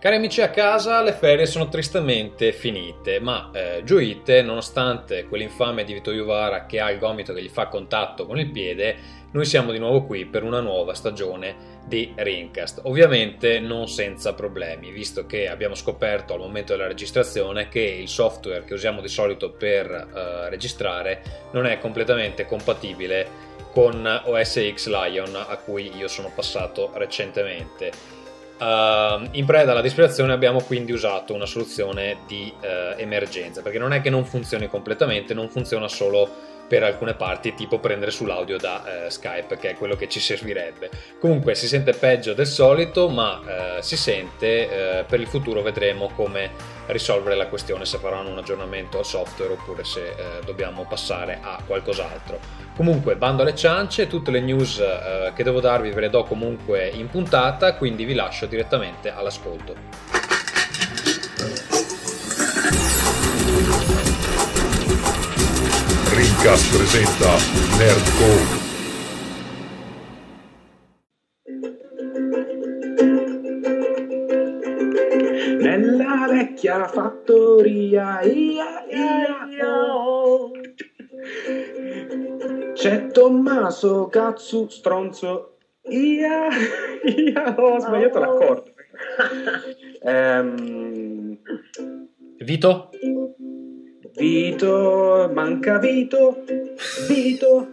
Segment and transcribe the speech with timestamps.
[0.00, 5.92] Cari amici a casa, le ferie sono tristemente finite, ma eh, gioite, nonostante quell'infame di
[5.92, 8.96] Vito Iuvara che ha il gomito che gli fa contatto con il piede,
[9.32, 12.82] noi siamo di nuovo qui per una nuova stagione di Rincast.
[12.84, 18.62] Ovviamente non senza problemi, visto che abbiamo scoperto al momento della registrazione che il software
[18.62, 25.34] che usiamo di solito per eh, registrare non è completamente compatibile con OS X Lion
[25.34, 28.17] a cui io sono passato recentemente.
[28.58, 33.92] Uh, in preda alla disperazione abbiamo quindi usato una soluzione di uh, emergenza perché non
[33.92, 36.28] è che non funzioni completamente, non funziona solo
[36.68, 40.90] per alcune parti, tipo prendere sull'audio da uh, Skype, che è quello che ci servirebbe.
[41.18, 43.40] Comunque si sente peggio del solito, ma
[43.80, 45.04] si sente.
[45.08, 46.50] per il futuro vedremo come
[46.86, 52.38] risolvere la questione, se faranno un aggiornamento al software oppure se dobbiamo passare a qualcos'altro.
[52.76, 54.82] Comunque, bando alle ciance, tutte le news
[55.34, 60.27] che devo darvi ve le do comunque in puntata, quindi vi lascio direttamente all'ascolto.
[66.18, 67.30] Rincast presenta
[67.78, 68.66] Nerdcore.
[75.60, 79.46] Nella vecchia fattoria, ia, ia,
[79.94, 80.50] oh.
[82.72, 86.48] C'è Tommaso, cazzo, stronzo, Ia,
[87.04, 88.72] ia, ho sbagliato l'accordo.
[90.02, 91.38] Ehm,
[92.40, 92.90] Vito?
[94.18, 96.42] Vito, manca Vito,
[97.06, 97.68] Vito,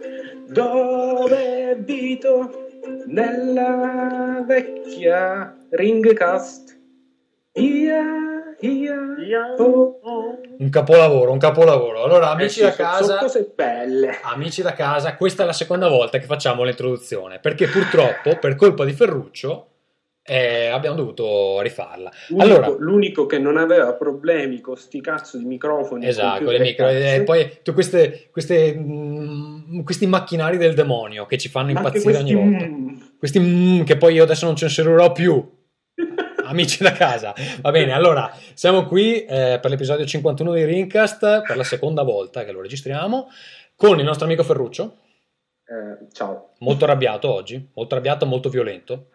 [0.46, 2.68] dove è Vito?
[3.06, 6.78] Nella vecchia ringcast.
[7.54, 8.04] Ia,
[8.60, 10.40] ia, oh, oh.
[10.58, 12.04] Un capolavoro, un capolavoro.
[12.04, 14.18] Allora, amici Eh sì, da casa, cose belle.
[14.22, 18.84] amici da casa, questa è la seconda volta che facciamo l'introduzione, perché purtroppo, per colpa
[18.84, 19.70] di Ferruccio,
[20.26, 22.10] eh, abbiamo dovuto rifarla.
[22.28, 26.06] L'unico, Allora, l'unico che non aveva problemi con sti cazzo di microfoni.
[26.06, 27.24] esatto, le micro, e e cazzo.
[27.24, 32.34] poi tu queste, queste, mm, questi macchinari del demonio che ci fanno Ma impazzire ogni
[32.34, 32.64] volta.
[32.66, 35.54] mm, Questi mm, che poi io adesso non censurerò più.
[36.46, 37.92] Amici da casa, va bene.
[37.92, 42.60] Allora, siamo qui eh, per l'episodio 51 di Rincast per la seconda volta che lo
[42.60, 43.28] registriamo
[43.74, 44.96] con il nostro amico Ferruccio,
[45.66, 49.08] eh, ciao, molto arrabbiato oggi, molto arrabbiato, molto violento.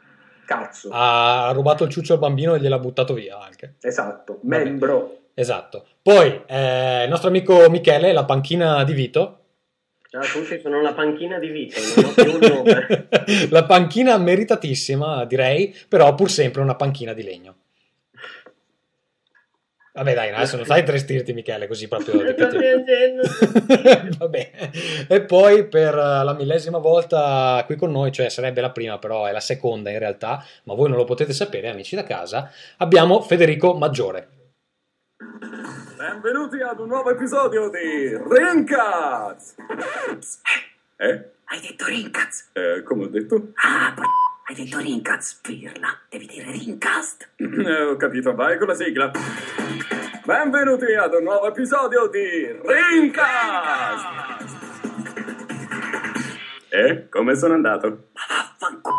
[0.56, 0.90] Cazzo.
[0.92, 3.76] Ha rubato il ciuccio al bambino e gliel'ha buttato via anche.
[3.82, 4.64] Esatto, Vabbè.
[4.64, 5.18] membro.
[5.34, 5.86] Esatto.
[6.02, 9.38] Poi eh, il nostro amico Michele, la panchina di Vito.
[10.10, 13.08] Ciao a tutti, sono la panchina di Vito, non ho più un nome.
[13.50, 17.56] la panchina meritatissima, direi, però pur sempre una panchina di legno.
[19.94, 22.14] Vabbè, dai, adesso non stai a trestirti, Michele, così proprio.
[22.14, 22.60] di Sto cattivo.
[22.62, 23.22] piangendo.
[24.18, 24.72] Va bene.
[25.10, 29.26] E poi per eh, la millesima volta qui con noi, cioè sarebbe la prima, però
[29.26, 33.20] è la seconda in realtà, ma voi non lo potete sapere, amici da casa, abbiamo
[33.22, 34.30] Federico Maggiore.
[35.98, 39.56] Benvenuti ad un nuovo episodio di Rincaz!
[40.96, 41.30] Eh?
[41.46, 42.50] Hai detto Rincaz?
[42.54, 43.52] Eh, come ho detto?
[43.56, 44.02] Ah, p-
[44.52, 45.98] hai detto Rincaz, pirla.
[46.10, 47.30] Devi dire Rincast.
[47.38, 49.10] Eh, ho capito, vai con la sigla.
[50.26, 54.02] Benvenuti ad un nuovo episodio di Rincaz!
[56.68, 57.88] Eh, come sono andato?
[57.88, 58.96] Ma vaffanculo.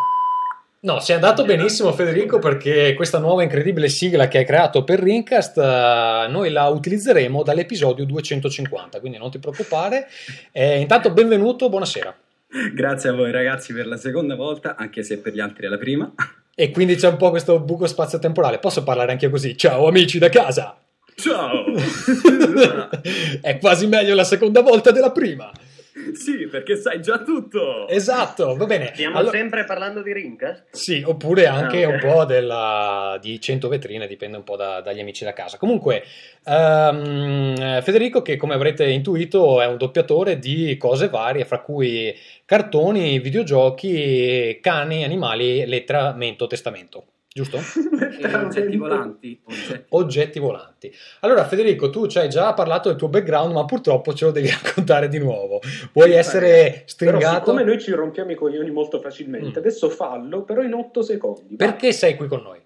[0.79, 5.57] No, sei andato benissimo Federico perché questa nuova incredibile sigla che hai creato per Rincast
[5.59, 10.07] eh, noi la utilizzeremo dall'episodio 250, quindi non ti preoccupare.
[10.51, 12.22] Eh, intanto benvenuto, buonasera.
[12.73, 15.77] Grazie a voi ragazzi per la seconda volta, anche se per gli altri è la
[15.77, 16.13] prima.
[16.55, 18.59] E quindi c'è un po' questo buco spazio-temporale.
[18.59, 19.57] Posso parlare anche così?
[19.57, 20.77] Ciao amici da casa!
[21.15, 21.65] Ciao!
[23.41, 25.51] È quasi meglio la seconda volta della prima.
[26.13, 27.87] sì, perché sai già tutto!
[27.87, 28.91] Esatto, va bene.
[28.93, 30.65] Stiamo Allora- sempre parlando di Rincast?
[30.71, 31.93] Sì, oppure anche Ah, ok.
[31.93, 35.57] un po' della, di 100 vetrine, dipende un po' da- dagli amici da casa.
[35.57, 36.03] Comunque,
[36.45, 42.13] ehm, Federico, che come avrete intuito è un doppiatore di cose varie, fra cui
[42.45, 47.05] cartoni, videogiochi, cani, animali, lettera, mento, testamento.
[47.33, 47.57] Giusto?
[48.23, 49.41] E oggetti volanti.
[49.43, 49.85] oggetti.
[49.89, 50.93] Oggetti volanti.
[51.21, 54.47] Allora, Federico, tu ci hai già parlato del tuo background, ma purtroppo ce lo devi
[54.63, 55.59] raccontare di nuovo.
[55.93, 57.35] Vuoi essere Però stringato?
[57.45, 59.61] siccome noi ci rompiamo i coglioni molto facilmente, Mm.
[59.63, 61.55] adesso fallo, però in 8 secondi.
[61.55, 61.67] vai.
[61.69, 62.61] Perché sei qui con noi?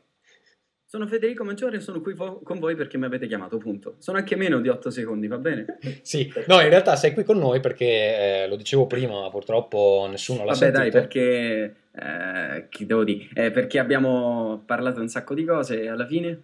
[0.90, 3.96] Sono Federico Maggiore e sono qui vo- con voi perché mi avete chiamato, punto.
[4.00, 5.78] Sono anche meno di 8 secondi, va bene?
[6.02, 10.08] Sì, no, in realtà sei qui con noi perché eh, lo dicevo prima, ma purtroppo
[10.10, 10.80] nessuno l'ha Vabbè sentito.
[10.80, 11.76] dai, perché...
[12.00, 13.28] eh, chi devo dire?
[13.34, 16.42] Eh, perché abbiamo parlato un sacco di cose e alla fine...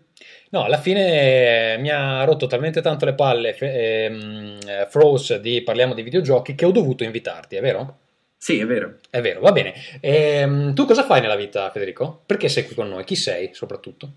[0.50, 5.62] No, alla fine eh, mi ha rotto talmente tanto le palle ehm, eh, Froze di
[5.62, 8.00] parliamo di videogiochi che ho dovuto invitarti, è vero?
[8.38, 8.98] Sì, è vero.
[9.10, 9.74] È vero, va bene.
[10.02, 12.24] Ehm, tu cosa fai nella vita, Federico?
[12.26, 13.04] Perché sei qui con noi?
[13.06, 14.12] Chi sei, soprattutto?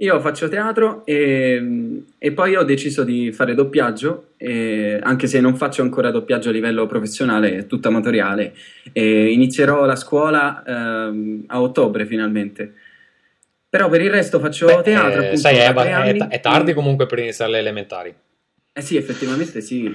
[0.00, 5.82] Io faccio teatro e, e poi ho deciso di fare doppiaggio, anche se non faccio
[5.82, 8.54] ancora doppiaggio a livello professionale, è tutto amatoriale.
[8.92, 12.72] E inizierò la scuola ehm, a ottobre finalmente.
[13.68, 15.20] Però per il resto faccio Beh, teatro.
[15.20, 18.14] eh, appunto, sai, è, è- è tardi comunque per iniziare le elementari.
[18.72, 19.94] Eh sì, effettivamente sì.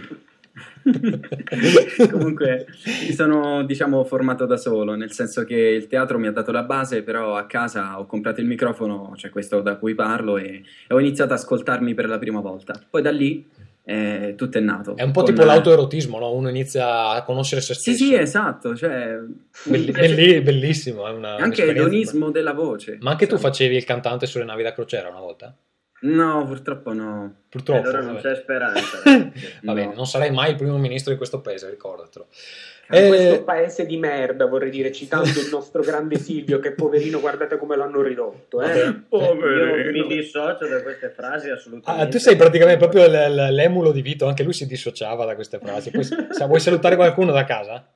[2.12, 2.66] Comunque
[3.08, 6.64] mi sono, diciamo, formato da solo, nel senso che il teatro mi ha dato la
[6.64, 11.00] base, però a casa ho comprato il microfono, cioè questo da cui parlo, e, ho
[11.00, 12.80] iniziato ad ascoltarmi per la prima volta.
[12.90, 13.46] Poi da lì
[13.84, 14.96] eh, tutto è nato.
[14.96, 16.32] È un po' Con- tipo l'autoerotismo, no?
[16.34, 17.98] Uno inizia a conoscere se Sì, stesso.
[18.04, 19.20] sì, esatto, cioè...
[19.66, 22.98] Belli- belli- bellissimo, è una Anche l'edonismo della voce.
[23.02, 23.50] Ma anche tu Esatto.
[23.50, 25.56] facevi il cantante sulle navi da crociera una volta?
[26.02, 27.44] No, purtroppo no.
[27.50, 27.82] Purtroppo.
[27.82, 28.22] allora non vabbè.
[28.22, 28.98] c'è speranza.
[29.64, 29.94] Va bene, No.
[29.96, 32.28] non sarai mai il primo ministro di questo paese, ricordatelo.
[32.92, 37.20] In Eh, questo paese di merda, vorrei dire, citando il nostro grande Silvio, che poverino,
[37.20, 38.62] guardate come l'hanno ridotto.
[38.62, 38.78] Eh?
[39.10, 42.06] Io mi dissocio da queste frasi assolutamente.
[42.06, 45.34] Ah, tu sei praticamente proprio l- l- l'emulo di Vito, anche lui si dissociava da
[45.34, 45.90] queste frasi.
[45.92, 47.90] Poi, sa- vuoi salutare qualcuno da casa?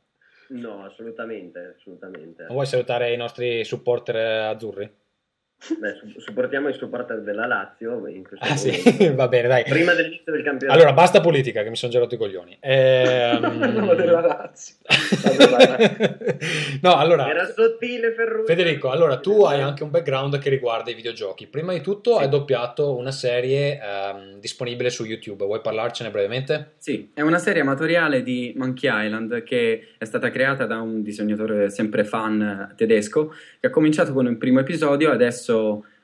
[0.51, 2.43] No, assolutamente, assolutamente.
[2.45, 4.91] O vuoi salutare i nostri supporter eh, azzurri?
[5.77, 8.01] Beh, su- supportiamo i supporter della Lazio
[8.37, 9.63] Ah sì, va bene, dai.
[9.63, 10.79] Prima dell'inizio del campionato.
[10.79, 12.57] Allora, basta politica, che mi sono girato i coglioni.
[12.61, 13.67] Ehm...
[13.79, 14.75] No, della Lazio.
[16.81, 18.45] No, allora, Era sottile Ferruccio.
[18.45, 21.47] Federico, allora tu hai anche un background che riguarda i videogiochi.
[21.47, 25.45] Prima di tutto hai doppiato una serie ehm, disponibile su YouTube.
[25.45, 26.73] Vuoi parlarcene brevemente?
[26.77, 31.69] Sì, è una serie amatoriale di Monkey Island che è stata creata da un disegnatore
[31.69, 35.48] sempre fan tedesco che ha cominciato con un primo episodio, adesso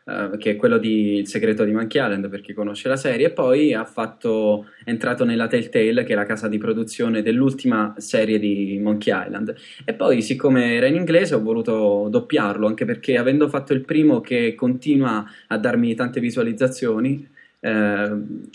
[0.07, 3.27] eh, che è quello di Il segreto di Monkey Island per chi conosce la serie,
[3.27, 7.95] e poi ha fatto, è entrato nella Telltale che è la casa di produzione dell'ultima
[7.97, 9.55] serie di Monkey Island.
[9.83, 14.21] E poi, siccome era in inglese, ho voluto doppiarlo anche perché avendo fatto il primo
[14.21, 17.27] che continua a darmi tante visualizzazioni.
[17.65, 18.11] eh,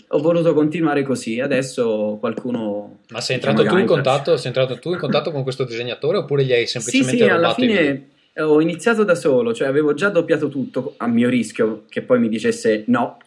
[0.07, 1.41] ho voluto continuare così.
[1.41, 2.99] Adesso qualcuno.
[3.09, 6.17] Ma sei diciamo, entrato, tu in contatto, sei entrato tu in contatto con questo disegnatore
[6.17, 7.75] oppure gli hai Sì, semplicemente sì, alla i video?
[7.77, 12.19] fine ho iniziato da solo, cioè avevo già doppiato tutto a mio rischio che poi
[12.19, 13.17] mi dicesse no.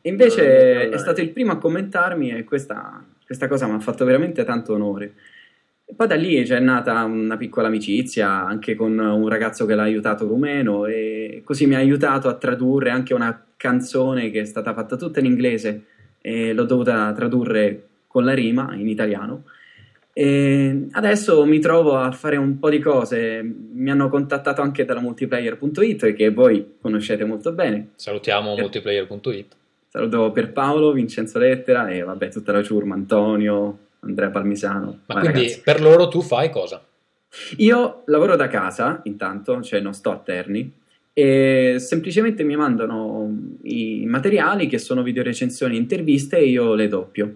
[0.00, 3.66] E invece No, no, no, è stato il primo a commentarmi e questa, questa cosa
[3.66, 5.14] mi ha fatto veramente tanto onore.
[5.84, 9.82] E poi da lì c'è nata una piccola amicizia anche con un ragazzo che l'ha
[9.82, 14.72] aiutato rumeno e così mi ha aiutato a tradurre anche una canzone che è stata
[14.72, 15.84] fatta tutta in inglese
[16.20, 19.44] e l'ho dovuta tradurre con la rima in italiano.
[20.12, 23.42] E adesso mi trovo a fare un po' di cose.
[23.72, 27.90] Mi hanno contattato anche dalla multiplayer.it che voi conoscete molto bene.
[27.94, 28.60] Salutiamo Eh.
[28.60, 29.56] multiplayer.it.
[29.88, 35.00] Saluto per Paolo, Vincenzo Lettera e vabbè tutta la ciurma, Antonio, Andrea Palmisano.
[35.06, 35.60] Ma Vai, quindi ragazzi.
[35.62, 36.84] per loro tu fai cosa?
[37.58, 40.72] Io lavoro da casa intanto, cioè non sto a Terni
[41.12, 43.32] e semplicemente mi mandano
[43.62, 47.34] i materiali che sono videorecensioni interviste e io le doppio.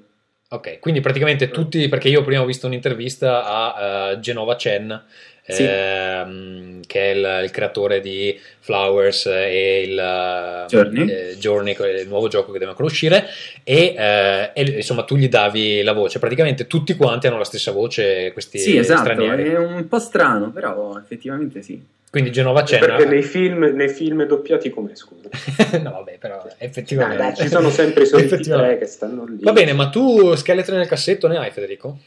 [0.54, 5.02] Ok, quindi praticamente tutti, perché io prima ho visto un'intervista a eh, Genova Chen,
[5.46, 5.62] Sì.
[5.68, 11.10] ehm, che è il, il creatore di Flowers e il eh, Journey.
[11.10, 13.26] eh, Journey, il nuovo gioco che deve ancora uscire,
[13.62, 16.18] e, eh, e, insomma tu gli davi la voce.
[16.18, 19.50] Praticamente tutti quanti hanno la stessa voce, questi Sì, esatto, stranieri.
[19.50, 21.82] è un po' strano, però effettivamente sì.
[22.14, 22.78] Quindi Genova Chen...
[22.78, 25.28] Perché nei film, nei film doppiati come scusa?
[25.82, 27.16] no, vabbè, però effettivamente...
[27.20, 29.38] dai, ci sono sempre i soliti tre che stanno lì.
[29.40, 31.98] Va bene, ma tu scheletri nel cassetto ne hai, Federico?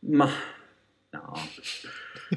[0.00, 0.28] Ma
[1.10, 1.32] no,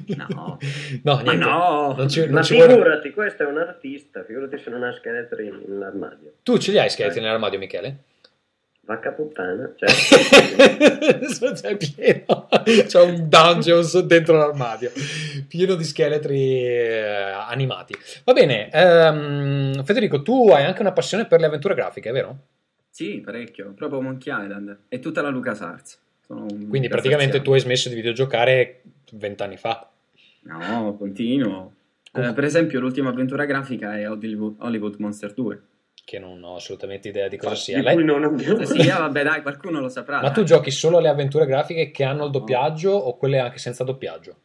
[0.33, 0.57] no,
[1.03, 1.35] No, ma niente.
[1.45, 4.83] no, Non ci, non Ma ci vuole- figurati, questo è un artista, figurati se non
[4.83, 6.33] ha scheletri nell'armadio.
[6.43, 7.97] Tu ce li hai scheletri nell'armadio, Michele?
[8.87, 9.89] Vacca puttana, cioè,
[11.53, 12.47] C'è pieno.
[12.85, 14.91] C'è un dungeons dentro l'armadio
[15.47, 17.93] pieno di scheletri eh, animati.
[18.23, 22.37] Va bene, ehm, Federico, tu hai anche una passione per le avventure grafiche, vero?
[22.89, 25.99] Sì, parecchio, proprio Monkey Island e tutta la LucasArts.
[26.27, 28.81] Quindi praticamente tu hai smesso di videogiocare
[29.13, 29.89] vent'anni fa.
[30.41, 31.73] No, continuo.
[32.13, 35.61] Eh, per esempio, l'ultima avventura grafica è Hollywood, Hollywood Monster 2.
[36.03, 37.77] Che non ho assolutamente idea di cosa sia.
[37.77, 40.21] di Lei- non abbiamo sì, ah, vabbè, dai, qualcuno lo saprà.
[40.21, 40.45] Ma tu dai.
[40.45, 44.35] giochi solo alle avventure grafiche che hanno il doppiaggio o quelle anche senza doppiaggio?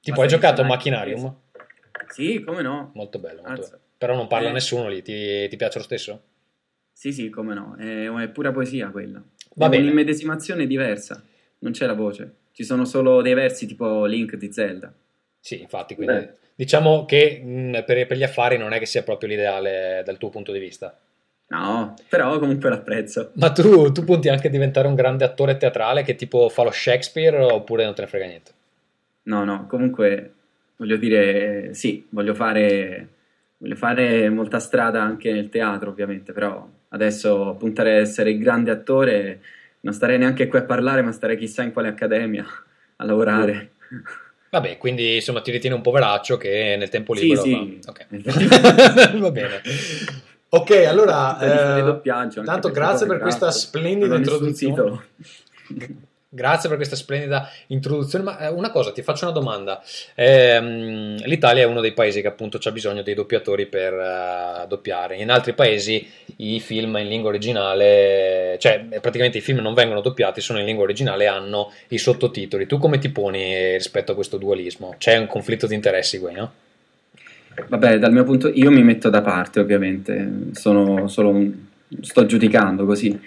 [0.00, 1.36] Tipo, Ma hai giocato a Machinarium?
[2.08, 2.90] Sì, come no?
[2.94, 3.80] Molto bello, molto bello.
[3.96, 4.52] Però non parla Eh.
[4.52, 6.22] nessuno lì, ti, ti piace lo stesso?
[6.92, 7.76] Sì, sì, come no.
[7.76, 9.22] È, è pura poesia quella.
[9.54, 9.84] Va è bene.
[9.84, 11.22] un'immedesimazione diversa.
[11.60, 12.34] Non c'è la voce.
[12.58, 14.92] Ci sono solo dei versi tipo Link di Zelda.
[15.38, 16.34] Sì, infatti, quindi Beh.
[16.56, 20.28] diciamo che mh, per, per gli affari non è che sia proprio l'ideale dal tuo
[20.28, 20.92] punto di vista.
[21.50, 23.30] No, però comunque l'apprezzo.
[23.34, 26.72] Ma tu, tu punti anche a diventare un grande attore teatrale che tipo fa lo
[26.72, 28.50] Shakespeare oppure non te ne frega niente?
[29.22, 30.32] No, no, comunque
[30.78, 33.08] voglio dire, sì, voglio fare
[33.58, 38.72] voglio fare molta strada anche nel teatro, ovviamente, però adesso puntare ad essere il grande
[38.72, 39.42] attore,
[39.80, 42.44] non starei neanche qui a parlare, ma starei chissà in quale accademia
[42.96, 43.72] a lavorare.
[44.50, 47.78] Vabbè, quindi insomma ti ritieni un poveraccio che nel tempo Sì, libero sì.
[47.82, 49.18] fa- ok.
[49.18, 49.62] Va bene.
[50.50, 55.00] Ok, allora, eh, doppiaggio, tanto grazie per questa splendida introduzione.
[56.30, 59.82] Grazie per questa splendida introduzione, ma eh, una cosa, ti faccio una domanda.
[60.14, 65.16] Ehm, L'Italia è uno dei paesi che appunto ha bisogno dei doppiatori per eh, doppiare.
[65.16, 66.06] In altri paesi
[66.36, 70.66] i film in lingua originale, cioè eh, praticamente i film non vengono doppiati, sono in
[70.66, 72.66] lingua originale e hanno i sottotitoli.
[72.66, 74.96] Tu come ti poni eh, rispetto a questo dualismo?
[74.98, 76.52] C'è un conflitto di interessi qui, no?
[77.68, 81.54] Vabbè, dal mio punto, io mi metto da parte, ovviamente, sono solo un-
[82.02, 83.18] sto giudicando così.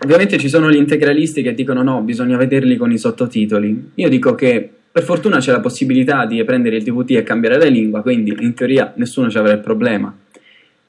[0.00, 3.90] Ovviamente ci sono gli integralisti che dicono no, bisogna vederli con i sottotitoli.
[3.94, 7.64] Io dico che per fortuna c'è la possibilità di prendere il DVD e cambiare la
[7.64, 10.14] lingua, quindi in teoria nessuno ci avrà il problema.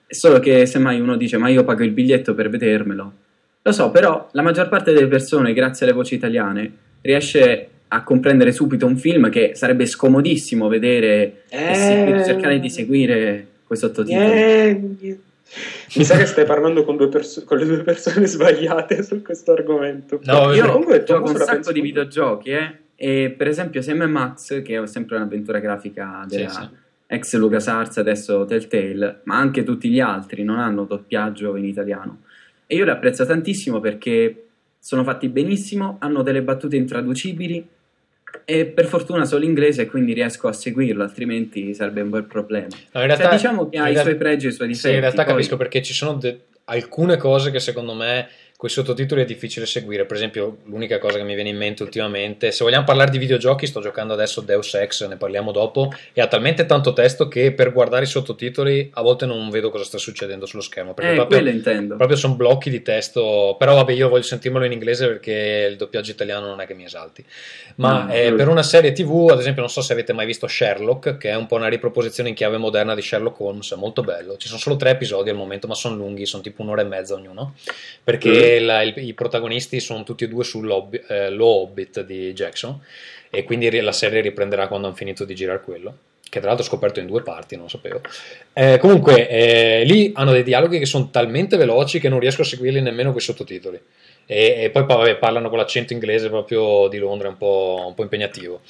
[0.06, 3.14] È solo che semmai uno dice ma io pago il biglietto per vedermelo.
[3.62, 8.52] Lo so, però la maggior parte delle persone, grazie alle voci italiane, riesce a comprendere
[8.52, 14.32] subito un film che sarebbe scomodissimo vedere e sì, cercare di seguire quei sottotitoli.
[14.32, 15.18] Eh,
[15.96, 19.54] Mi sa che stai parlando con, due perso- con le due persone sbagliate su questo
[19.54, 20.20] argomento.
[20.24, 22.78] No, Io comunque, gioco un sacco di videogiochi, eh?
[22.96, 26.70] E per esempio Sam Max, che è sempre un'avventura grafica della Sì, sì.
[27.08, 32.22] ex LucasArts, adesso Telltale, ma anche tutti gli altri non hanno doppiaggio in italiano.
[32.66, 34.48] E io li apprezzo tantissimo perché
[34.80, 37.68] sono fatti benissimo, hanno delle battute intraducibili
[38.46, 42.68] e per fortuna solo inglese quindi riesco a seguirlo, altrimenti sarebbe un bel problema.
[42.92, 44.96] No, in Cioè, realtà, diciamo che ha i suoi pregi e i suoi Sì, difetti.
[44.96, 48.28] in realtà poi- capisco perché ci sono de- alcune cose che secondo me
[48.64, 50.06] con i sottotitoli è difficile seguire.
[50.06, 53.68] Per esempio, l'unica cosa che mi viene in mente ultimamente, se vogliamo parlare di videogiochi,
[53.68, 57.74] sto giocando adesso Deus Ex, ne parliamo dopo, e ha talmente tanto testo che per
[57.74, 60.94] guardare i sottotitoli a volte non vedo cosa sta succedendo sullo schermo.
[60.94, 61.98] Perché Eh, proprio, quello intendo.
[61.98, 63.58] proprio sono blocchi di testo.
[63.60, 66.86] Però vabbè, io voglio sentirmelo in inglese perché il doppiaggio italiano non è che mi
[66.86, 67.22] esalti.
[67.76, 70.48] Ma No, eh, per una serie TV, ad esempio, non so se avete mai visto
[70.48, 74.04] Sherlock, che è un po' una riproposizione in chiave moderna di Sherlock Holmes, è molto
[74.04, 74.38] bello.
[74.38, 77.16] Ci sono solo tre episodi al momento, ma sono lunghi, sono tipo un'ora e mezza
[77.16, 77.56] ognuno.
[78.02, 82.80] Perché la- il- i protagonisti sono tutti e due sullo eh, di Jackson,
[83.30, 85.98] e quindi la serie riprenderà quando hanno finito di girare quello.
[86.34, 88.02] Che tra l'altro ho scoperto in due parti, non lo sapevo.
[88.54, 92.46] Eh, comunque, eh, lì hanno dei dialoghi che sono talmente veloci che non riesco a
[92.46, 93.80] seguirli nemmeno con i sottotitoli.
[94.26, 98.02] E, e poi vabbè, parlano con l'accento inglese proprio di Londra, un po', un po'
[98.04, 98.62] impegnativo.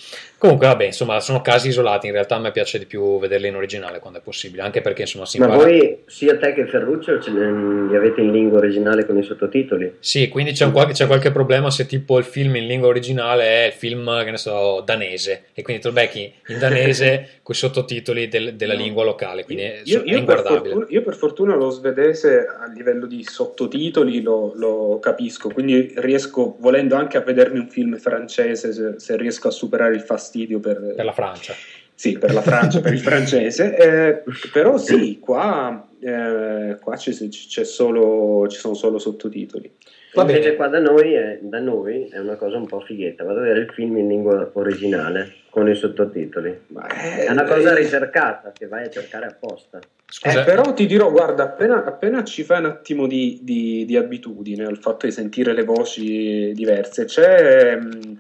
[0.43, 2.07] Comunque, vabbè, insomma, sono casi isolati.
[2.07, 5.03] In realtà a me piace di più vederli in originale quando è possibile, anche perché
[5.03, 5.63] insomma si Ma impara.
[5.63, 9.93] voi, sia te che Ferruccio, ce ne- li avete in lingua originale con i sottotitoli?
[9.99, 13.45] Sì, quindi c'è, un qualche, c'è qualche problema se tipo il film in lingua originale
[13.45, 17.55] è il film, che ne so, danese, e quindi te lo becchi in danese con
[17.55, 18.79] i sottotitoli del- della No.
[18.81, 20.59] lingua locale, quindi è, Io, è io per inguardabile.
[20.73, 26.57] fortuna, io per fortuna lo svedese a livello di sottotitoli lo, lo capisco, quindi riesco,
[26.59, 30.01] volendo anche a vedermi un film francese, se, se riesco a superare il
[30.33, 31.53] fastidio per, Per la Francia.
[31.95, 37.63] Sì, per la Francia, per il francese, eh, però sì, qua, eh, qua c'è, c'è
[37.63, 39.71] solo, ci sono solo sottotitoli.
[40.15, 40.37] Va bene.
[40.39, 43.23] Invece qua da noi, è, da noi è una cosa un po' fighetta.
[43.23, 46.55] Vado a vedere il film in lingua originale con i sottotitoli.
[46.67, 49.79] Ma È una cosa ricercata che vai a cercare apposta.
[50.05, 53.95] Scusa, Eh, però ti dirò, guarda, appena, appena ci fai un attimo di, di- di
[53.97, 58.17] abitudine al fatto di sentire le voci diverse, c'è, mh,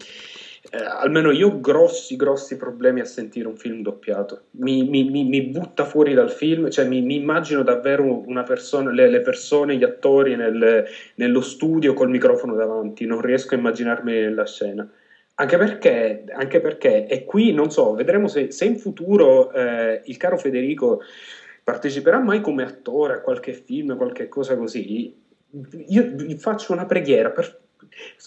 [0.71, 4.45] eh, almeno io ho grossi, grossi problemi a sentire un film doppiato.
[4.51, 9.21] Mi, mi- mi- mi butta fuori dal film, cioè mi, immagino davvero persona, le, le
[9.21, 14.89] persone, gli attori nel- nello studio col microfono davanti, non riesco a immaginarmi la scena.
[15.35, 20.17] Anche perché, anche perché, e qui non so, vedremo se, se in futuro eh, il
[20.17, 21.01] caro Federico
[21.63, 25.15] parteciperà mai come attore a qualche film, qualche cosa così.
[25.87, 27.31] Io vi faccio una preghiera.
[27.31, 27.61] per-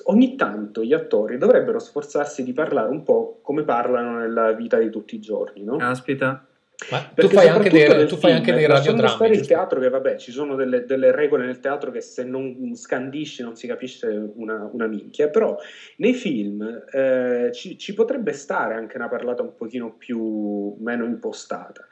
[0.05, 4.91] Ogni tanto gli attori dovrebbero sforzarsi di parlare un po' come parlano nella vita di
[4.91, 5.77] tutti i giorni, no?
[5.77, 6.47] Caspita.
[6.91, 9.15] ma tu fai anche dei, tu fai anche dei lasciando radiodrammi.
[9.15, 12.75] stare il teatro che vabbè ci sono delle, delle regole nel teatro che se non
[12.75, 15.57] scandisci non si capisce una, una minchia però
[15.97, 21.87] nei film eh, ci, ci potrebbe stare anche una parlata un pochino più meno impostata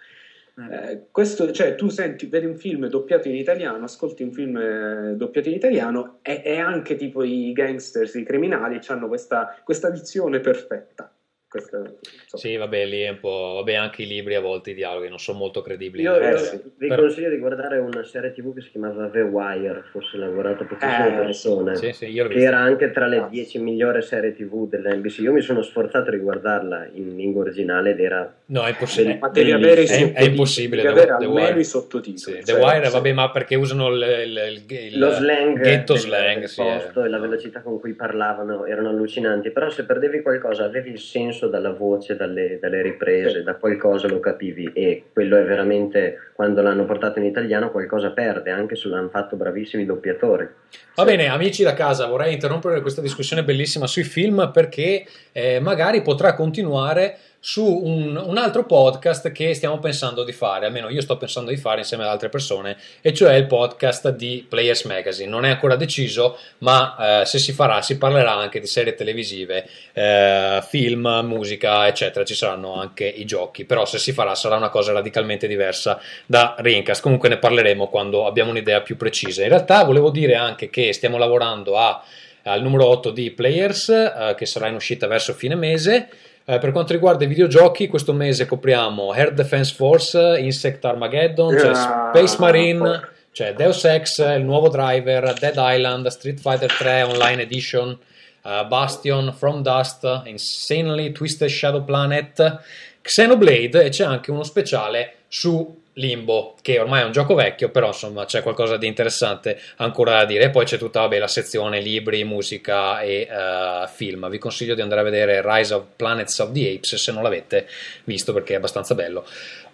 [0.56, 1.06] Eh.
[1.11, 5.49] questo, cioè, tu senti, vedi un film doppiato in italiano, ascolti un film eh, doppiato
[5.49, 11.13] in italiano e, e anche tipo i gangsters, i criminali hanno questa, questa dizione perfetta.
[11.54, 11.94] Questa, insomma.
[12.32, 13.52] Sì, vabbè, lì è un po'.
[13.58, 16.02] Vabbè, anche i libri a volte i dialoghi non sono molto credibili.
[16.02, 16.61] Io, Eh, sì.
[16.78, 20.26] vi Però- consiglio di guardare una serie tv che si chiamava The Wire, forse l'ha
[20.26, 21.76] guardata pochissime Eh, persone.
[21.76, 22.49] Sì, sì, io l'ho che visto.
[22.50, 23.28] era anche tra le Ah.
[23.30, 25.18] 10 migliori serie tv dell'NBC.
[25.18, 29.18] Io mi sono sforzato di guardarla in lingua originale ed era No, è impossibile.
[29.20, 31.61] Ma devi avere i È- è sottotitoli, impossibile, devi The- avere The almeno Wire.
[31.61, 32.18] i sottotitoli.
[32.18, 32.92] Sì, The cioè, Wire, sì.
[32.92, 37.06] vabbè, ma perché usano il, il- il- lo slang ghetto slang, sì, posto eh.
[37.06, 39.50] e la velocità con cui parlavano erano allucinanti.
[39.50, 44.21] Però se perdevi qualcosa, avevi il senso dalla voce, dalle, dalle riprese, da qualcosa lo
[44.21, 44.71] capivi.
[44.73, 49.37] E quello è veramente quando l'hanno portato in italiano, qualcosa perde, anche se l'hanno fatto
[49.37, 50.49] bravissimi doppiatori.
[50.95, 56.03] Va bene, amici da casa, vorrei interrompere questa discussione bellissima sui film perché eh, magari
[56.03, 61.19] potrà continuare su un, un altro podcast che stiamo pensando di fare, almeno io sto
[61.19, 65.29] pensando di fare insieme ad altre persone, e cioè il podcast di Players Magazine.
[65.29, 69.69] Non è ancora deciso, ma eh, se si farà si parlerà anche di serie televisive,
[69.93, 72.25] eh, film, musica, eccetera.
[72.25, 76.55] Ci saranno anche i giochi, però se si farà sarà una cosa radicalmente diversa da
[76.57, 77.03] Rincast.
[77.03, 79.43] Comunque ne parleremo quando abbiamo un'idea più precisa.
[79.43, 82.03] In realtà volevo dire anche che stiamo lavorando a-
[82.45, 86.09] al numero 8 di Players, eh, che sarà in uscita verso fine mese.
[86.47, 91.69] Eh, per quanto riguarda i videogiochi, questo mese copriamo Air Defense Force, Insect Armageddon, c'è
[91.69, 97.43] Ah, Space Marine, c'è Deus Ex, il nuovo Driver, Dead Island, Street Fighter 3 Online
[97.43, 97.99] Edition,
[98.45, 102.61] eh, Bastion, From Dust, Insanely Twisted Shadow Planet,
[103.01, 107.89] Xenoblade e c'è anche uno speciale su Limbo, che ormai è un gioco vecchio, però
[107.89, 110.45] insomma c'è qualcosa di interessante ancora da dire.
[110.45, 114.29] E poi c'è tutta vabbè, la sezione libri, musica e eh, film.
[114.29, 117.69] Vi consiglio di andare a vedere Rise of Planets of the Apes se non l'avete
[118.05, 119.25] visto perché è abbastanza bello.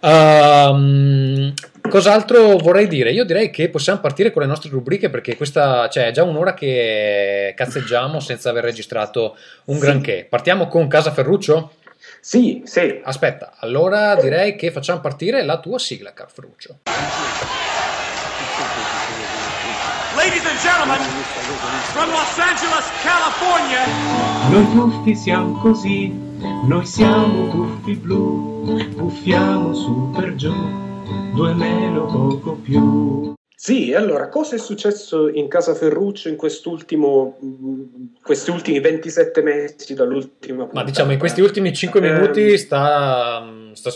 [0.01, 1.53] Ehm,
[1.89, 3.11] cos'altro vorrei dire?
[3.11, 6.53] Io direi che possiamo partire con le nostre rubriche perché questa cioè, è già un'ora
[6.53, 9.35] che cazzeggiamo senza aver registrato
[9.65, 9.81] un Sì.
[9.81, 10.25] granché.
[10.29, 11.73] Partiamo con Casa Ferruccio?
[12.21, 13.01] Sì, sì.
[13.03, 16.81] Aspetta, allora direi che facciamo partire la tua sigla, Carferruccio.
[20.15, 21.01] Ladies and gentlemen,
[21.93, 23.85] from Los Angeles, California,
[24.51, 26.13] Noi tuffi siamo così,
[26.67, 30.53] noi siamo tuffi blu, puffiamo su per giù,
[31.33, 33.33] due meno poco più.
[33.63, 37.83] Sì, allora, cosa è successo in casa Ferruccio in quest'ultimo, mh,
[38.23, 40.85] questi ultimi 27 mesi dall'ultima Ma puntata?
[40.89, 43.91] diciamo in questi ultimi 5 Ehm, minuti sta, sta-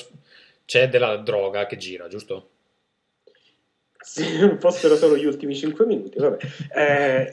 [0.66, 2.50] c'è della droga che gira, giusto?
[4.06, 4.24] Se
[4.60, 6.38] fossero solo gli ultimi 5 minuti, vabbè.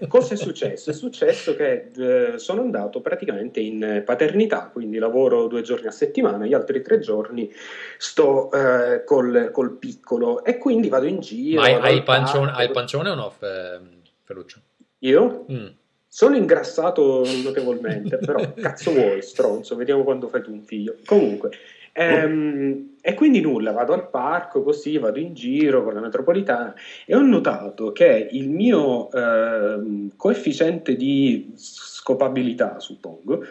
[0.01, 0.91] Eh, cosa è successo?
[0.91, 6.47] È successo che eh, sono andato praticamente in paternità, quindi lavoro due giorni a settimana,
[6.47, 7.53] gli altri tre giorni
[7.99, 11.61] sto eh, col, col piccolo e quindi vado in giro.
[11.61, 13.81] Ma hai, hai il pancione, hai il pancione o no, Fe-
[14.25, 14.61] Ferruccio?
[15.01, 15.45] Io?
[15.53, 15.67] Mm.
[16.09, 20.97] Sono ingrassato notevolmente, però cazzo vuoi, stronzo, vediamo quando fai tu un figlio.
[21.05, 21.51] Comunque,
[21.93, 26.75] ehm, e quindi nulla, vado al parco così, vado in giro con la metropolitana
[27.05, 33.45] e ho notato che il mio ehm, coefficiente di scopabilità, suppongo,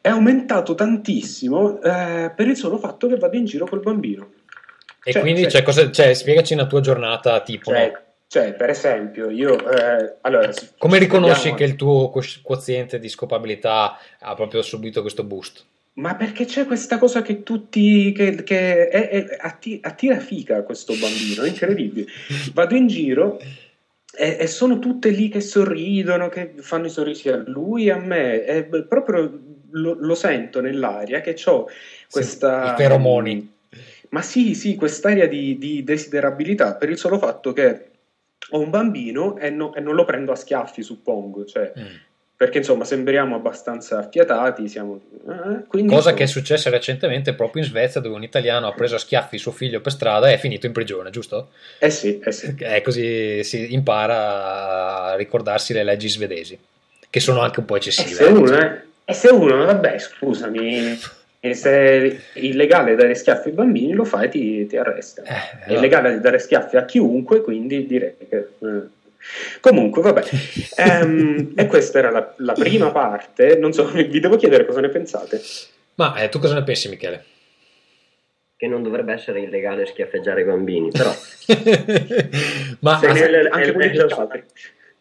[0.00, 4.30] è aumentato tantissimo eh, per il solo fatto che vado in giro col bambino.
[5.04, 7.98] E Cioè, quindi cioè- cioè, cosa- cioè, spiegaci una tua giornata tipo, Cioè, no?
[8.26, 9.56] cioè, per esempio, io...
[9.70, 15.00] eh, allora, Come riconosci vediamo- che il tuo quo- quoziente di scopabilità ha proprio subito
[15.02, 15.64] questo boost?
[15.96, 18.12] Ma perché c'è questa cosa che tutti.
[18.12, 22.06] che, che è- è- atti- attira fica questo bambino, è incredibile.
[22.52, 23.38] Vado in giro
[24.18, 27.96] e, e sono tutte lì che sorridono, che fanno i sorrisi a lui e a
[27.98, 28.66] me.
[28.68, 31.66] Beh, proprio lo, lo sento nell'aria che ho
[32.10, 32.74] questa.
[32.74, 33.54] I feromoni.
[34.10, 37.90] Ma sì, sì, quest'aria di, di desiderabilità per il solo fatto che
[38.50, 41.44] ho un bambino e, no- e non lo prendo a schiaffi, suppongo.
[41.46, 41.84] Cioè, Mm.
[42.36, 44.68] Perché insomma sembriamo abbastanza affiatati.
[44.68, 48.66] Siamo, eh, quindi, Cosa insomma, che è successa recentemente proprio in Svezia dove un italiano
[48.66, 51.48] ha preso a schiaffi suo figlio per strada e è finito in prigione, giusto?
[51.78, 52.54] Eh sì, eh sì.
[52.58, 56.58] È così si impara a ricordarsi le leggi svedesi,
[57.08, 58.14] che sono anche un po' E eccessive.
[58.14, 58.60] se eh, uno, diciamo.
[58.62, 60.98] eh, e se uno, vabbè, scusami,
[61.40, 65.22] e se è illegale dare schiaffi ai bambini, lo fai e ti, ti arresta.
[65.22, 68.36] Eh, È illegale dare schiaffi a chiunque, quindi direi che...
[68.58, 68.94] eh.
[69.60, 70.22] Comunque, vabbè,
[70.76, 73.56] Ehm, e questa era la, la prima parte.
[73.56, 75.40] Non so, vi devo chiedere cosa ne pensate.
[75.96, 77.24] Ma eh, tu cosa ne pensi, Michele?
[78.58, 81.10] che non dovrebbe essere illegale schiaffeggiare i bambini, però
[82.80, 84.44] Ma Se ne- è- è- anche quelli degli altri.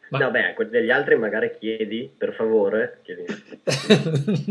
[0.10, 3.00] Ma- No, beh, quelli degli altri magari chiedi, per favore.
[3.04, 3.24] chiedi.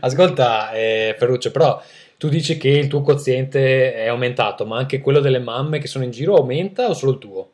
[0.00, 1.82] Ascolta, eh, Ferruccio, però
[2.18, 6.04] tu dici che il tuo quoziente è aumentato, ma anche quello delle mamme che sono
[6.04, 7.50] in giro aumenta o solo il tuo?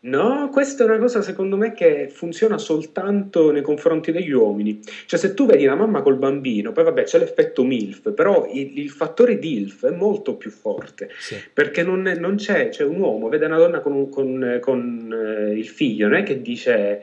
[0.00, 4.80] No, questa è una cosa secondo me che funziona soltanto nei confronti degli uomini.
[5.06, 8.78] Cioè, se tu vedi la mamma col bambino, poi vabbè c'è l'effetto MILF, però il,
[8.78, 11.36] il fattore DILF è molto più forte Sì.
[11.52, 15.12] perché non, non c'è, c'è un uomo, vede una donna con, un- con- con,
[15.50, 17.02] eh, il figlio, non è che dice.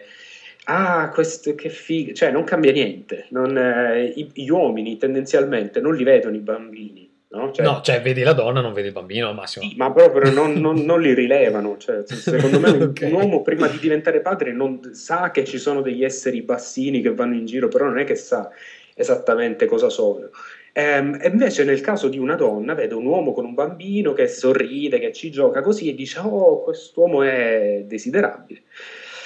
[0.67, 3.27] Ah, questo che figo, cioè non cambia niente.
[3.29, 7.51] Non, eh, i- gli uomini tendenzialmente non li vedono i bambini, no?
[7.51, 9.65] Cioè, No, cioè vedi la donna, non vedi il bambino al massimo.
[9.67, 11.77] sì, ma proprio non, non- non li rilevano.
[11.77, 13.01] Cioè, se- secondo me un, Ok.
[13.03, 17.13] un uomo prima di diventare padre non sa che ci sono degli esseri bassini che
[17.13, 18.49] vanno in giro, però non è che sa
[18.95, 20.29] esattamente cosa sono.
[20.77, 24.27] Ehm, e invece nel caso di una donna vede un uomo con un bambino che
[24.27, 28.63] sorride, che ci gioca così e dice oh quest'uomo è desiderabile.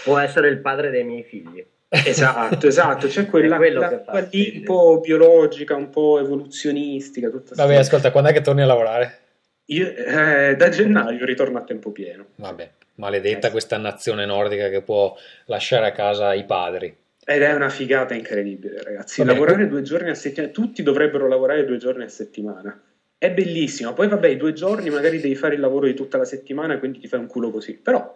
[0.03, 1.65] Può essere il padre dei miei figli.
[1.91, 6.19] Esatto, esatto, c'è quella, È quello quella fa quella lì un po' biologica, un po'
[6.19, 7.29] evoluzionistica.
[7.29, 9.17] Tutta Vabbè, sta- ascolta, quando è che torni a lavorare?
[9.65, 12.27] Io, eh, da gennaio ritorno a tempo pieno.
[12.35, 13.51] Vabbè, maledetta Eh.
[13.51, 16.95] questa nazione nordica che può lasciare a casa i padri.
[17.25, 19.21] Ed è una figata incredibile, ragazzi.
[19.23, 22.79] Vabbè, lavorare due giorni a settimana, tutti dovrebbero lavorare due giorni a settimana.
[23.17, 23.93] È bellissimo.
[23.93, 26.99] Poi, vabbè, i due giorni magari devi fare il lavoro di tutta la settimana, quindi
[26.99, 27.73] ti fai un culo così.
[27.73, 28.15] Però,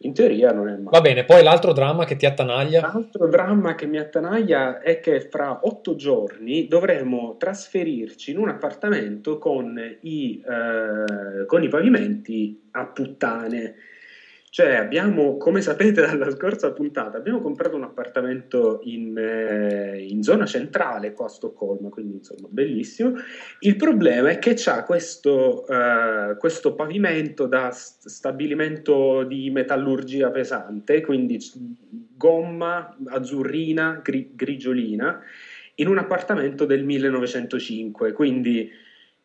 [0.00, 0.90] in teoria, non è male.
[0.90, 2.80] Va bene, poi l'altro dramma che ti attanaglia.
[2.80, 9.38] L'altro dramma che mi attanaglia è che fra otto giorni dovremo trasferirci in un appartamento
[9.38, 13.74] con i, eh, con i pavimenti a puttane.
[14.56, 20.46] Cioè, abbiamo, come sapete dalla scorsa puntata, abbiamo comprato un appartamento in, eh, in zona
[20.46, 23.12] centrale qua a Stoccolma, quindi insomma bellissimo.
[23.58, 31.02] Il problema è che c'ha questo, eh, questo pavimento da st- stabilimento di metallurgia pesante,
[31.02, 31.38] quindi
[32.16, 35.20] gomma azzurrina, gri- grigiolina,
[35.74, 38.12] in un appartamento del 1905.
[38.12, 38.70] Quindi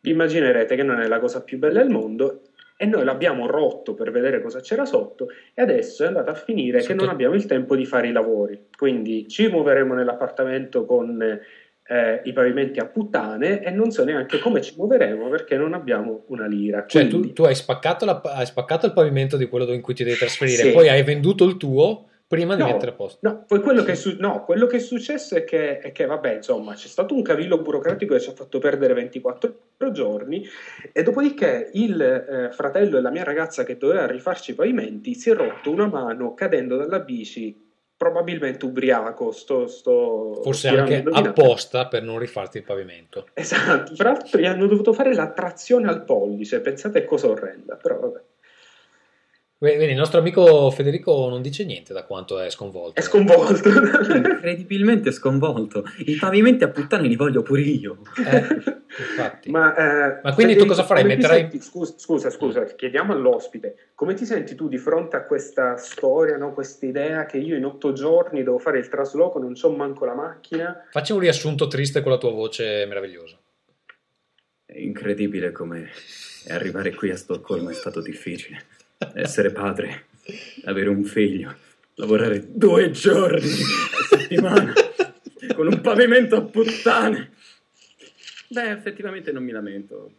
[0.02, 2.42] vi immaginerete che non è la cosa più bella del mondo.
[2.82, 6.78] E noi l'abbiamo rotto per vedere cosa c'era sotto e adesso è andata a finire
[6.78, 8.58] che Sotto- non abbiamo il tempo di fare i lavori.
[8.76, 14.60] Quindi ci muoveremo nell'appartamento con eh, i pavimenti a puttane e non so neanche come
[14.62, 16.84] ci muoveremo perché non abbiamo una lira.
[16.84, 19.94] Cioè, Quindi- tu, tu hai, spaccato la- hai spaccato il pavimento di quello in cui
[19.94, 20.72] ti devi trasferire, Sì.
[20.72, 23.18] poi hai venduto il tuo prima di No, mettere a posto.
[23.28, 26.06] No, poi quello che, è su- no, quello che è successo è che, è che,
[26.06, 29.54] vabbè, insomma, c'è stato un cavillo burocratico che ci ha fatto perdere 24
[29.92, 30.42] giorni
[30.92, 35.28] e dopodiché il eh, fratello e la mia ragazza che doveva rifarci i pavimenti si
[35.28, 37.54] è rotto una mano cadendo dalla bici,
[37.94, 43.26] probabilmente ubriaco, sto, sto Forse anche apposta per non rifarti il pavimento.
[43.34, 47.98] Esatto, fra l'altro gli hanno dovuto fare la trazione al pollice, pensate cosa orrenda, però
[47.98, 48.20] vabbè.
[49.62, 52.98] Vedi, il nostro amico Federico non dice niente da quanto è sconvolto.
[52.98, 53.68] È sconvolto.
[54.12, 55.84] Incredibilmente sconvolto.
[55.98, 57.98] I pavimenti a puttane li voglio pure io.
[58.26, 58.38] Eh,
[58.98, 59.50] infatti.
[59.50, 61.04] Ma, eh, Ma quindi tu cosa farai?
[61.04, 65.76] Metterai- senti- scusa, scusa, scusa, chiediamo all'ospite, come ti senti tu di fronte a questa
[65.76, 66.52] storia, no?
[66.52, 70.14] questa idea che io in otto giorni devo fare il trasloco, non c'ho manco la
[70.14, 70.88] macchina?
[70.90, 73.38] Facci un riassunto triste con la tua voce meravigliosa.
[74.64, 75.88] È incredibile come
[76.48, 78.71] arrivare qui a Stoccolma è stato difficile.
[79.14, 80.06] Essere padre,
[80.64, 81.54] avere un figlio,
[81.94, 84.72] lavorare due giorni a settimana
[85.54, 87.30] con un pavimento a puttane.
[88.48, 90.10] Beh, effettivamente non mi lamento.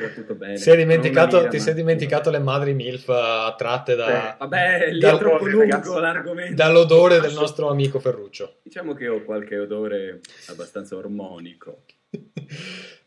[0.00, 0.56] Va tutto bene.
[0.58, 5.16] Sei dimenticato- lira, ti ma- sei dimenticato le madri MILF attratte da- Vabbè, lì dal-
[5.16, 6.54] è troppo lungo ragazzi, l'argomento.
[6.54, 8.56] dall'odore del nostro amico Ferruccio.
[8.62, 11.84] Diciamo che ho qualche odore abbastanza ormonico.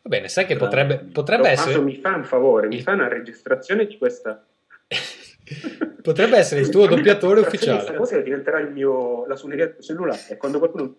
[0.02, 1.78] Va bene, sai che potrebbe, potrebbe essere...
[1.80, 4.44] mi fa un favore, mi fa una registrazione di questa...
[6.02, 7.96] potrebbe essere il tuo doppiatore Questa ufficiale.
[7.98, 10.96] cosa diventerà il mio, la suoneria del cellulare, e quando qualcuno...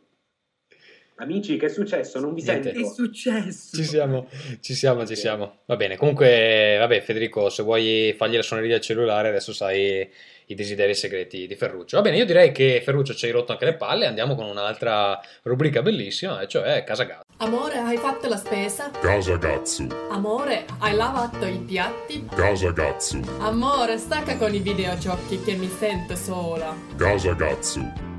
[1.15, 2.19] Amici, che è successo?
[2.19, 2.71] Non vi Niente.
[2.71, 2.93] Che è sento.
[2.93, 3.77] successo?
[3.77, 4.27] Ci siamo,
[4.59, 5.59] ci siamo, ci siamo.
[5.65, 10.09] Va bene, comunque, vabbè, Federico, se vuoi fargli la suoneria del cellulare, adesso sai
[10.51, 11.97] i desideri segreti di Ferruccio.
[11.97, 15.19] Va bene, io direi che Ferruccio ci hai rotto anche le palle, andiamo con un'altra
[15.43, 17.25] rubrica bellissima, e cioè Casa Gatto.
[17.37, 18.91] Amore, hai fatto la spesa?
[18.91, 19.87] Casa Gatsu.
[20.09, 22.25] Amore, hai lavato i piatti?
[22.35, 23.21] Casa Gatsu.
[23.39, 26.75] Amore, stacca con i videogiochi che mi sento sola.
[26.97, 28.09] Casa Gatsu.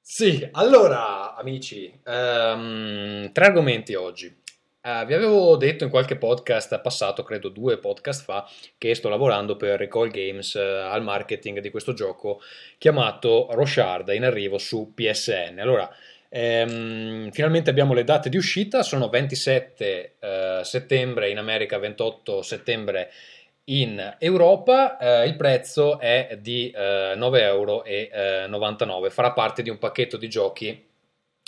[0.00, 4.41] Sì, allora, amici, ehm, tre argomenti oggi.
[4.84, 9.56] Eh, vi avevo detto in qualche podcast passato, credo due podcast fa, che sto lavorando
[9.56, 12.40] per Recall Games eh, al marketing di questo gioco
[12.78, 15.60] chiamato Rochard in arrivo su PSN.
[15.60, 15.88] Allora,
[16.28, 23.12] ehm, finalmente abbiamo le date di uscita, sono 27 eh, settembre in America, 28 settembre
[23.66, 30.16] in Europa eh, il prezzo è di eh, 9,99 euro, farà parte di un pacchetto
[30.16, 30.90] di giochi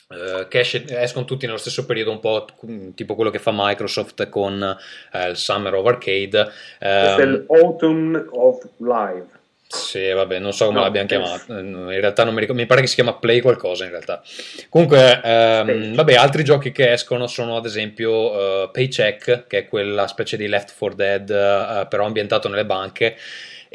[0.08, 2.46] eh, che esce- escono tutti nello stesso periodo, un po'
[2.94, 4.76] tipo quello che fa Microsoft con
[5.12, 6.44] eh, il Summer of Arcade.
[6.78, 9.26] Questo è Ehm, il Autumn of Live.
[9.66, 11.08] sì, vabbè, non so come No, l'abbiamo eh.
[11.10, 11.58] chiamato.
[11.58, 14.22] In realtà non mi ricordo, mi pare che si chiama Play qualcosa in realtà.
[14.68, 20.06] Comunque, ehm, vabbè, altri giochi che escono sono ad esempio eh, Paycheck, che è quella
[20.06, 23.16] specie di Left 4 Dead, eh, però ambientato nelle banche,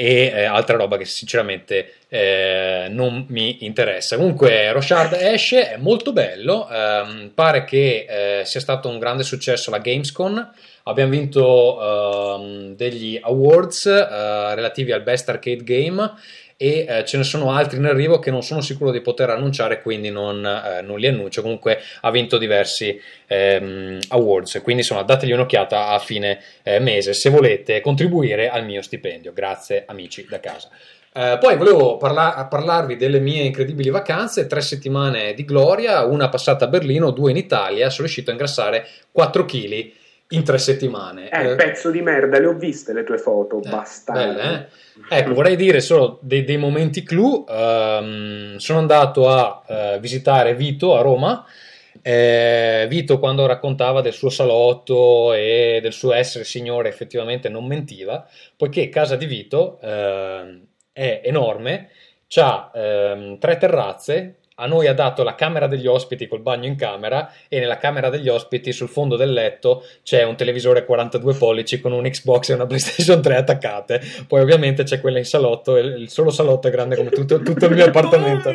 [0.01, 4.15] e eh, altra roba che sinceramente eh, non mi interessa.
[4.15, 8.05] Comunque, Roshard esce, è molto bello, ehm, pare che
[8.39, 10.53] eh, sia stato un grande successo la Gamescom.
[10.83, 16.13] Abbiamo vinto ehm, degli awards eh, relativi al best arcade game
[16.61, 19.81] e eh, ce ne sono altri in arrivo che non sono sicuro di poter annunciare,
[19.81, 21.41] quindi non, eh, non li annuncio.
[21.41, 27.29] Comunque ha vinto diversi ehm, awards, quindi insomma dategli un'occhiata a fine eh, mese se
[27.29, 29.31] volete contribuire al mio stipendio.
[29.31, 30.67] Grazie amici da casa.
[31.13, 36.65] Eh, poi volevo parla- parlarvi delle mie incredibili vacanze, tre settimane di gloria, una passata
[36.65, 39.91] a Berlino, due in Italia, sono riuscito a ingrassare 4 kg
[40.29, 41.29] in tre settimane.
[41.29, 44.33] Eh, Eh, pezzo di merda, le ho viste le tue foto, eh, bastardo.
[44.33, 44.69] belle,
[45.09, 45.17] eh?
[45.17, 47.45] Ecco, vorrei dire solo dei, dei momenti clou.
[47.49, 51.45] Ehm, sono andato a eh, visitare Vito a Roma.
[52.01, 58.27] Eh, Vito, quando raccontava del suo salotto e del suo essere signore, effettivamente non mentiva,
[58.55, 60.61] poiché casa di Vito ehm,
[60.91, 61.89] è enorme,
[62.35, 64.38] ha tre terrazze.
[64.61, 68.09] A noi ha dato la camera degli ospiti col bagno in camera e nella camera
[68.09, 72.55] degli ospiti sul fondo del letto c'è un televisore 42 pollici con un Xbox e
[72.55, 74.01] una PlayStation 3 attaccate.
[74.27, 77.65] Poi ovviamente c'è quella in salotto e il solo salotto è grande come tutto, tutto
[77.67, 78.53] il mio appartamento.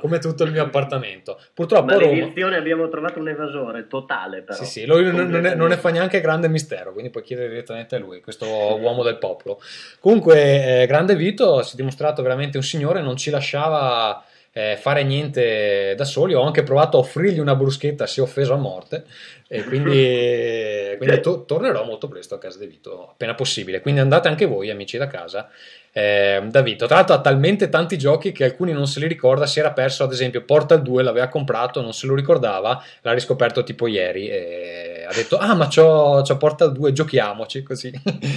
[0.00, 1.38] Come tutto il mio appartamento.
[1.52, 2.06] Purtroppo a Roma...
[2.06, 4.56] Maledizione, abbiamo trovato un evasore totale, però.
[4.56, 7.48] Sì, sì, lui non, non ne, non ne fa neanche grande mistero, quindi puoi chiedere
[7.48, 9.60] direttamente a lui, questo uomo del popolo.
[9.98, 15.04] Comunque, eh, grande Vito, si è dimostrato veramente un signore, non ci lasciava eh, fare
[15.04, 16.34] niente da soli.
[16.34, 19.04] Ho anche provato a offrirgli una bruschetta, si è offeso a morte.
[19.48, 23.80] E quindi, quindi to- tornerò molto presto a casa di Vito, appena possibile.
[23.80, 25.48] Quindi andate anche voi, amici da casa,
[25.92, 26.86] eh, da Vito.
[26.86, 29.46] Tra l'altro ha talmente tanti giochi che alcuni non se li ricorda.
[29.46, 33.62] Si era perso, ad esempio, Portal 2, l'aveva comprato, non se lo ricordava, l'ha riscoperto
[33.62, 37.92] tipo ieri e ha detto, ah ma c'ho, c'ho Portal 2, giochiamoci così.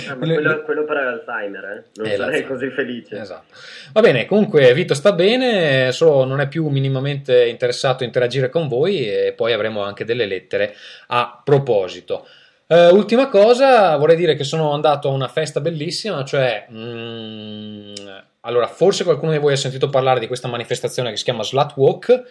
[0.09, 1.83] Ah, quello, quello per Alzheimer, eh?
[1.95, 3.19] Non Eh, sarei così felice.
[3.19, 3.53] Esatto.
[3.93, 8.67] Va bene, comunque Vito sta bene, solo non è più minimamente interessato a interagire con
[8.67, 10.75] voi e poi avremo anche delle lettere
[11.07, 12.27] a proposito.
[12.65, 16.65] Eh, ultima cosa, vorrei dire che sono andato a una festa bellissima, cioè...
[16.71, 17.93] mm,
[18.45, 21.73] allora, forse qualcuno di voi ha sentito parlare di questa manifestazione che si chiama Slut
[21.75, 22.23] Walk,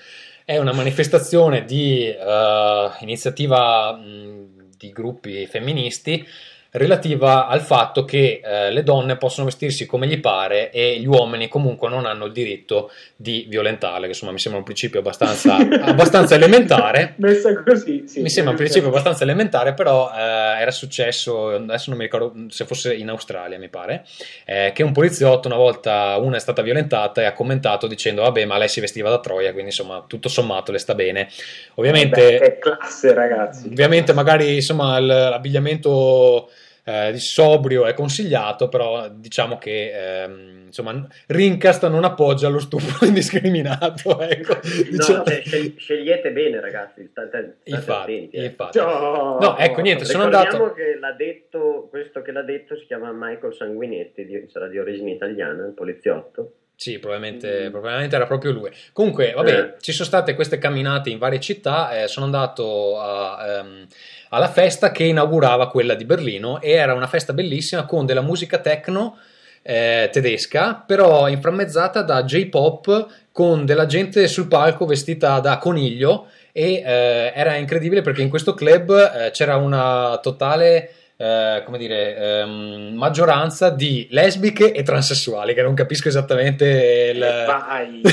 [0.45, 4.45] è una manifestazione di eh, iniziativa mm,
[4.77, 6.27] di gruppi femministi
[6.73, 11.49] relativa al fatto che eh, le donne possono vestirsi come gli pare e gli uomini
[11.49, 16.35] comunque non hanno il diritto di violentarle, che insomma mi sembra un principio abbastanza, abbastanza
[16.35, 17.15] elementare.
[17.17, 18.23] Messa così, sì.
[18.23, 22.65] Mi sembra un principio abbastanza elementare, però eh, era successo, adesso non mi ricordo se
[22.65, 24.07] fosse in Australia, mi pare,
[24.47, 28.47] eh, che un poliziotto una volta una è stata violentata e ha commentato dicendo vabbè
[28.47, 31.29] ma lei si vestiva da Troia, quindi insomma tutto sommato le sta bene.
[31.75, 32.39] Ovviamente...
[32.39, 33.67] Beh, che classe, ragazzi.
[33.67, 36.49] Ovviamente, magari insomma, l'abbigliamento
[36.85, 43.05] eh, di sobrio è consigliato, però diciamo che ehm, insomma, Rincast non appoggia lo stupro
[43.07, 44.21] indiscriminato.
[44.21, 44.55] Ecco.
[44.55, 47.07] No, Diciamo- scel- scegliete bene, ragazzi.
[47.11, 47.29] State,
[47.61, 48.37] state Infatti, attenti.
[48.37, 48.45] eh.
[48.47, 48.79] infatti.
[48.79, 50.73] No, No, ecco, niente, sono andato.
[50.73, 55.13] che l'ha detto, questo che l'ha detto si chiama Michael Sanguinetti, di- sarà di origine
[55.13, 56.55] italiana, il poliziotto.
[56.83, 58.69] Sì, probabilmente, probabilmente era proprio lui.
[58.93, 59.75] Comunque, vabbè, Eh.
[59.81, 61.93] ci sono state queste camminate in varie città.
[62.03, 63.87] eh, sono andato a, ehm,
[64.31, 68.59] alla festa che inaugurava quella di Berlino e era una festa bellissima con della musica
[68.59, 69.17] techno
[69.63, 76.83] eh, tedesca, però inframmezzata da J-pop con della gente sul palco vestita da coniglio e
[76.85, 82.95] eh, era incredibile perché in questo club eh, c'era una totale eh, come dire, ehm,
[82.95, 87.23] maggioranza di lesbiche e transessuali, che non capisco esattamente il...
[87.23, 88.01] Eh, vai.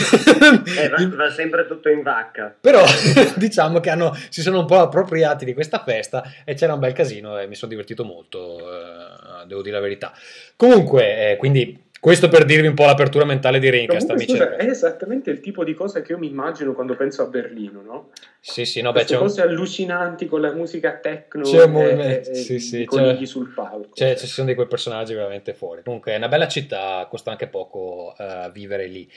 [0.79, 2.55] Eh, va, va sempre tutto in vacca.
[2.59, 2.83] Però
[3.35, 6.93] diciamo che hanno- si sono un po' appropriati di questa festa e c'era un bel
[6.93, 10.13] casino e mi sono divertito molto, eh, devo dire la verità.
[10.55, 14.65] Comunque, eh, quindi questo per dirvi un po' l'apertura mentale di Rincast, Comunque, scusa, è
[14.69, 18.09] esattamente il tipo di cosa che io mi immagino quando penso a Berlino, no?
[18.39, 22.21] Sì, sì, no, beh, c'è un- cose allucinanti con la musica techno C'è un e,
[22.25, 23.93] e- sì, sì, c'è- sul palco.
[23.93, 25.83] Cioè, ci sono di quei personaggi veramente fuori.
[25.83, 29.09] Comunque, è una bella città, costa anche poco eh, vivere lì.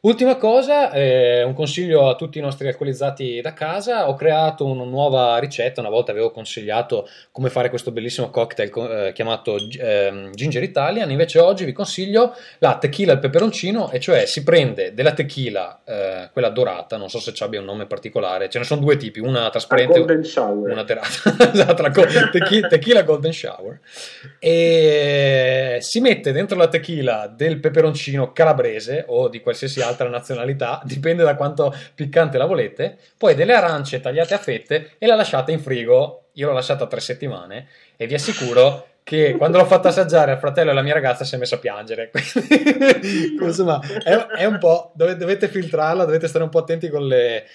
[0.00, 4.08] Ultima cosa, eh, un consiglio a tutti i nostri alcolizzati da casa.
[4.08, 5.80] Ho creato una nuova ricetta.
[5.80, 11.10] Una volta avevo consigliato come fare questo bellissimo cocktail co- eh, chiamato ehm, Ginger Italian.
[11.10, 13.90] Invece, oggi vi consiglio la tequila al peperoncino.
[13.90, 17.66] E cioè si prende della tequila, eh, quella dorata, non so se ci abbia un
[17.66, 18.48] nome particolare.
[18.48, 20.70] Ce ne sono due tipi: una trasparente Shower.
[20.70, 21.08] una terata
[21.52, 23.80] esatto, la go- tequi- tequila golden shower
[24.38, 31.24] e si mette dentro la tequila del peperoncino calabrese o di qualsiasi altra nazionalità dipende
[31.24, 35.60] da quanto piccante la volete poi delle arance tagliate a fette e la lasciate in
[35.60, 36.28] frigo.
[36.34, 40.68] Io l'ho lasciata tre settimane e vi assicuro che quando l'ho fatta assaggiare al fratello
[40.68, 42.10] e alla mia ragazza si è messa a piangere.
[42.12, 47.06] Quindi, insomma è, è un po' dove- dovete filtrarla dovete stare un po' attenti con
[47.06, 47.46] le,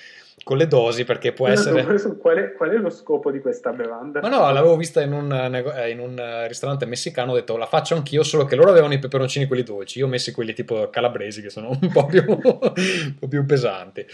[0.43, 1.84] con le dosi perché può Una essere
[2.17, 4.21] qual, è, qual è lo scopo di questa bevanda?
[4.21, 7.65] ma no, l'avevo vista in un, eh, in un eh, ristorante messicano, ho detto la
[7.65, 10.89] faccio anch'io, solo che loro avevano i peperoncini quelli dolci, io ho messi quelli tipo
[10.89, 14.06] calabresi che sono un po' più, un po' più pesanti.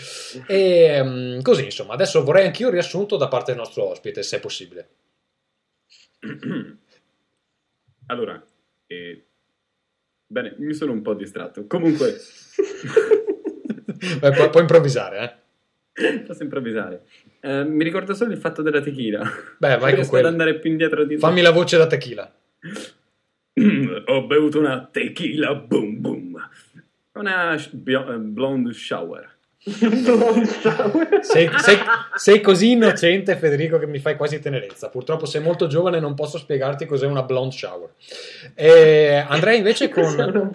[0.48, 4.38] E mm, così, insomma, adesso vorrei anch'io un riassunto da parte del nostro ospite, se
[4.38, 4.90] è possibile.
[8.12, 8.44] Allora,
[8.88, 9.24] eh,
[10.26, 11.68] bene, mi sono un po' distratto.
[11.68, 12.16] Comunque,
[14.20, 15.34] Beh, pu- puoi improvvisare, eh?
[16.28, 17.04] posso improvvisare.
[17.42, 19.22] Eh, mi ricordo solo il fatto della tequila.
[19.58, 20.28] Beh, vai con Riesco ad quello.
[20.28, 22.32] andare più indietro di Fammi la voce da tequila.
[24.06, 26.50] Ho bevuto una tequila boom boom.
[27.14, 29.38] Una sh- bio- eh, blonde shower.
[29.62, 31.78] Sei, sei-
[32.16, 34.88] sei così innocente, Federico, che mi fai quasi tenerezza.
[34.90, 37.90] Purtroppo sei molto giovane e non posso spiegarti cos'è una blonde shower.
[38.56, 40.52] E andrei invece con...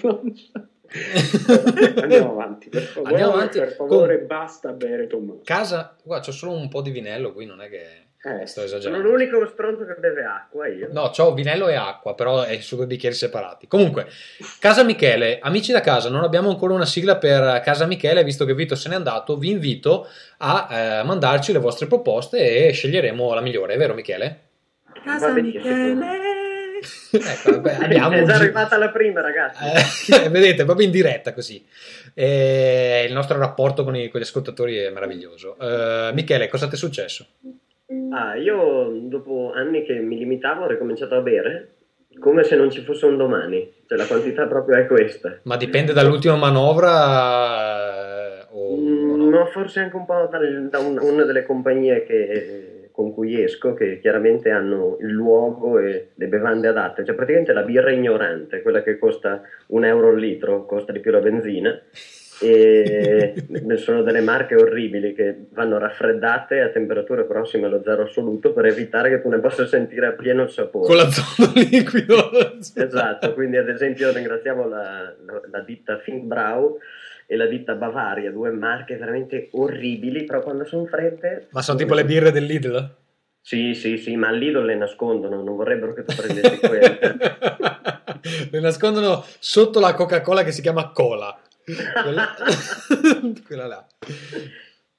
[2.03, 3.11] Andiamo avanti, per favore.
[3.11, 5.41] Andiamo avanti per favore, con- basta bere Tommaso.
[5.45, 8.79] Casa, guarda, c'ho solo un po' di vinello qui, non è che Eh, sto Sono
[8.79, 9.09] esagerando.
[9.09, 10.89] l'unico stronzo che beve acqua io.
[10.93, 13.67] No, c'ho vinello e acqua, però è su due bicchieri separati.
[13.67, 14.07] Comunque,
[14.59, 18.55] Casa Michele, amici da casa, non abbiamo ancora una sigla per Casa Michele, visto che
[18.55, 20.07] Vito se n'è andato, vi invito
[20.39, 24.39] a eh, mandarci le vostre proposte e sceglieremo la migliore, è vero Michele?
[25.05, 25.63] Va benissimo.
[27.13, 30.13] Ecco, vabbè, abbiamo È già gi- arrivata la prima, ragazzi.
[30.13, 31.65] Eh, vedete, proprio in diretta così.
[32.15, 35.57] Eh, il nostro rapporto con, i- con gli ascoltatori è meraviglioso.
[35.59, 37.27] Eh, Michele, cosa ti è successo?
[38.13, 41.69] Ah, io dopo anni che mi limitavo ho ricominciato a bere
[42.19, 43.73] come se non ci fosse un domani.
[43.87, 45.39] Cioè la quantità proprio è questa.
[45.43, 49.31] Ma dipende dall'ultima manovra eh, o, o Mm, no?
[49.31, 52.64] No, forse anche un po' dal- da un- una delle compagnie che-
[52.95, 57.05] con cui esco, che chiaramente hanno il luogo e le bevande adatte.
[57.05, 61.11] Cioè praticamente la birra ignorante, quella che costa un euro al litro, costa di più
[61.11, 61.77] la benzina.
[62.41, 63.35] E
[63.79, 69.11] sono delle marche orribili che vanno raffreddate a temperature prossime allo zero assoluto per evitare
[69.11, 70.87] che tu ne possa sentire appieno il sapore.
[70.87, 72.31] Con l'azoto liquido.
[72.77, 76.79] Esatto, quindi ad esempio ringraziamo la, la, la ditta Finkbrau
[77.27, 81.49] e la ditta Bavaria, due marche veramente orribili, però quando sono fredde...
[81.51, 82.97] Ma sono tipo le birre del Lidl?
[83.41, 86.99] Sì, sì, sì, ma al Lidl le nascondono, non vorrebbero che tu prendessi quelle.
[88.51, 91.39] le nascondono sotto la Coca-Cola che si chiama Cola.
[92.03, 92.35] Quella,
[93.47, 93.87] quella là.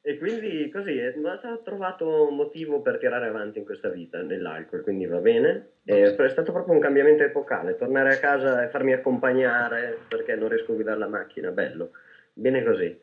[0.08, 4.22] E quindi così, eh, ma ho trovato un motivo per tirare avanti in questa vita,
[4.22, 5.70] nell'alcol, quindi va bene.
[5.84, 10.50] E è stato proprio un cambiamento epocale, tornare a casa e farmi accompagnare perché non
[10.50, 11.90] riesco a guidare la macchina, bello.
[12.38, 12.98] Bene così.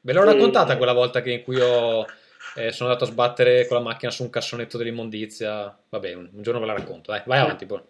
[0.00, 2.04] Ve l'ho E- raccontata quella volta che in cui ho,
[2.56, 5.76] eh, sono andato a sbattere con la macchina su un cassonetto dell'immondizia.
[5.88, 7.12] Vabbè, un, un giorno ve la racconto.
[7.12, 7.80] Dai, vai avanti poi.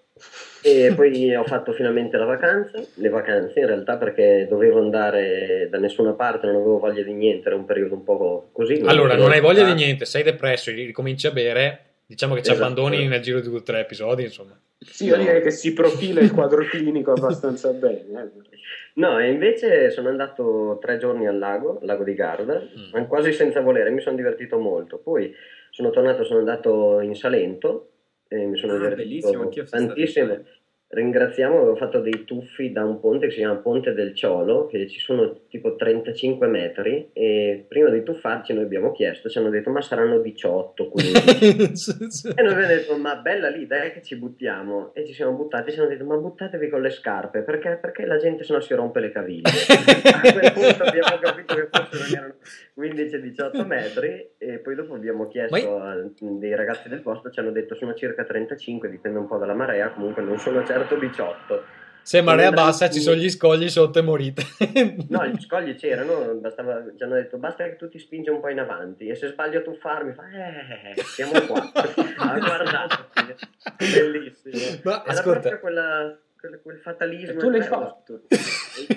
[0.63, 5.79] E poi ho fatto finalmente la vacanza, le vacanze in realtà perché dovevo andare da
[5.79, 8.81] nessuna parte, non avevo voglia di niente, era un periodo un po' così.
[8.85, 9.85] Allora, non hai voglia di niente.
[9.85, 11.87] niente, sei depresso, ricominci a bere.
[12.07, 12.67] Diciamo che ci Esatto.
[12.67, 14.57] abbandoni nel giro di due o tre episodi, insomma.
[14.79, 18.31] Sì, io direi che si profila il quadro clinico abbastanza bene.
[18.51, 18.52] eh.
[18.95, 23.07] No, e invece sono andato tre giorni al lago, al lago di Garda, Mm.
[23.07, 24.99] quasi senza volere, mi sono divertito molto.
[24.99, 25.35] Poi
[25.71, 27.89] sono tornato, sono andato in Salento
[28.29, 29.31] e mi sono Ah, divertito
[29.71, 30.39] tantissimo.
[30.95, 34.87] Ringraziamo, avevo fatto dei tuffi da un ponte che si chiama Ponte del Ciolo, che
[34.91, 39.71] ci sono tipo 35 metri, e prima di tuffarci noi abbiamo chiesto, ci hanno detto
[39.71, 41.91] ma saranno 18, 15.
[42.37, 44.93] E noi abbiamo detto, ma bella lì, dai che ci buttiamo.
[44.93, 48.19] E ci siamo buttati, ci hanno detto, ma buttatevi con le scarpe, perché, perché la
[48.19, 49.49] gente sennò si rompe le caviglie.
[50.13, 52.35] A quel punto abbiamo capito che forse non erano
[52.83, 57.75] 15-18 metri, e poi dopo abbiamo chiesto a dei ragazzi del posto, ci hanno detto
[57.75, 61.81] sono circa 35, dipende un po' dalla marea, comunque non sono certo 18.
[62.05, 64.43] Se marea bassa ci sono gli scogli sotto e morite.
[65.09, 68.49] No, gli scogli c'erano, bastava, ci hanno detto basta che tu ti spingi un po'
[68.49, 71.61] in avanti e se sbaglio a tuffarmi fa eh, siamo qua.
[72.19, 73.07] ha guardato,
[73.79, 74.81] bellissimo.
[74.83, 75.59] Ma Era ascolta.
[75.59, 77.35] quella, quel, quel fatalismo.
[77.35, 78.23] E tu l'hai fatto.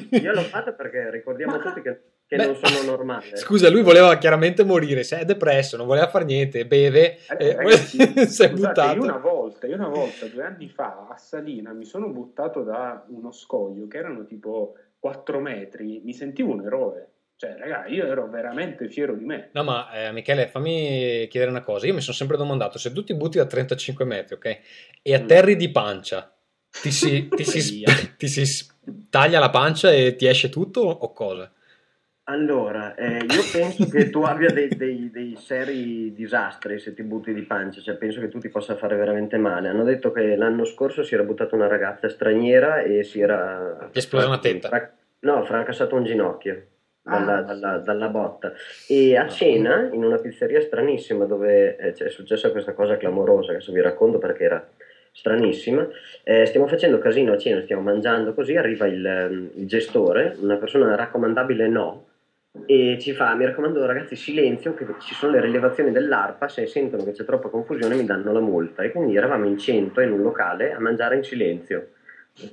[0.10, 3.38] Io l'ho fatto perché ricordiamo tutti che, che Beh, non sono normale.
[3.38, 7.56] Scusa, lui voleva chiaramente morire, si è depresso, non voleva fare niente, beve, Eh, e
[7.56, 7.98] ragazzi,
[8.28, 8.96] si è buttato.
[8.96, 13.06] Io una volta, io una volta, due anni fa, a Salina, mi sono buttato da
[13.10, 17.10] uno scoglio che erano tipo 4 metri, mi sentivo un eroe.
[17.38, 19.50] Cioè, raga, io ero veramente fiero di me.
[19.52, 21.86] No, ma eh, Michele, fammi chiedere una cosa.
[21.86, 24.60] Io mi sono sempre domandato, se tu ti butti da 35 metri, ok?
[25.02, 26.34] E atterri di pancia,
[26.82, 27.84] ti si, ti si,
[28.18, 28.68] ti si
[29.10, 31.52] taglia la pancia e ti esce tutto o cosa?
[32.28, 37.32] Allora, eh, io penso che tu abbia dei, dei- dei seri disastri se ti butti
[37.36, 39.68] di pancia, cioè penso che tu ti possa fare veramente male.
[39.68, 43.90] Hanno detto che l'anno scorso si era buttata una ragazza straniera e si era...
[43.94, 44.70] Esplosa una tetta.
[44.70, 46.66] fra- no, fracassato un ginocchio
[47.04, 47.42] dalla, Ah.
[47.42, 48.54] dalla- dalla botta.
[48.88, 53.50] E a cena, in una pizzeria stranissima dove eh, cioè, è successa questa cosa clamorosa,
[53.50, 54.68] che adesso vi racconto perché era
[55.12, 55.88] stranissima,
[56.24, 60.56] eh, stiamo facendo casino a cena, stiamo mangiando così, arriva il, ehm, il gestore, una
[60.58, 62.06] persona raccomandabile no,
[62.66, 67.04] e ci fa, mi raccomando ragazzi, silenzio, che ci sono le rilevazioni dell'ARPA, se sentono
[67.04, 68.84] che c'è troppa confusione mi danno la multa.
[68.84, 71.90] E quindi eravamo in 100 in un locale a mangiare in silenzio.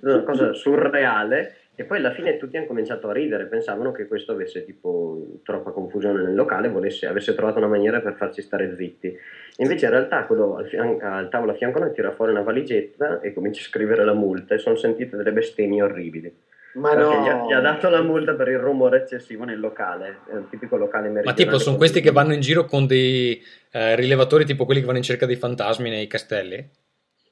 [0.00, 1.56] Una cosa surreale.
[1.74, 5.70] E poi alla fine tutti hanno cominciato a ridere, pensavano che questo avesse tipo troppa
[5.70, 9.16] confusione nel locale, volesse, avesse trovato una maniera per farci stare zitti.
[9.56, 12.42] Invece in realtà quello al, fian- al tavolo a fianco a noi tira fuori una
[12.42, 16.32] valigetta e comincia a scrivere la multa e sono sentite delle bestemmie orribili.
[16.74, 20.20] Ma no, gli, ha, gli ha dato la multa per il rumore eccessivo nel locale,
[20.30, 21.44] è un tipico locale Ma meridionale.
[21.44, 23.42] tipo, sono questi che vanno in giro con dei
[23.72, 26.66] eh, rilevatori tipo quelli che vanno in cerca dei fantasmi nei castelli?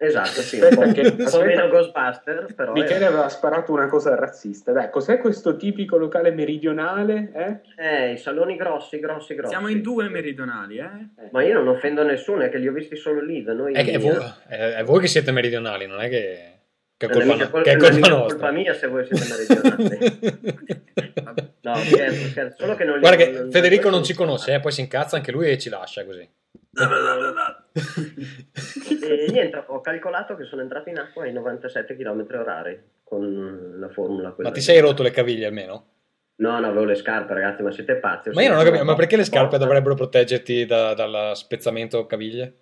[0.03, 1.45] Esatto, sì, un po', Aspetta che- un po' aspetta.
[1.45, 2.73] meno Ghostbuster, però...
[2.73, 4.73] Michele è- aveva sparato una cosa razzista.
[4.73, 7.31] Dai, cos'è questo tipico locale meridionale?
[7.35, 7.61] Eh?
[7.77, 9.53] Eh, i saloni grossi, grossi, grossi.
[9.53, 11.29] Siamo in due meridionali, eh?
[11.33, 13.75] Ma io non offendo nessuno, è che li ho visti solo lì, da noi...
[13.75, 14.17] È, che è, voi,
[14.49, 16.60] è- è voi che siete meridionali, non è che,
[17.01, 18.29] che è Non colpa, no- che è non colpa mica nostra.
[18.37, 19.99] colpa mia se voi siete meridionali.
[21.63, 24.61] No, scherzo, scherzo, solo che non li- Guarda che non- Federico non ci conosce, eh,
[24.61, 26.29] poi si incazza anche lui e ci lascia così.
[29.03, 33.89] E niente, ho calcolato che sono entrato in acqua ai 97 km orari con la
[33.89, 34.35] formula.
[34.39, 35.85] Ma ti sei rotto le caviglie almeno?
[36.37, 38.31] No, no, avevo le scarpe, ragazzi, ma siete pazzi.
[38.31, 42.55] Ma io non ho capito, ma perché le scarpe dovrebbero proteggerti da- dal spezzamento caviglie?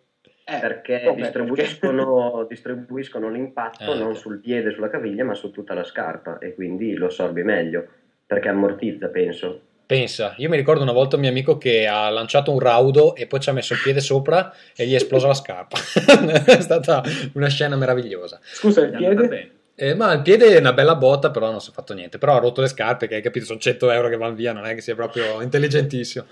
[0.51, 4.17] Eh, Perché vabbè, distribuiscono, distribuiscono l'impatto Ah, non ok.
[4.17, 7.87] sul piede, sulla caviglia, ma su tutta la scarpa e quindi lo assorbi meglio.
[8.25, 9.61] Perché ammortizza, penso.
[9.85, 13.27] Pensa, io mi ricordo una volta un mio amico che ha lanciato un raudo e
[13.27, 15.77] poi ci ha messo il piede sopra e gli è esplosa la scarpa.
[16.47, 17.03] è stata
[17.35, 18.39] una scena meravigliosa.
[18.43, 19.51] Scusa, il piede?
[19.81, 22.19] Eh, ma il piede è una bella botta, però non si è fatto niente.
[22.19, 24.67] Però ha rotto le scarpe, che hai capito, sono 100 euro che vanno via, non
[24.67, 26.25] è che sia proprio intelligentissimo.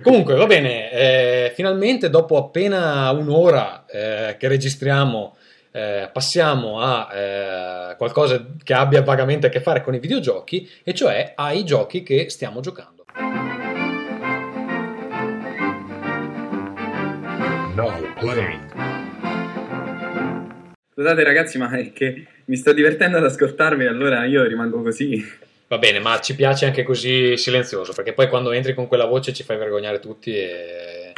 [0.00, 5.36] Comunque, va bene, eh, finalmente dopo appena un'ora eh, che registriamo,
[5.72, 10.94] eh, passiamo a eh, qualcosa che abbia vagamente a che fare con i videogiochi, e
[10.94, 13.04] cioè ai giochi che stiamo giocando.
[18.20, 18.72] Playing.
[20.94, 25.22] Scusate ragazzi, ma è che mi sto divertendo ad ascoltarvi, allora io rimango così.
[25.66, 29.32] Va bene, ma ci piace anche così silenzioso, perché poi quando entri con quella voce
[29.32, 31.12] ci fai vergognare tutti e,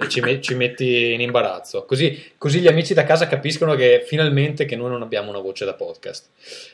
[0.00, 1.84] e ci, me- ci metti in imbarazzo.
[1.84, 5.64] Così, così gli amici da casa capiscono che finalmente che noi non abbiamo una voce
[5.64, 6.28] da podcast.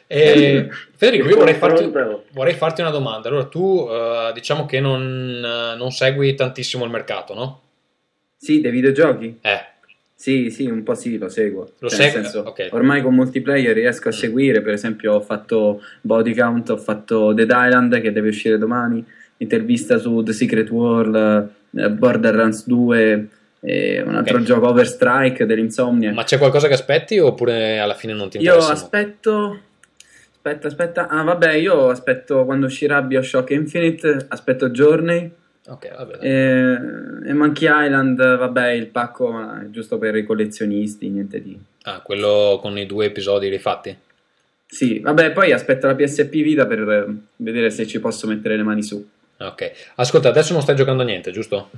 [0.06, 2.24] E, Federico, io vorrei farti, Pronto?
[2.32, 3.28] vorrei farti una domanda.
[3.30, 5.00] Allora, tu eh, diciamo che non,
[5.42, 7.62] eh, non segui tantissimo il mercato, no?
[8.36, 9.38] Sì, dei videogiochi?
[9.40, 9.64] Eh,
[10.16, 11.72] Sì, sì, un po' sì, lo seguo.
[11.80, 12.22] Lo Cioè, segui?
[12.22, 12.68] senso, Ok.
[12.70, 14.14] Ormai con multiplayer riesco a Mm.
[14.16, 19.04] seguire, per esempio ho fatto Body Count, ho fatto Dead Island che deve uscire domani,
[19.38, 23.28] intervista su The Secret World, eh, Borderlands 2,
[23.60, 24.42] e un altro Ok.
[24.44, 26.12] gioco Overstrike dell'Insomnia.
[26.12, 28.72] ma c'è qualcosa che aspetti oppure alla fine non ti Io interessa?
[28.72, 29.60] aspetto.
[30.30, 31.06] Aspetta, aspetta.
[31.08, 34.26] Ah, vabbè, io aspetto quando uscirà Bioshock Infinite.
[34.28, 35.30] Aspetto Journey.
[35.66, 36.18] Ok, vabbè.
[36.20, 41.58] E, e Monkey Island, vabbè, il pacco è giusto per i collezionisti, niente di.
[41.82, 43.96] Ah, quello con i due episodi rifatti?
[44.66, 47.06] Sì, vabbè, poi aspetto la PSP Vita per eh,
[47.36, 49.06] vedere se ci posso mettere le mani su.
[49.38, 49.72] Ok.
[49.96, 51.70] Ascolta, adesso non stai giocando a niente, giusto?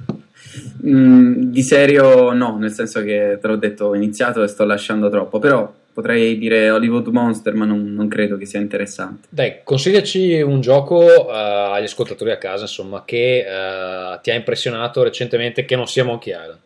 [0.84, 5.10] Mm, di serio, no, nel senso che te l'ho detto, ho iniziato e sto lasciando
[5.10, 5.38] troppo.
[5.38, 9.28] Però potrei dire Hollywood Monster, ma non, non credo che sia interessante.
[9.30, 15.02] Dai, consigliaci un gioco eh, agli ascoltatori a casa, insomma, che eh, ti ha impressionato
[15.02, 16.58] recentemente che non sia Monkey Island.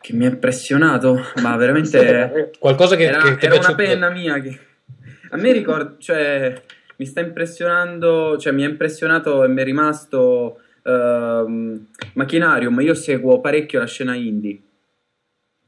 [0.00, 2.50] Che mi ha impressionato, ma veramente.
[2.58, 4.58] Qualcosa che, era, che ti è era una penna mia che
[5.30, 6.60] a me ricorda, cioè
[6.96, 13.40] mi sta impressionando, cioè mi ha impressionato e mi è rimasto ehm, Machinarium, io seguo
[13.40, 14.60] parecchio la scena indie.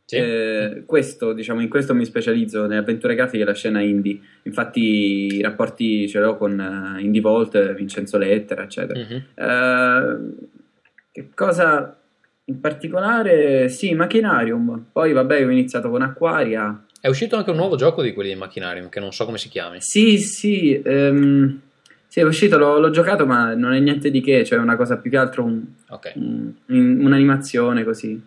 [0.09, 0.17] Sì.
[0.17, 4.19] Eh, questo, diciamo, in questo mi specializzo nelle avventure grafiche e la scena indie.
[4.45, 6.59] Infatti, i rapporti ce l'ho con
[6.97, 9.01] eh, Indie Vault, Vincenzo Lettera, eccetera.
[9.01, 9.25] Mhm.
[9.35, 10.47] Eh,
[11.11, 11.97] che cosa
[12.45, 13.69] in particolare?
[13.69, 14.87] Sì, Machinarium.
[14.93, 16.85] Poi, vabbè, ho iniziato con Aquaria.
[17.01, 19.49] È uscito anche un nuovo gioco di quelli di Machinarium, che non so come si
[19.49, 19.79] chiami.
[19.81, 21.61] Sì, sì, ehm,
[22.07, 24.99] sì, è uscito, l'ho, l'ho giocato, ma non è niente di che, cioè una cosa
[24.99, 26.13] più che altro un- Ok.
[26.15, 28.21] un- un- un'animazione così.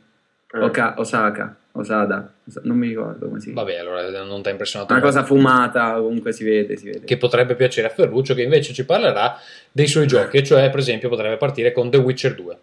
[0.51, 0.63] Ah.
[0.65, 3.61] Oka- Osaka, Osada, Osa- non mi ricordo come si chiama.
[3.61, 7.05] Vabbè, allora non ti ha impressionato Una cosa fumata, comunque si vede, si vede.
[7.05, 9.37] che potrebbe piacere a Ferruccio, che invece ci parlerà
[9.71, 12.57] dei suoi giochi, e cioè, per esempio, potrebbe partire con The Witcher 2.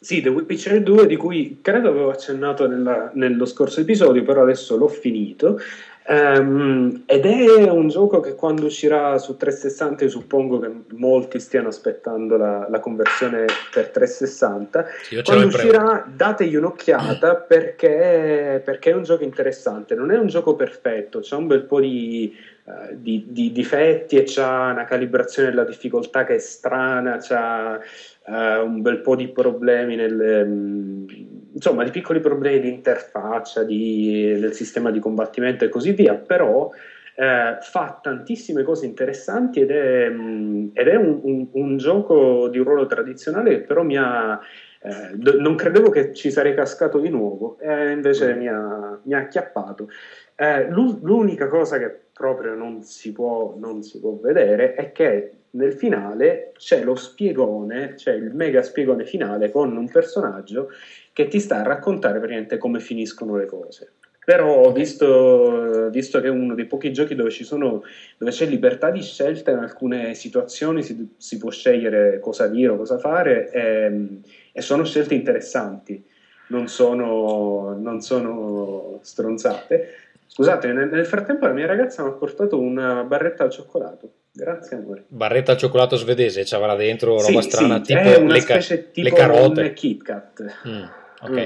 [0.00, 4.76] Sì, The Witcher 2, di cui credo avevo accennato nella- nello scorso episodio, però adesso
[4.76, 5.58] l'ho finito.
[6.04, 11.68] Ehm, ed è un gioco che quando uscirà su 360, io suppongo che molti stiano
[11.68, 14.86] aspettando la, la conversione per 360.
[15.02, 19.94] Sì, Quando uscirà, dategli un'occhiata perché, perché è un gioco interessante.
[19.94, 22.34] Non è un gioco perfetto, c'è un bel po' di,
[22.64, 27.78] eh, di- di difetti e c'ha una calibrazione della difficoltà che è strana, c'ha
[28.26, 31.06] eh, un bel po' di problemi nel, mm,
[31.54, 36.70] insomma, di piccoli problemi di interfaccia, di- del sistema di combattimento e così via, però
[37.14, 42.58] eh, fa tantissime cose interessanti ed è, mm, ed è un, un- un gioco di
[42.58, 44.40] ruolo tradizionale che però mi ha...
[44.80, 49.14] eh, d- non credevo che ci sarei cascato di nuovo, e invece mi ha, mi
[49.14, 49.88] ha acchiappato.
[50.34, 55.30] Eh, l'u- l'unica cosa che proprio non si, può, non si può vedere è che
[55.50, 60.70] nel finale c'è lo spiegone, c'è il mega spiegone finale con un personaggio
[61.12, 63.92] che ti sta a raccontare praticamente come finiscono le cose.
[64.24, 67.82] Però, visto, visto che è uno dei pochi giochi dove, ci sono,
[68.16, 72.76] dove c'è libertà di scelta in alcune situazioni, si, si può scegliere cosa dire o
[72.76, 74.20] cosa fare, ehm,
[74.52, 76.04] e sono scelte interessanti,
[76.48, 79.88] non sono, non sono stronzate.
[80.28, 84.12] Scusate, nel, nel frattempo la mia ragazza mi ha portato una barretta al cioccolato.
[84.30, 85.04] Grazie, amore.
[85.08, 88.42] Barretta al cioccolato svedese, ci avrà dentro roba Sì, strana, sì, tipo è una le,
[88.42, 89.60] ca- tipo le carote.
[89.62, 90.44] un Kit Kat.
[90.66, 90.82] Mm,
[91.22, 91.30] ok.
[91.30, 91.38] Mm.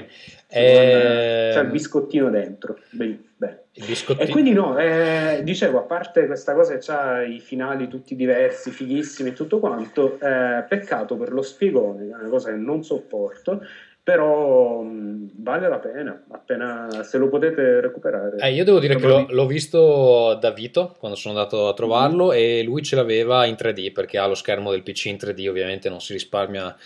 [0.49, 2.79] Eh, C'è il biscottino dentro.
[2.91, 3.59] Beh, beh.
[3.73, 4.27] biscottino.
[4.27, 8.71] E quindi no, eh, dicevo, a parte questa cosa che ha i finali tutti diversi,
[8.71, 13.61] fighissimi e tutto quanto, eh, peccato per lo spiegone, è una cosa che non sopporto,
[14.07, 18.37] però mh, vale la pena, appena se lo potete recuperare.
[18.39, 22.31] Eh, io devo dire che l'ho, l'ho visto da Vito quando sono andato a trovarlo
[22.31, 25.89] e lui ce l'aveva in 3D perché ha lo schermo del PC in 3D, ovviamente
[25.89, 26.77] non si risparmia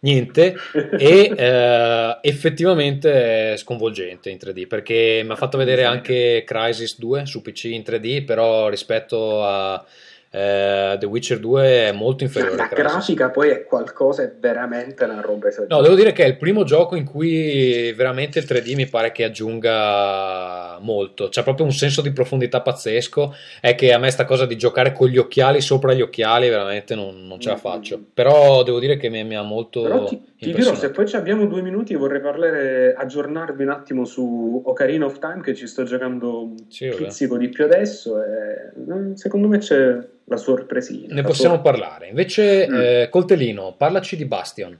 [0.00, 0.54] niente.
[0.98, 7.26] E eh, effettivamente è sconvolgente in 3D perché mi ha fatto vedere anche Crysis 2
[7.26, 9.84] su PC in 3D, però rispetto a
[10.32, 12.54] eh, The Witcher 2 è molto inferiore.
[12.54, 15.74] La grafica poi è qualcosa, è veramente una roba esagerata.
[15.74, 19.10] No, devo dire che è il primo gioco in cui veramente il 3D mi pare
[19.10, 21.28] che aggiunga molto.
[21.28, 23.34] C'è proprio un senso di profondità pazzesco.
[23.60, 26.94] È che a me sta cosa di giocare con gli occhiali sopra gli occhiali veramente
[26.94, 28.00] non, non ce la faccio.
[28.14, 31.16] Però devo dire che mi, mi ha molto Però ti, ti dirò, se poi ci
[31.16, 35.82] abbiamo due minuti vorrei parlare, aggiornarvi un attimo su Ocarina of Time che ci sto
[35.82, 39.98] giocando un Sì, pizzico di più adesso e mm, secondo me c'è
[40.30, 41.12] la sorpresina.
[41.12, 42.06] Ne la possiamo sor- parlare.
[42.06, 42.74] Invece, Mm.
[42.78, 44.78] eh, Coltellino, parlaci di Bastion.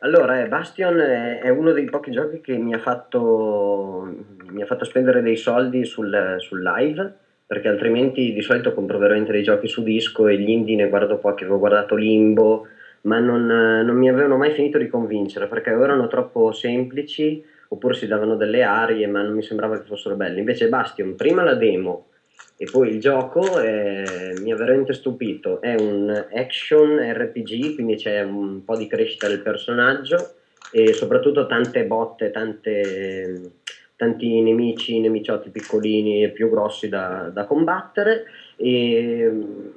[0.00, 4.12] Allora, eh, Bastion è, è uno dei pochi giochi che mi ha fatto,
[4.50, 7.14] mi ha fatto spendere dei soldi sul, sul live,
[7.46, 11.18] perché altrimenti di solito compro veramente dei giochi su disco e gli indie ne guardo
[11.18, 12.66] pochi, avevo guardato Limbo,
[13.02, 17.94] ma non, non mi avevano mai finito di convincere, perché o erano troppo semplici, oppure
[17.94, 20.40] si davano delle arie, ma non mi sembrava che fossero belli.
[20.40, 22.08] Invece Bastion, prima la demo
[22.58, 25.60] e poi il gioco eh, mi ha veramente stupito.
[25.60, 30.34] È un action RPG, quindi c'è un po' di crescita del personaggio
[30.72, 33.52] e soprattutto tante botte, tante,
[33.96, 38.24] tanti nemici, nemiciotti piccolini e più grossi da, da combattere.
[38.56, 39.30] E,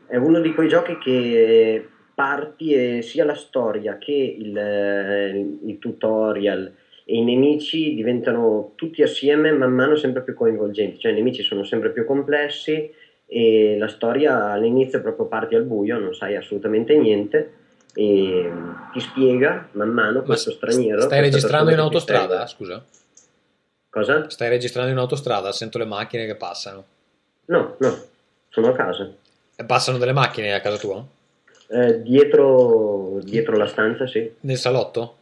[0.08, 6.72] è uno di quei giochi che parti e sia la storia che il, il tutorial
[7.10, 11.64] e i nemici diventano tutti assieme man mano sempre più coinvolgenti, cioè i nemici sono
[11.64, 12.94] sempre più complessi
[13.26, 17.54] e la storia all'inizio proprio parti al buio, non sai assolutamente niente
[17.96, 18.52] e
[18.94, 21.02] ti spiega man mano questo straniero.
[21.02, 22.46] Stai registrando in autostrada?
[22.46, 22.86] Scusa.
[23.90, 24.30] Cosa?
[24.30, 25.52] Stai registrando in autostrada?
[25.52, 26.86] Sento le macchine che passano.
[27.46, 27.98] No, no,
[28.50, 29.12] sono a casa.
[29.56, 31.04] E passano delle macchine a casa tua?
[31.72, 34.32] Eh, dietro, dietro la stanza, sì.
[34.42, 35.16] Nel salotto?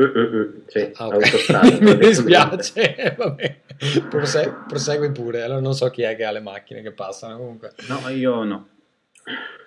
[0.00, 1.12] Mm-mm-mm, sì, Ah, ok.
[1.14, 1.76] autostrada.
[1.80, 3.56] Mi dispiace, vabbè.
[4.08, 5.42] Prose- prosegui pure.
[5.42, 7.72] Allora non so chi è che ha le macchine che passano comunque.
[7.88, 8.68] No, io no.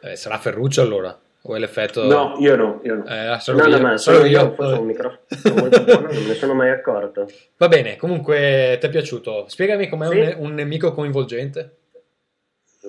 [0.01, 1.17] Eh, sarà Ferruccio allora.
[1.47, 2.03] O è l'effetto...
[2.07, 3.05] No, io no, io no.
[3.05, 5.21] Eh, solo No, no, io, solo ho un microfono
[5.61, 7.29] molto buono, non me ne sono mai accorto.
[7.57, 9.45] Va bene, comunque ti è piaciuto.
[9.47, 10.17] Spiegami com'è Sì.
[10.17, 11.75] un, un nemico coinvolgente.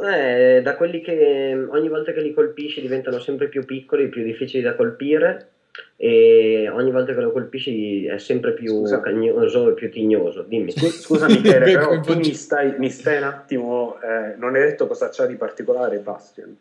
[0.03, 4.63] Eh, da quelli che ogni volta che li colpisci diventano sempre più piccoli, più difficili
[4.63, 5.51] da colpire
[5.99, 9.01] e ogni volta che lo colpisci è sempre più Scusa.
[9.01, 10.43] cagnoso e più tignoso.
[10.43, 10.71] Dimmi.
[10.71, 14.87] Scu- Scusa Michele, però tu mi stai, mi stai un attimo, eh, non hai detto
[14.87, 16.57] cosa c'ha di particolare Bastion.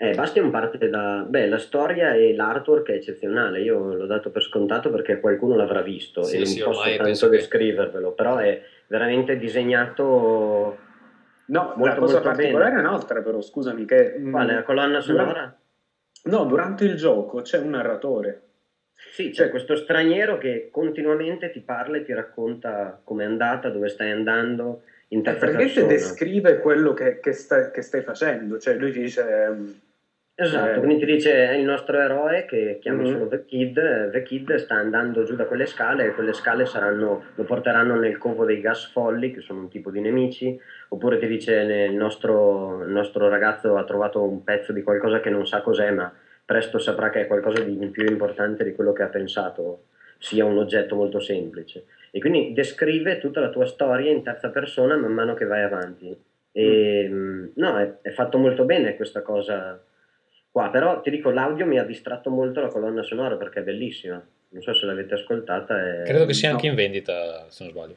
[0.00, 1.24] Eh, Bastion parte da...
[1.28, 5.82] Beh, la storia e l'artwork è eccezionale, io l'ho dato per scontato perché qualcuno l'avrà
[5.82, 10.78] visto Sì, e non sì, posso ormai tanto penso che- descrivervelo, però è veramente disegnato...
[11.46, 12.82] No, la Molto, cosa molto particolare bene.
[12.82, 14.16] è un'altra però, scusami che...
[14.18, 14.54] mm, Quale?
[14.54, 15.57] La colonna sonora?
[16.28, 18.42] No, durante il gioco c'è un narratore.
[19.12, 24.10] Sì, c'è questo straniero che continuamente ti parla e ti racconta com'è andata, dove stai
[24.10, 25.92] andando, in E terza praticamente persona.
[25.92, 29.86] descrive quello che, che stai, che stai facendo, cioè lui ti dice...
[30.40, 30.78] mm, Esatto, Eh.
[30.78, 33.12] quindi ti dice il nostro eroe che chiama Mhm.
[33.12, 36.64] solo The Kid, eh, The Kid sta andando giù da quelle scale e quelle scale
[36.66, 40.58] saranno, lo porteranno nel covo dei gas folli che sono un tipo di nemici,
[40.90, 45.20] oppure ti dice "Ne- il nostro, il nostro ragazzo ha trovato un pezzo di qualcosa
[45.20, 46.12] che non sa cos'è ma
[46.44, 49.82] presto saprà che è qualcosa di più importante di quello che ha pensato
[50.18, 51.84] sia un oggetto molto semplice.
[52.10, 56.16] E quindi descrive tutta la tua storia in terza persona man mano che vai avanti.
[56.50, 59.78] E, mh, no, è, è fatto molto bene questa cosa
[60.50, 64.22] qua, però ti dico, l'audio mi ha distratto molto la colonna sonora perché è bellissima.
[64.50, 65.78] Non so se l'avete ascoltata.
[65.78, 66.54] è- Credo che sia no.
[66.54, 67.96] anche in vendita, se non sbaglio.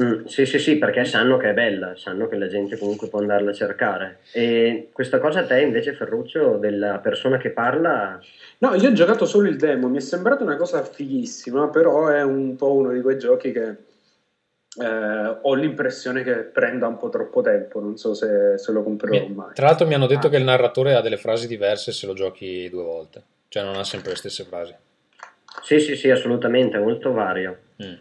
[0.00, 3.18] Mm, sì, sì, sì, perché sanno che è bella, sanno che la gente comunque può
[3.18, 4.18] andarla a cercare.
[4.32, 8.18] E questa cosa a te invece, Ferruccio, della persona che parla,
[8.58, 12.22] No, io ho giocato solo il demo, mi è sembrata una cosa fighissima, però è
[12.22, 13.74] un po' uno di quei giochi che
[14.80, 19.26] eh, ho l'impressione che prenda un po' troppo tempo, non so se, se lo comprerò
[19.26, 19.54] Mi- mai.
[19.54, 20.30] Tra l'altro mi hanno detto Ah.
[20.30, 23.22] che il narratore ha delle frasi diverse se lo giochi due volte.
[23.48, 24.74] Cioè non ha sempre le stesse frasi.
[25.62, 27.56] sì, sì, sì, assolutamente, è molto vario.
[27.82, 27.94] Mm.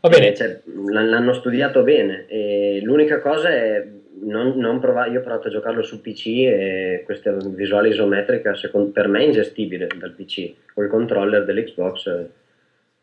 [0.00, 0.60] Va bene, cioè,
[0.90, 2.26] l'hanno studiato bene.
[2.28, 3.86] E l'unica cosa è
[4.22, 5.10] non, non provare.
[5.10, 9.24] Io ho provato a giocarlo su PC e questa visuale isometrica secon- per me è
[9.24, 10.52] ingestibile dal PC.
[10.74, 12.26] Col controller dell'Xbox eh,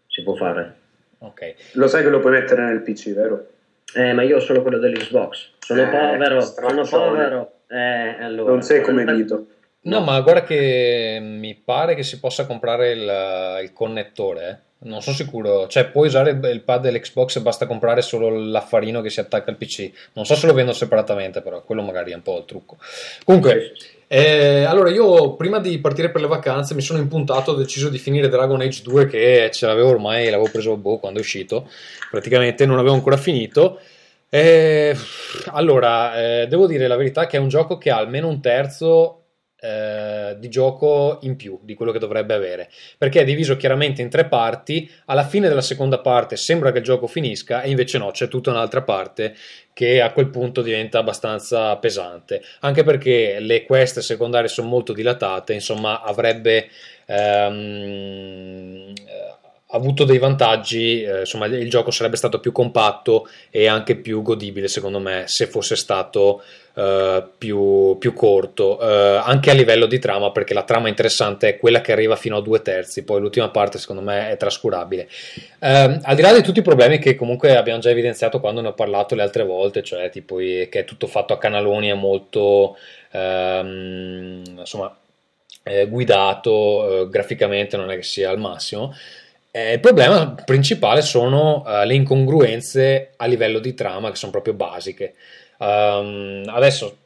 [0.07, 0.75] si può fare.
[1.19, 1.53] Ok.
[1.73, 3.47] Lo sai che lo puoi mettere nel PC, vero?
[3.95, 5.51] Eh, ma io ho solo quello dell'Xbox.
[5.59, 7.51] Sono Eh, povero, sono povero.
[7.67, 9.47] Eh, allora, non sei come Vito.
[9.81, 14.61] No, ma guarda che mi pare che si possa comprare il, il connettore.
[14.81, 15.67] Non sono sicuro.
[15.67, 19.57] Cioè, puoi usare il pad dell'Xbox e basta comprare solo l'affarino che si attacca al
[19.57, 19.91] PC.
[20.13, 22.77] Non so se lo vendono separatamente, però quello magari è un po' il trucco.
[23.25, 23.73] Comunque.
[24.11, 27.99] Eh, allora, io prima di partire per le vacanze mi sono impuntato, ho deciso di
[27.99, 31.69] finire Dragon Age 2 che ce l'avevo ormai, l'avevo preso boh, quando è uscito,
[32.09, 33.79] praticamente non avevo ancora finito.
[34.29, 34.95] Eh,
[35.47, 39.18] allora, eh, devo dire la verità che è un gioco che ha almeno un terzo
[39.61, 44.09] eh, di gioco in più di quello che dovrebbe avere, perché è diviso chiaramente in
[44.09, 48.11] tre parti, alla fine della seconda parte sembra che il gioco finisca e invece no,
[48.11, 49.35] c'è tutta un'altra parte
[49.73, 55.53] che a quel punto diventa abbastanza pesante, anche perché le quest secondarie sono molto dilatate,
[55.53, 56.69] insomma avrebbe
[57.05, 59.38] ehm, eh,
[59.71, 64.67] avuto dei vantaggi, eh, insomma il gioco sarebbe stato più compatto e anche più godibile
[64.67, 66.41] secondo me se fosse stato
[66.73, 71.57] eh, più, più corto, eh, anche a livello di trama, perché la trama interessante è
[71.57, 75.07] quella che arriva fino a due terzi, poi l'ultima parte secondo me è trascurabile.
[75.59, 78.69] Ehm, al di là di tutti i problemi che comunque abbiamo già evidenziato quando ne
[78.69, 82.75] ho parlato le altre volte, cioè tipo che è tutto fatto a canaloni, è molto
[83.11, 84.95] ehm, insomma
[85.63, 88.93] eh, guidato, eh, graficamente non è che sia al massimo.
[89.51, 94.53] Eh, il problema principale sono eh, le incongruenze a livello di trama che sono proprio
[94.53, 95.15] basiche.
[95.59, 96.97] Ehm, adesso,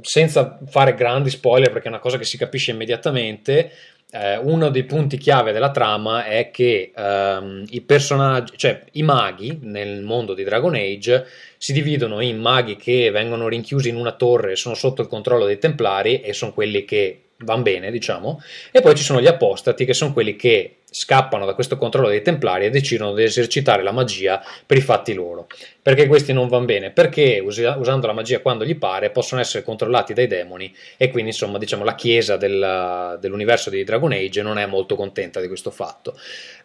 [0.00, 3.72] senza fare grandi spoiler, perché è una cosa che si capisce immediatamente,
[4.10, 9.58] eh, uno dei punti chiave della trama è che ehm, i personaggi, cioè i maghi
[9.62, 11.26] nel mondo di Dragon Age
[11.58, 15.44] si dividono in maghi che vengono rinchiusi in una torre e sono sotto il controllo
[15.44, 18.40] dei templari e sono quelli che vanno bene, diciamo,
[18.72, 22.22] e poi ci sono gli apostati che sono quelli che scappano da questo controllo dei
[22.22, 25.46] templari e decidono di esercitare la magia per i fatti loro.
[25.82, 26.90] Perché questi non vanno bene?
[26.90, 31.30] Perché usi- usando la magia quando gli pare possono essere controllati dai demoni e quindi
[31.30, 35.70] insomma diciamo la chiesa della- dell'universo di Dragon Age non è molto contenta di questo
[35.70, 36.14] fatto.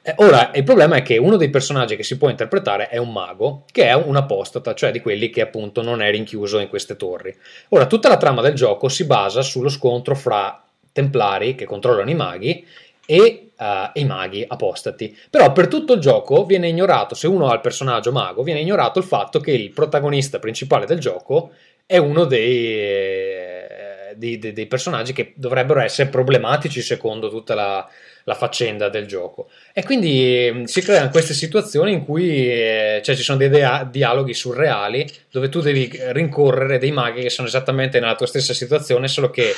[0.01, 3.11] Eh, ora il problema è che uno dei personaggi che si può interpretare è un
[3.11, 6.95] mago che è un apostata, cioè di quelli che appunto non è rinchiuso in queste
[6.95, 7.36] torri.
[7.69, 12.15] Ora tutta la trama del gioco si basa sullo scontro fra templari che controllano i
[12.15, 12.65] maghi
[13.05, 15.17] e eh, i maghi apostati.
[15.29, 18.99] Però per tutto il gioco viene ignorato, se uno ha il personaggio mago, viene ignorato
[18.99, 21.51] il fatto che il protagonista principale del gioco
[21.85, 27.87] è uno dei, eh, di- di- dei personaggi che dovrebbero essere problematici secondo tutta la,
[28.25, 29.49] la faccenda del gioco.
[29.73, 33.87] E quindi mh, si creano queste situazioni in cui eh, cioè, ci sono dei dia-
[33.89, 39.07] dialoghi surreali dove tu devi rincorrere dei maghi che sono esattamente nella tua stessa situazione,
[39.07, 39.53] solo che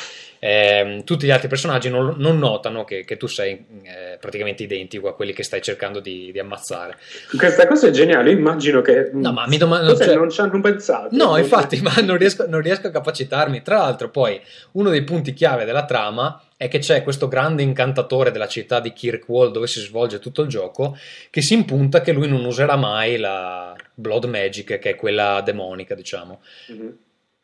[0.46, 5.08] ehm, tutti gli altri personaggi non, non notano che, che tu sei eh, praticamente identico
[5.08, 6.98] a quelli che stai cercando di, di ammazzare.
[7.36, 9.10] Questa cosa è geniale, immagino che...
[9.14, 9.96] No, ma mi domando...
[9.96, 11.16] Cioè- non ci hanno pensato.
[11.16, 13.64] No, infatti, ma non riesco, non riesco a capacitarmi.
[13.64, 14.40] Tra l'altro, poi
[14.74, 18.94] uno dei punti chiave della trama è che c'è questo grande incantatore della città di
[18.94, 20.96] Kirkwall dove si svolge tutto il gioco
[21.30, 25.96] che si impunta che lui non userà mai la Blood Magic, che è quella demonica,
[25.96, 26.42] diciamo.
[26.68, 26.98] Mhm.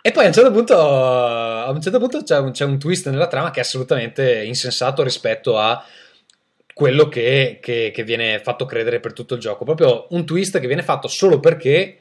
[0.04, 3.28] E poi a un certo punto, un certo punto c'è, un, c'è un twist nella
[3.28, 5.84] trama che è assolutamente insensato rispetto a
[6.74, 9.64] quello che, che- che viene fatto credere per tutto il gioco.
[9.64, 11.98] Proprio un twist che viene fatto solo perché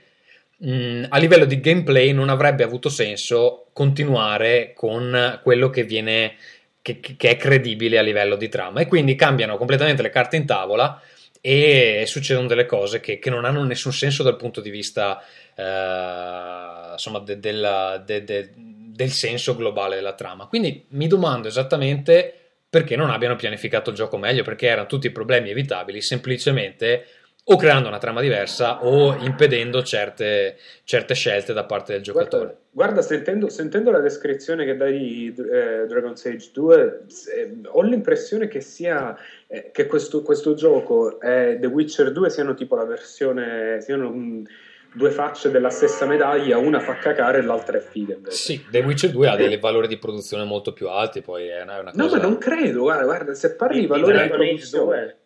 [0.59, 6.37] mh, a livello di gameplay non avrebbe avuto senso continuare con quello che viene
[6.83, 8.81] che- che è credibile a livello di trama.
[8.81, 11.01] E quindi cambiano completamente le carte in tavola
[11.43, 15.23] e succedono delle cose che, che non hanno nessun senso dal punto di vista
[15.61, 20.47] eh, insomma de- della- de- de- del senso globale della trama.
[20.47, 22.35] Quindi mi domando esattamente
[22.69, 27.05] perché non abbiano pianificato il gioco meglio, perché erano tutti problemi evitabili, semplicemente
[27.43, 32.45] o creando una trama diversa o impedendo certe, certe scelte da parte del giocatore.
[32.45, 37.01] Guarda, guarda, sentendo, sentendo la descrizione che dai di eh, Dragon's Age 2,
[37.35, 39.17] eh, ho l'impressione che sia
[39.49, 44.45] eh, che questo, questo gioco e The Witcher 2 siano tipo la versione, siano mm,
[44.93, 48.15] due facce della stessa medaglia, una fa cacare e l'altra è figa.
[48.15, 48.37] invece.
[48.37, 51.77] Sì, The Witcher 2 ha dei valori di produzione molto più alti, poi è una,
[51.77, 52.17] è una No, cosa...
[52.17, 55.17] ma non credo, guarda, guarda, se parli di valori di produzione,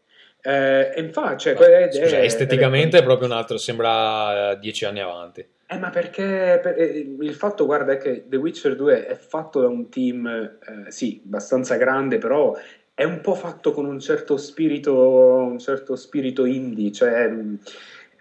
[0.43, 5.01] eh, infatti, cioè, è- Scusa, è- esteticamente è proprio un altro, sembra eh, dieci anni
[5.01, 5.47] avanti.
[5.67, 9.61] Eh, ma perché per- eh, il fatto, guarda, è che The Witcher 2 è fatto
[9.63, 12.55] da un team, eh, sì, abbastanza grande, però
[12.93, 17.59] è un po' fatto con un certo spirito, un certo spirito indie, cioè mh,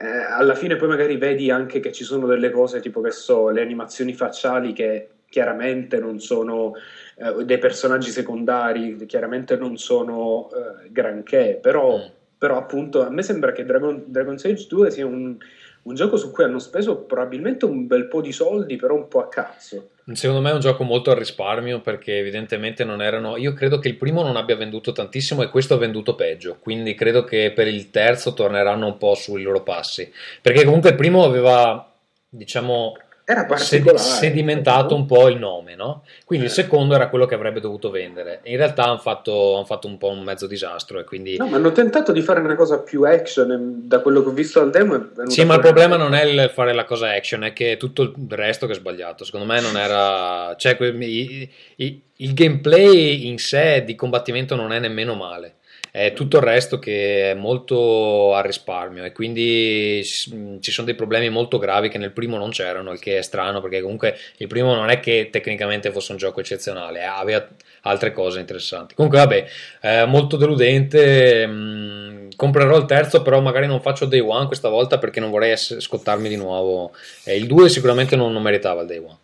[0.03, 3.49] eh, alla fine poi magari vedi anche che ci sono delle cose tipo che so,
[3.49, 6.73] le animazioni facciali che chiaramente non sono
[7.15, 12.01] eh, dei personaggi secondari, chiaramente non sono eh, granché, però, Mm.
[12.37, 15.37] però appunto a me sembra che Dragon, Dragon's Age 2 sia un,
[15.83, 19.19] un gioco su cui hanno speso probabilmente un bel po' di soldi, però un po'
[19.19, 19.89] a cazzo.
[20.13, 23.37] Secondo me è un gioco molto al risparmio perché evidentemente non erano.
[23.37, 26.57] Io credo che il primo non abbia venduto tantissimo e questo ha venduto peggio.
[26.59, 30.11] Quindi credo che per il terzo torneranno un po' sui loro passi.
[30.41, 31.89] Perché comunque il primo aveva,
[32.29, 33.97] diciamo, Era particolare.
[33.99, 36.03] sedimentato un po' il nome, no?
[36.25, 38.41] Quindi il secondo era quello che avrebbe dovuto vendere.
[38.43, 40.99] In realtà hanno fatto, hanno fatto un po' un mezzo disastro.
[40.99, 41.37] E quindi.
[41.37, 43.57] No, ma hanno tentato di fare una cosa più action, e
[43.87, 46.73] da quello che ho visto al demo Sì, ma il problema non è il fare
[46.73, 49.23] la cosa action, è che tutto il resto che è sbagliato.
[49.23, 50.53] Secondo me non era.
[50.57, 55.55] Cioè, i- i- il gameplay in sé di combattimento non è nemmeno male.
[55.95, 60.95] È tutto il resto che è molto a risparmio e quindi s- ci sono dei
[60.95, 64.47] problemi molto gravi che nel primo non c'erano, il che è strano perché comunque il
[64.47, 67.47] primo non è che tecnicamente fosse un gioco eccezionale, aveva
[67.81, 68.95] altre cose interessanti.
[68.95, 69.45] Comunque vabbè,
[69.81, 74.97] eh, molto deludente, mh, comprerò il terzo però magari non faccio day one questa volta
[74.97, 76.91] perché non vorrei scottarmi di nuovo.
[77.23, 79.17] Eh, il 2 sicuramente non, non meritava il day one.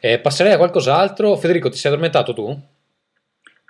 [0.00, 1.34] Eh, passerei a qualcos'altro.
[1.36, 2.60] Federico, ti sei addormentato tu?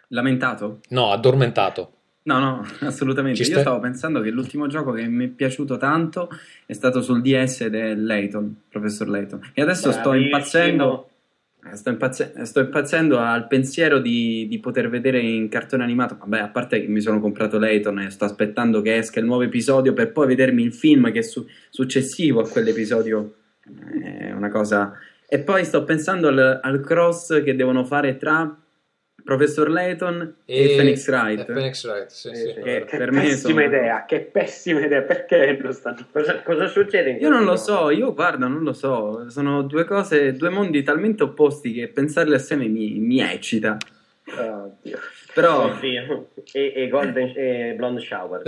[0.09, 0.81] Lamentato?
[0.89, 1.93] No, addormentato.
[2.23, 3.43] No, no, assolutamente.
[3.45, 6.29] Ci Io stavo pensando che l'ultimo gioco che mi è piaciuto tanto
[6.67, 9.41] è stato sul DS del Layton, professor Layton.
[9.55, 10.25] E adesso sto Bravissimo.
[10.37, 11.11] impazzendo.
[11.65, 16.17] eh, Sto, impazze- sto impazzendo al pensiero di, di poter vedere in cartone animato.
[16.19, 19.43] Vabbè, a parte che mi sono comprato Layton e sto aspettando che esca il nuovo
[19.43, 23.35] episodio per poi vedermi il film che è su- successivo a quell'episodio.
[24.03, 24.93] È una cosa.
[25.27, 28.55] E poi sto pensando al, al cross che devono fare tra
[29.25, 31.41] Professor Layton e, Phoenix Wright.
[31.41, 32.53] eh, Phoenix Wright, sì, sì.
[32.55, 36.67] Che Che per me pessima sono- idea, che pessima idea, perché lo stanno Cosa, cosa
[36.67, 39.29] succede in Io non lo so, io guarda, non lo so.
[39.31, 43.77] Sono due cose, due mondi talmente opposti che pensarli assieme mi, mi eccita.
[44.37, 44.99] Oddio.
[45.35, 45.73] Però.
[45.81, 48.43] E, e Golden e Blonde Shower.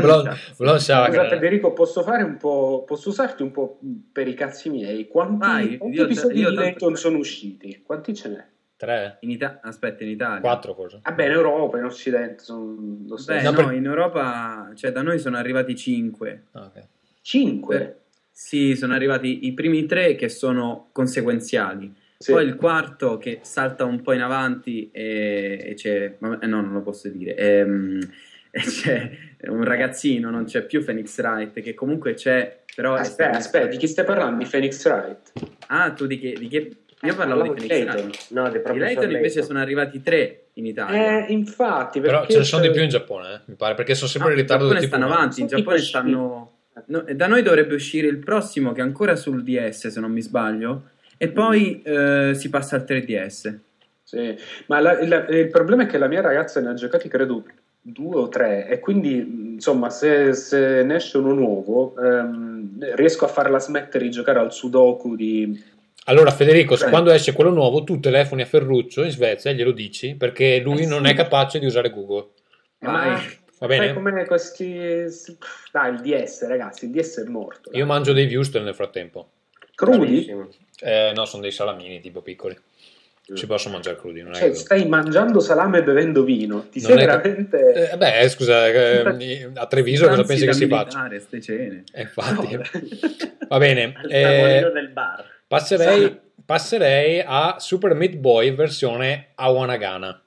[0.00, 1.08] Blonde- Blonde Shower.
[1.08, 3.78] Scusa Federico, posso fare un po', posso usarti un po'
[4.12, 5.06] per i cazzi miei?
[5.06, 7.82] Quanti, Vai, quanti io- episodi io di tanto- Layton sono usciti?
[7.84, 8.44] Quanti ce n'è?
[8.78, 9.16] Tre?
[9.22, 10.40] in Ita- aspetta, in Italia.
[10.40, 11.00] Quattro forse.
[11.02, 12.76] Vabbè, in Europa, in Occidente sono
[13.08, 13.50] lo Beh, stesso.
[13.50, 16.44] No, no, per- in Europa, cioè da noi sono arrivati cinque.
[16.52, 16.86] Ah, ok.
[17.22, 17.96] 5.
[18.30, 21.92] Sì, sono arrivati i primi tre che sono conseguenziali.
[22.16, 22.30] Sì.
[22.32, 26.14] Poi il quarto che salta un po' in avanti e, e c'è...
[26.18, 27.34] vabbè, no, non lo posso dire.
[27.36, 27.98] Ehm,
[28.50, 29.10] e c'è
[29.48, 32.60] un ragazzino, non c'è più Phoenix Wright, che comunque c'è...
[32.74, 34.42] Però Aspetta, aspetta, di chi stai parlando?
[34.44, 35.32] Di Phoenix Wright?
[35.66, 38.30] Ah, tu di che, di che Io parlavo di parlavo di Phoenix.
[38.30, 41.26] No, di Layton invece sono arrivati tre in Italia.
[41.26, 44.08] Eh, infatti, Però ce ne sono di più in Giappone, eh, mi pare, perché sono
[44.08, 46.52] sempre Ah, in ritardo in Giappone stanno avanti, in Giappone stanno...
[46.86, 50.20] no, da noi dovrebbe uscire il prossimo che è ancora sul DS se non mi
[50.22, 53.54] sbaglio e poi eh, si passa al 3DS.
[54.02, 54.36] Sì,
[54.66, 57.44] ma la- il, il problema è che la mia ragazza ne ha giocati credo
[57.80, 63.28] due o tre e quindi insomma se, se ne esce uno nuovo ehm, riesco a
[63.28, 65.76] farla smettere di giocare al sudoku di...
[66.08, 66.88] Allora, Federico, Eh.
[66.88, 70.82] quando esce quello nuovo, tu telefoni a Ferruccio in Svezia e glielo dici perché lui
[70.82, 71.10] Eh, non sì.
[71.10, 72.28] è capace di usare Google.
[72.80, 73.20] Ma
[73.58, 73.86] Va bene?
[73.86, 75.04] sai come questi...
[75.70, 77.70] Dai, il DS ragazzi, il DS è morto.
[77.74, 79.30] Io mangio dei Wustel nel frattempo.
[79.74, 80.26] Crudi?
[80.80, 82.56] Eh, no, sono dei salamini tipo piccoli.
[83.34, 86.68] Si possono mangiare crudi, non è Cioè, che- stai mangiando salame e bevendo vino.
[86.70, 87.90] Ti Non sei è che- veramente...
[87.92, 91.10] Eh, beh, eh, scusa, eh, a Treviso cosa pensi che si faccia?
[91.42, 91.84] cene.
[91.92, 92.54] Eh, infatti.
[92.56, 92.62] No.
[93.48, 93.92] Va bene.
[94.02, 95.36] Al eh, tavolino del bar.
[95.48, 100.22] Passerei, passerei a Super Meat Boy versione Awanagana.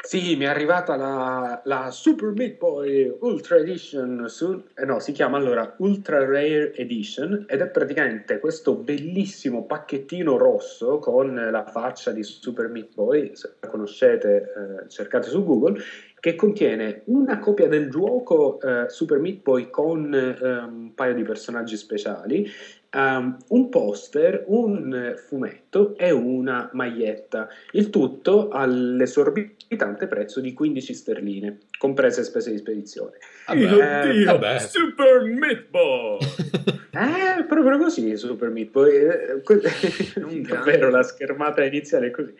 [0.00, 5.10] Sì, mi è arrivata la, la Super Meat Boy Ultra Edition, su, eh no, si
[5.10, 12.12] chiama allora Ultra Rare Edition ed è praticamente questo bellissimo pacchettino rosso con la faccia
[12.12, 15.82] di Super Meat Boy, se la conoscete eh, cercate su Google,
[16.20, 21.22] che contiene una copia del gioco eh, Super Meat Boy con eh, un paio di
[21.22, 22.50] personaggi speciali,
[22.90, 27.48] ehm, un poster, un eh, fumetto e una maglietta.
[27.72, 33.18] Il tutto all'esorbitante prezzo di 15 sterline, comprese spese di spedizione.
[33.46, 34.58] Vabbè, Eh, vabbè.
[34.58, 36.18] Super Meatball!
[36.98, 38.90] Eh, proprio così, Super Meat Boy.
[38.92, 39.42] Eh,
[40.42, 42.34] Davvero, la schermata iniziale è così.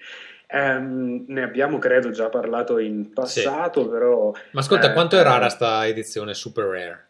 [0.51, 4.33] Ehm, ne abbiamo, credo, già parlato in passato, però...
[4.53, 7.08] Ma ascolta, eh, quanto è rara sta edizione Super Rare?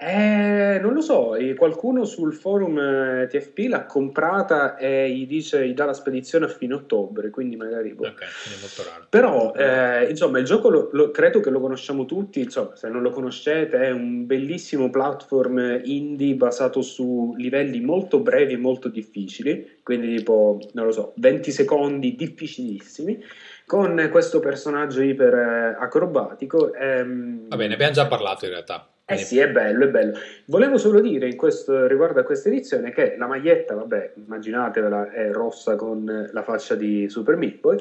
[0.00, 5.74] Eh, non lo so, qualcuno sul forum eh, TFP l'ha comprata e gli dice, gli
[5.74, 7.94] dà la spedizione a fine ottobre, quindi magari...
[7.94, 8.06] boh.
[8.06, 9.06] Ok, è molto raro.
[9.10, 13.02] Però, eh, insomma, il gioco lo- lo- credo che lo conosciamo tutti, insomma, se non
[13.02, 19.78] lo conoscete è un bellissimo platform indie basato su livelli molto brevi e molto difficili,
[19.82, 23.20] quindi tipo, non lo so, 20 secondi difficilissimi,
[23.66, 26.72] con questo personaggio iper eh, acrobatico.
[26.72, 28.88] ehm, Va bene, abbiamo già parlato in realtà.
[29.10, 30.18] Eh sì, è bello, è bello.
[30.44, 35.32] Volevo solo dire in questo, riguardo a questa edizione che la maglietta, vabbè, immaginatevela, è
[35.32, 37.78] rossa con la faccia di Super Meat Boy,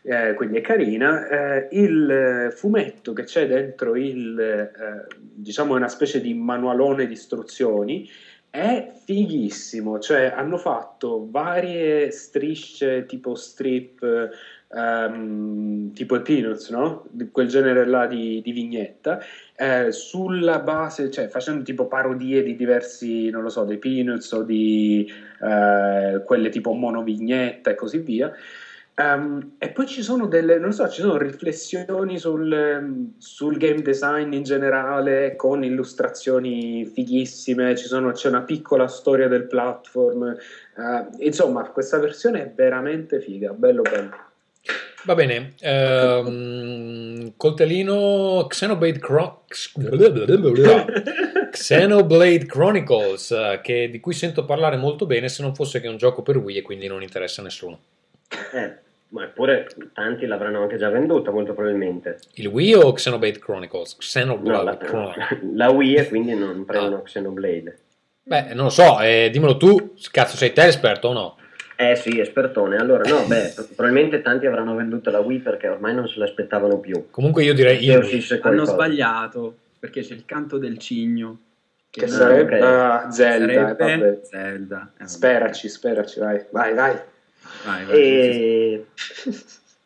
[0.00, 1.28] eh, quindi è carina.
[1.28, 7.12] Eh, il fumetto che c'è dentro il, eh, diciamo, è una specie di manualone di
[7.12, 8.08] istruzioni.
[8.48, 14.30] È fighissimo, cioè hanno fatto varie strisce tipo strip,
[14.72, 17.06] ehm, tipo i Peanuts, no?
[17.30, 19.18] Quel genere là di, di vignetta,
[19.56, 24.42] eh, sulla base, cioè facendo tipo parodie di diversi, non lo so, dei Peanuts o
[24.42, 25.06] di
[25.40, 28.30] eh, quelle tipo monovignetta e così via.
[28.94, 33.80] Ehm, e poi ci sono delle, non so, ci sono riflessioni sul, ehm, sul game
[33.80, 40.36] design in generale con illustrazioni fighissime, sono- c'è una piccola storia del platform.
[40.76, 44.29] eh, insomma, questa versione è veramente figa, bello bello.
[45.04, 49.44] Va bene, ehm, coltellino Xenoblade, Chro-
[51.50, 55.90] Xenoblade Chronicles, eh, che- di cui sento parlare molto bene se non fosse che è
[55.90, 57.78] un gioco per Wii e quindi non interessa a nessuno.
[58.52, 58.74] Eh,
[59.08, 62.18] ma eppure tanti l'avranno anche già venduta, molto probabilmente.
[62.34, 63.92] Il Wii o Xenoblade Chronicles?
[63.92, 65.38] No, Xenoblade la, Chronicles.
[65.54, 67.02] la Wii e quindi non prendono Ah.
[67.02, 67.78] Xenoblade.
[68.22, 71.36] Beh, non lo so, eh, dimmelo tu, cazzo sei te esperto o no?
[71.82, 72.76] Eh sì, espertone.
[72.76, 76.76] Allora, no, beh, pro- probabilmente tanti avranno venduto la Wii perché ormai non se l'aspettavano
[76.78, 77.06] più.
[77.10, 81.38] Comunque io direi uscisse Hanno sbagliato perché c'è il canto del cigno.
[81.88, 84.20] Che Ah, sarebbe ah, Zelda, eh, sarebbe vabbè.
[84.24, 84.76] Zelda.
[84.76, 85.08] Eh, vabbè.
[85.10, 86.98] Speraci, speraci, vai, vai, vai.
[87.64, 88.84] Vai, vai, E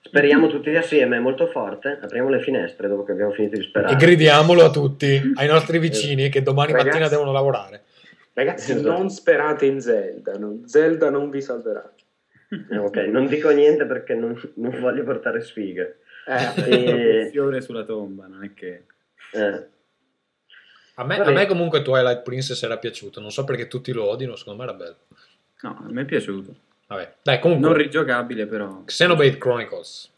[0.03, 1.99] speriamo tutti assieme, molto forte.
[2.03, 3.95] Apriamo le finestre dopo che abbiamo finito di sperare.
[3.95, 6.89] E gridiamolo a tutti, ai nostri vicini che domani Ragazzi.
[6.89, 7.83] mattina devono lavorare.
[8.35, 8.89] Ragazzi, Esatto.
[8.89, 10.61] non sperate in Zelda, no?
[10.67, 11.89] Zelda non vi salverà.
[12.79, 16.01] Ok, non dico niente perché non, non voglio portare sfighe.
[16.27, 18.85] Eh, E- Il fiore sulla tomba, non è che...
[19.33, 19.67] eh,
[20.97, 24.37] A me, a me comunque Twilight Princess era piaciuto, non so perché tutti lo odino,
[24.37, 24.97] secondo me era bello.
[25.63, 26.55] No, a me è piaciuto.
[26.87, 28.83] Vabbè, dai, comunque, Non rigiocabile però.
[28.85, 30.13] Xenoblade Chronicles.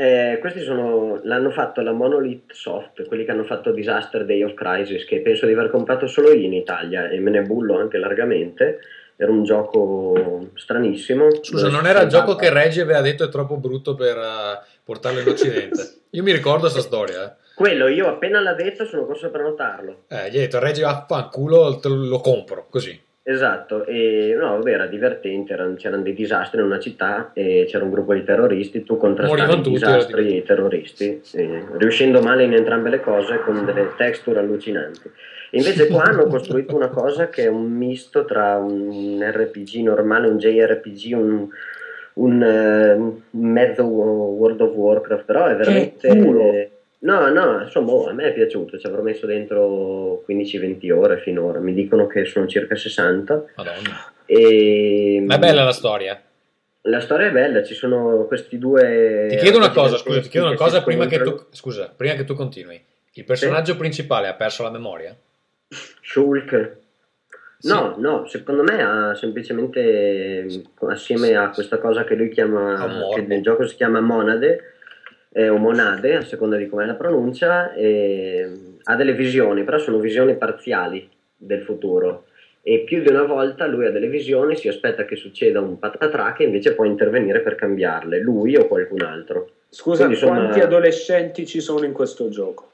[0.00, 4.54] Eh, questi sono, l'hanno fatto la Monolith Soft, quelli che hanno fatto Disaster Day of
[4.54, 7.98] Crisis, che penso di aver comprato solo io in Italia e me ne bullo anche
[7.98, 8.78] largamente.
[9.16, 11.26] Era un gioco stranissimo.
[11.42, 15.18] Scusa, non era il gioco che Reggie aveva detto è troppo brutto per eh, portarlo
[15.18, 15.82] in Occidente?
[16.10, 20.04] Io mi ricordo questa storia, Quello io appena l'ha detto sono corso per notarlo.
[20.06, 20.26] eh.
[20.26, 22.96] Eh, gli ho detto Reggie vaffanculo, lo compro, così.
[23.30, 27.84] Esatto, e no, vabbè, era divertente, erano- c'erano dei disastri in una città e c'era
[27.84, 32.54] un gruppo di terroristi, tu contrastavi i disastri e i terroristi, e riuscendo male in
[32.54, 35.10] entrambe le cose con delle texture allucinanti.
[35.50, 40.38] Invece qua hanno costruito una cosa che è un misto tra un RPG normale, un
[40.38, 41.48] JRPG, un,
[42.14, 46.16] un, eh, un mezzo World of Warcraft, però è veramente...
[46.16, 46.76] culo!
[47.00, 51.60] No, no, insomma, oh, a me è piaciuto, ci avrò messo dentro 15-20 ore finora,
[51.60, 53.44] mi dicono che sono circa 60.
[53.54, 54.12] Madonna.
[54.26, 55.22] E...
[55.24, 56.20] Ma è bella la storia.
[56.82, 59.26] La storia è bella, ci sono questi due...
[59.30, 62.24] Ti chiedo una cosa, scusa, ti chiedo una cosa prima che tu, scusa, prima che
[62.24, 62.82] tu continui.
[63.12, 65.14] Il personaggio principale ha perso la memoria?
[66.00, 66.76] Shulk.
[67.60, 70.46] No, no, secondo me ha semplicemente,
[70.88, 74.77] assieme a questa cosa che lui chiama, che nel gioco si chiama monade,
[75.30, 78.50] eh, o monade, a seconda di com'è la pronuncia, eh,
[78.82, 82.24] ha delle visioni, però sono visioni parziali del futuro.
[82.62, 86.40] E più di una volta lui ha delle visioni, si aspetta che succeda un patatrac
[86.40, 89.50] e invece può intervenire per cambiarle, lui o qualcun altro.
[89.68, 92.72] Scusa, Quindi, insomma, quanti adolescenti ci sono in questo gioco?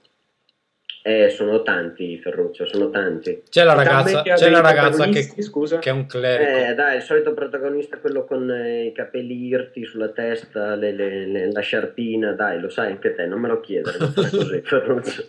[1.07, 3.43] Eh, sono tanti, Ferruccio, sono tanti.
[3.51, 5.79] C'è la ragazza, c'è la ragazza che, scusa?
[5.79, 6.71] che è un clerico.
[6.71, 11.27] Eh, dai, il solito protagonista, quello con eh, i capelli irti sulla testa, le- le-
[11.27, 14.61] le- la sciarpina, dai, lo sai anche te, non me lo chiedere, non fare così,
[14.65, 15.27] Ferruccio.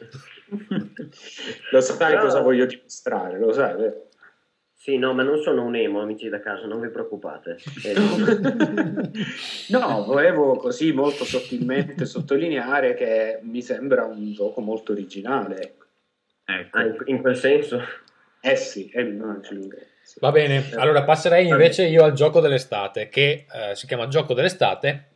[1.72, 2.22] Lo sai No.
[2.22, 4.08] cosa voglio dimostrare, lo sai, vero?
[4.86, 7.58] Sì, no, ma non sono un emo, amici da casa, non vi preoccupate.
[7.84, 7.96] Eh,
[9.70, 15.60] No, volevo così molto sottilmente sottolineare che mi sembra un gioco molto originale.
[15.60, 15.86] ecco.
[16.46, 16.78] Ecco.
[16.78, 17.82] ah, in, in quel senso?
[18.40, 19.76] Eh sì, eh, no, ci lungo.
[20.04, 20.20] Sì.
[20.20, 25.14] Va bene, allora passerei invece io al gioco dell'estate, che eh, si chiama Gioco dell'estate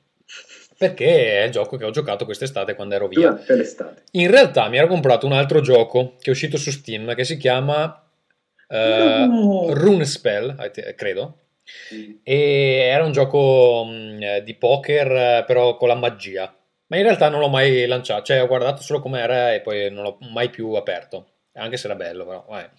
[0.75, 3.19] perché è il gioco che ho giocato quest'estate quando ero via.
[3.19, 4.01] Durante l'estate.
[4.13, 7.37] In realtà mi ero comprato un altro gioco che è uscito su Steam che si
[7.37, 8.08] chiama
[8.69, 9.73] eh, No!
[9.73, 10.55] Runespell,
[10.95, 11.37] credo.
[12.23, 16.53] E era un gioco mh, eh, di poker, eh, però con la magia.
[16.87, 20.03] Ma in realtà non l'ho mai lanciato, cioè ho guardato solo com'era e poi non
[20.03, 21.27] l'ho mai più aperto.
[21.53, 22.45] Anche se era bello, però.
[22.47, 22.69] vabbè.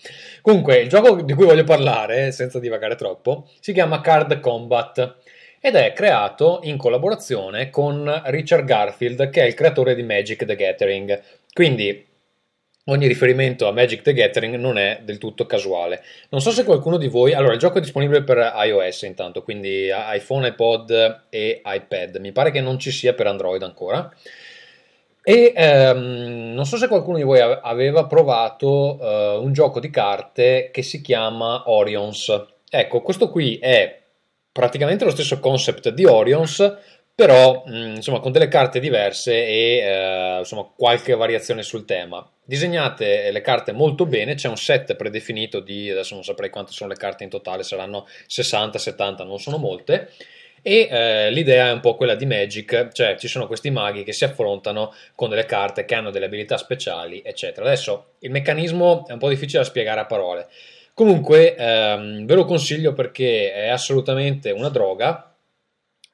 [0.41, 5.17] Comunque, il gioco di cui voglio parlare, senza divagare troppo, si chiama Card Combat
[5.61, 10.57] ed è creato in collaborazione con Richard Garfield, che è il creatore di Magic the
[10.57, 11.23] Gathering.
[11.53, 12.07] Quindi
[12.87, 16.03] ogni riferimento a Magic the Gathering non è del tutto casuale.
[16.31, 17.35] Non so se qualcuno di voi.
[17.35, 22.17] Allora, il gioco è disponibile per iOS intanto, quindi iPhone, iPod e iPad.
[22.17, 24.11] Mi pare che non ci sia per Android ancora.
[25.23, 29.91] E ehm, non so se qualcuno di voi ave- aveva provato eh, un gioco di
[29.91, 32.47] carte che si chiama Orions.
[32.69, 34.01] Ecco, questo qui è
[34.51, 36.77] praticamente lo stesso concept di Orions,
[37.21, 42.27] però mh, insomma con delle carte diverse e eh, insomma qualche variazione sul tema.
[42.43, 46.89] Disegnate le carte molto bene, c'è un set predefinito di adesso non saprei quante sono
[46.89, 50.09] le carte in totale, saranno 60, 70, non sono molte.
[50.63, 54.15] E eh, l'idea è un po' quella di Magic, cioè ci sono questi maghi che
[54.15, 57.67] si affrontano con delle carte che hanno delle abilità speciali, eccetera.
[57.67, 60.49] Adesso il meccanismo è un po' difficile da spiegare a parole.
[60.95, 65.30] Comunque ehm, ve lo consiglio perché è assolutamente una droga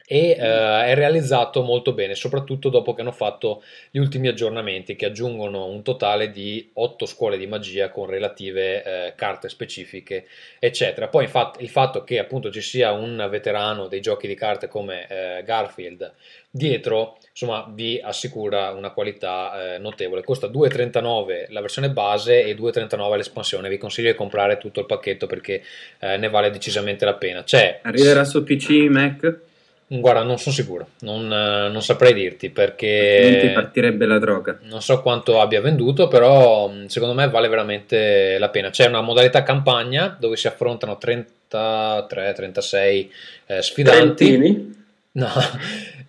[0.08, 5.06] e eh, è realizzato molto bene, soprattutto dopo che hanno fatto gli ultimi aggiornamenti che
[5.06, 10.26] aggiungono un totale di 8 scuole di magia con relative eh, carte specifiche,
[10.60, 11.08] eccetera.
[11.08, 15.06] Poi infatti, il fatto che appunto ci sia un veterano dei giochi di carte come
[15.08, 16.12] eh, Garfield
[16.48, 20.22] dietro, insomma, vi assicura una qualità eh, notevole.
[20.22, 23.68] Costa 2,39 la versione base e 2,39 l'espansione.
[23.68, 25.62] Vi consiglio di comprare tutto il pacchetto perché
[25.98, 27.42] eh, ne vale decisamente la pena.
[27.42, 29.54] C'è Arriverà su PC, Mac?
[29.88, 34.58] Guarda, non sono sicuro, non, eh, non saprei dirti perché Non ti partirebbe la droga.
[34.62, 38.70] non so quanto abbia venduto, però mh, secondo me vale veramente la pena.
[38.70, 43.08] C'è una modalità campagna dove si affrontano 33-36
[43.46, 44.24] eh, sfidanti.
[44.26, 44.74] Trentini?
[45.12, 45.28] No.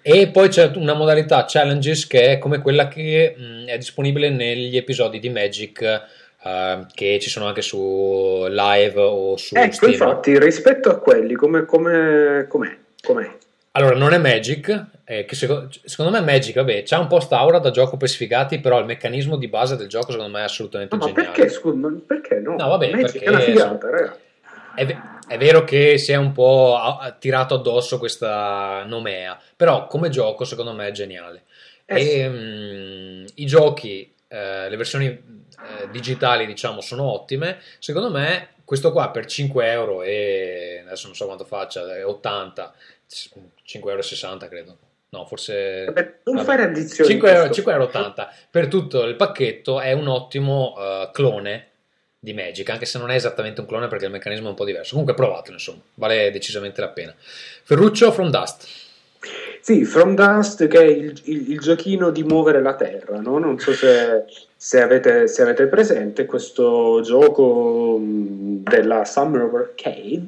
[0.02, 4.78] E poi c'è una modalità challenges che è come quella che mh, è disponibile negli
[4.78, 5.82] episodi di Magic
[6.44, 9.92] eh, che ci sono anche su live o su Ecco, Steam.
[9.92, 12.78] infatti, rispetto a quelli, come, come, com'è?
[13.04, 13.30] Com'è?
[13.78, 17.38] Allora, non è Magic, eh, che seco- secondo me Magic, vabbè, c'ha un po' sta
[17.38, 20.46] aura da gioco per sfigati, però il meccanismo di base del gioco secondo me è
[20.46, 21.32] assolutamente No, ma geniale.
[21.36, 22.56] perché, scusa, ma perché no?
[22.56, 24.20] No, vabbè, Magic perché- è una figata, ragazzi.
[24.76, 24.98] È,
[25.28, 26.80] è vero che si è un po'
[27.20, 31.44] tirato addosso questa nomea, però come gioco secondo me è geniale.
[31.86, 32.12] Eh sì.
[32.20, 38.92] e, mm, I giochi, eh, le versioni eh, digitali diciamo sono ottime, secondo me questo
[38.92, 42.74] qua per 5 euro e adesso non so quanto faccia, è 80,
[43.68, 44.78] 5,60 euro credo.
[45.10, 45.86] No, forse...
[45.86, 46.48] Vabbè, non vabbè.
[46.48, 47.10] fare addizioni.
[47.12, 47.62] 5 euro, questo.
[47.70, 48.14] 5,80 euro
[48.52, 51.68] per tutto il pacchetto è un ottimo eh, clone
[52.20, 54.66] di Magic, anche se non è esattamente un clone perché il meccanismo è un po'
[54.66, 54.92] diverso.
[54.92, 57.14] Comunque provatelo, insomma, vale decisamente la pena.
[57.18, 58.68] Ferruccio From Dust.
[59.62, 63.38] Sì, From Dust che è il, il- il giochino di muovere la terra, no?
[63.38, 64.24] Non so se,
[64.56, 70.28] se avete, se avete presente questo gioco mh, della Summer of Arcade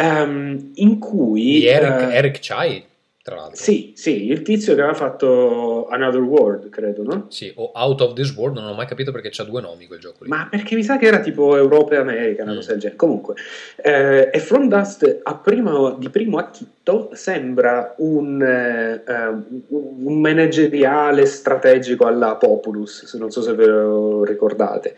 [0.00, 1.42] ehm, in cui...
[1.60, 2.84] Di Eric, eh, Eric Chai,
[3.22, 3.56] tra l'altro.
[3.56, 7.26] Sì, sì, il tizio che aveva fatto Another World, credo, no?
[7.28, 10.00] Sì, o Out of This World, non ho mai capito perché c'ha due nomi quel
[10.00, 10.30] gioco lì.
[10.30, 12.56] Ma perché mi sa che era tipo Europa e America, una Mm.
[12.56, 12.96] cosa del genere.
[12.98, 13.34] Comunque,
[13.82, 19.28] eh, e From Dust a primo- di primo acchitto sembra un, eh, eh,
[19.68, 24.96] un manageriale strategico alla Populus, se non so se ve lo ricordate.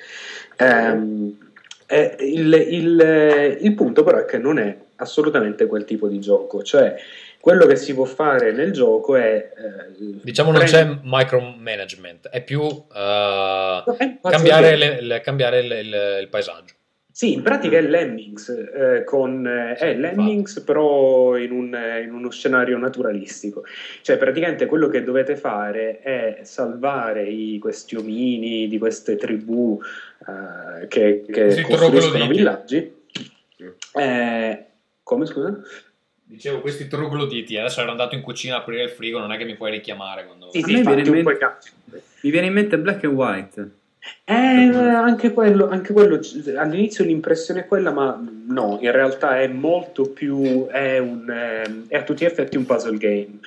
[0.58, 1.36] Ehm,
[1.88, 6.62] eh, il, il- il punto però è che non è assolutamente quel tipo di gioco,
[6.62, 6.94] cioè
[7.40, 9.50] quello che si può fare nel gioco è...
[9.56, 15.72] eh, Diciamo non prendere- c'è micromanagement, è più No, è cambiare, le- le- cambiare il,
[16.22, 16.74] il- paesaggio.
[17.14, 22.00] Sì, in pratica è Lemmings, eh, con, eh, Sì, è Lemmings però in, un- eh,
[22.04, 23.64] in uno scenario naturalistico.
[24.00, 29.78] Cioè praticamente quello che dovete fare è salvare i, questi omini di queste tribù
[30.26, 32.94] eh, che, che costruiscono villaggi.
[33.94, 34.64] Eh,
[35.12, 35.60] come scusa?
[36.24, 39.44] Dicevo, questi trogloditi, adesso ero andato in cucina a aprire il frigo, non è che
[39.44, 40.50] mi puoi richiamare quando...
[40.50, 41.58] Sì, sì, viene mente-.
[42.22, 43.70] Mi viene in mente Black and White.
[44.24, 46.18] Eh, anche quello, anche quello,
[46.56, 51.98] all'inizio l'impressione è quella, ma no, in realtà è molto più, è, un, ehm, è
[51.98, 53.38] a tutti gli effetti un puzzle game.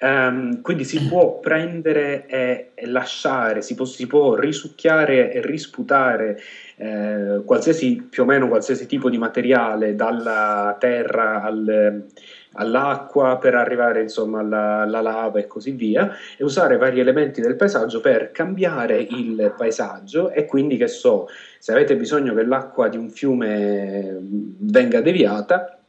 [0.00, 6.40] Ehm, quindi si può prendere e, e lasciare, si può, si può risucchiare e risputare
[6.82, 12.06] eh, qualsiasi, più o meno qualsiasi tipo di materiale, dalla terra al-
[12.54, 17.54] all'acqua per arrivare insomma alla, alla lava e così via e usare vari elementi del
[17.54, 21.28] paesaggio per cambiare il paesaggio e quindi che so,
[21.60, 25.81] se avete bisogno che l'acqua di un fiume venga deviata,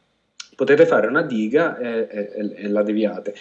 [0.54, 3.34] potete fare una diga e, e- e la deviate.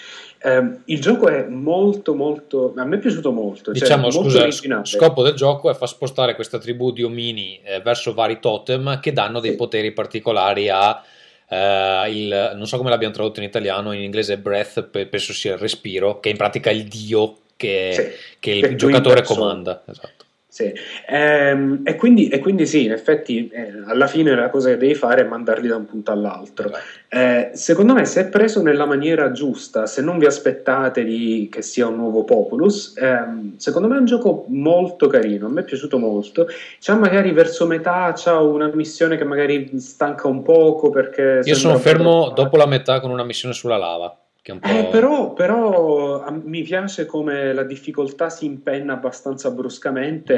[0.43, 4.41] Ehm, il gioco è molto molto, a me è piaciuto molto, cioè, Diciamo, molto scusa,
[4.43, 4.85] originale.
[4.85, 9.13] scopo del gioco è far spostare questa tribù di omini eh, verso vari totem che
[9.13, 9.57] danno dei Sì.
[9.57, 11.01] poteri particolari a
[11.49, 15.53] eh, il, non so come l'abbiamo tradotto in italiano, in inglese breath, pe- penso sia
[15.53, 19.83] il respiro, che in pratica è il dio che, Sì, che il giocatore comanda.
[19.87, 20.22] Esatto.
[20.53, 20.71] Sì.
[21.07, 24.93] Ehm, e, quindi, e quindi sì, in effetti eh, alla fine la cosa che devi
[24.93, 26.69] fare è mandarli da un punto all'altro.
[27.09, 31.63] Eh, secondo me, se è preso nella maniera giusta, se non vi aspettate di, che
[31.63, 35.47] sia un nuovo Populus, ehm, secondo me è un gioco molto carino.
[35.47, 36.45] A me è piaciuto molto.
[36.79, 41.41] C'ha magari verso metà, c'ha una missione che magari stanca un poco perché.
[41.45, 44.22] Io sono fermo dopo la metà con una missione sulla lava.
[44.45, 50.33] Eh, però, però mi piace come la difficoltà si impenna abbastanza bruscamente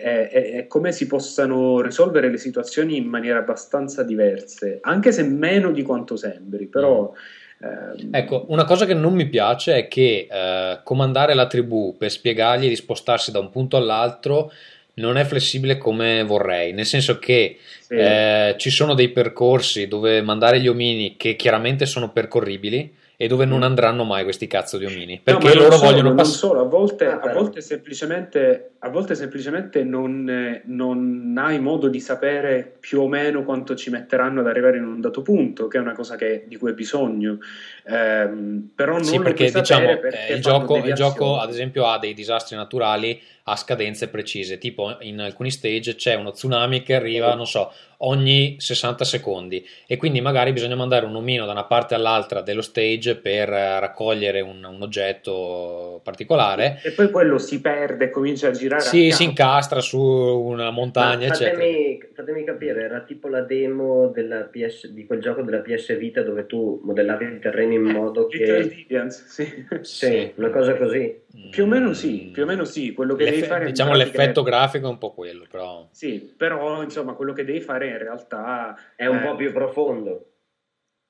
[0.00, 5.24] e, e- e come si possano risolvere le situazioni in maniere abbastanza diverse, anche se
[5.24, 7.12] meno di quanto sembri, però...
[7.60, 12.10] ehm, Ecco, una cosa che non mi piace è che eh, comandare la tribù per
[12.10, 14.50] spiegargli di spostarsi da un punto all'altro
[14.94, 17.94] non è flessibile come vorrei, nel senso che sì.
[17.94, 23.44] eh, ci sono dei percorsi dove mandare gli omini che chiaramente sono percorribili e dove
[23.44, 23.62] non Mm.
[23.62, 26.36] andranno mai questi cazzo di omini, No, perché non loro solo, vogliono non passare...
[26.36, 32.00] solo, a volte, Ah, a volte semplicemente, a volte semplicemente non, non hai modo di
[32.00, 35.80] sapere più o meno quanto ci metteranno ad arrivare in un dato punto, che è
[35.80, 37.38] una cosa che- di cui hai bisogno.
[37.86, 41.98] Ehm, però non Sì, perché diciamo perché eh, il, gioco, il gioco, ad esempio, ha
[41.98, 44.56] dei disastri naturali a scadenze precise.
[44.56, 49.66] Tipo, in alcuni stage c'è uno tsunami che arriva, non so, ogni 60 secondi.
[49.86, 53.80] E quindi magari bisogna mandare un omino da una parte all'altra dello stage per eh,
[53.80, 56.80] raccogliere un, un oggetto particolare.
[56.82, 58.82] E poi quello si perde comincia a girare.
[58.82, 61.50] a Si, incastra su una montagna, Ma eccetera.
[61.50, 66.22] fatemi, fatemi capire, era tipo la demo della PS, di quel gioco della PS Vita
[66.22, 68.68] dove tu modellavi il terreno in modo Little che...
[68.68, 69.66] Deviants, sì.
[69.82, 71.22] Sì, una cosa così.
[71.50, 74.10] Più o meno sì, più o meno sì, quello che devi L'effe- fare diciamo pratica
[74.10, 75.88] è- l'effetto grafico è un po' quello, però.
[75.92, 80.32] Sì, però insomma quello che devi fare in realtà È un eh, po' più profondo,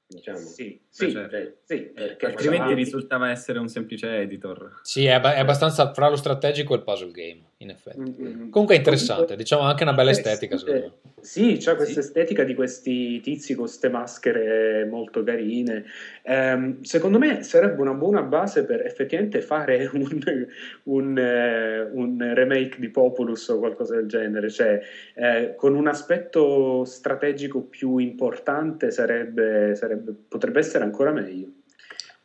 [0.07, 0.39] diciamo.
[0.39, 4.81] Sì, sì, Cioè, Cioè, sì, perché Altrimenti Ah, risultava essere un semplice editor.
[4.83, 7.99] Sì, è, abba- è abbastanza fra lo strategico e il puzzle game, in effetti.
[7.99, 8.51] Mm, mm.
[8.51, 10.45] Comunque è interessante, diciamo anche una bella Interessante.
[10.45, 11.13] estetica, secondo me.
[11.25, 15.85] Sì, c'è questa estetica di questi tizi con queste maschere molto carine.
[16.23, 20.47] Ehm, secondo me sarebbe una buona base per effettivamente fare un,
[20.85, 24.51] un, eh, un remake di Populus o qualcosa del genere.
[24.51, 24.81] Cioè,
[25.15, 31.49] eh, con un aspetto strategico più importante sarebbe, sarebbe- potrebbe essere ancora meglio.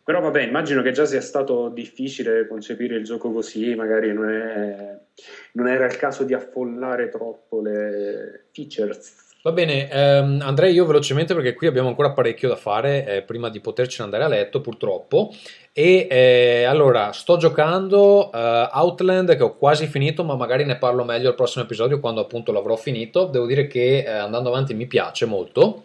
[0.09, 4.97] Però vabbè, immagino che già sia stato difficile concepire il gioco così, magari non, è,
[5.51, 9.35] non era il caso di affollare troppo le features.
[9.43, 13.49] Va bene, ehm, andrei io velocemente perché qui abbiamo ancora parecchio da fare eh, prima
[13.49, 15.31] di potercene andare a letto, purtroppo.
[15.73, 21.03] E eh, allora, sto giocando eh, Outland che ho quasi finito, ma magari ne parlo
[21.03, 23.25] meglio al prossimo episodio quando appunto l'avrò finito.
[23.25, 25.83] Devo dire che eh, andando avanti mi piace molto.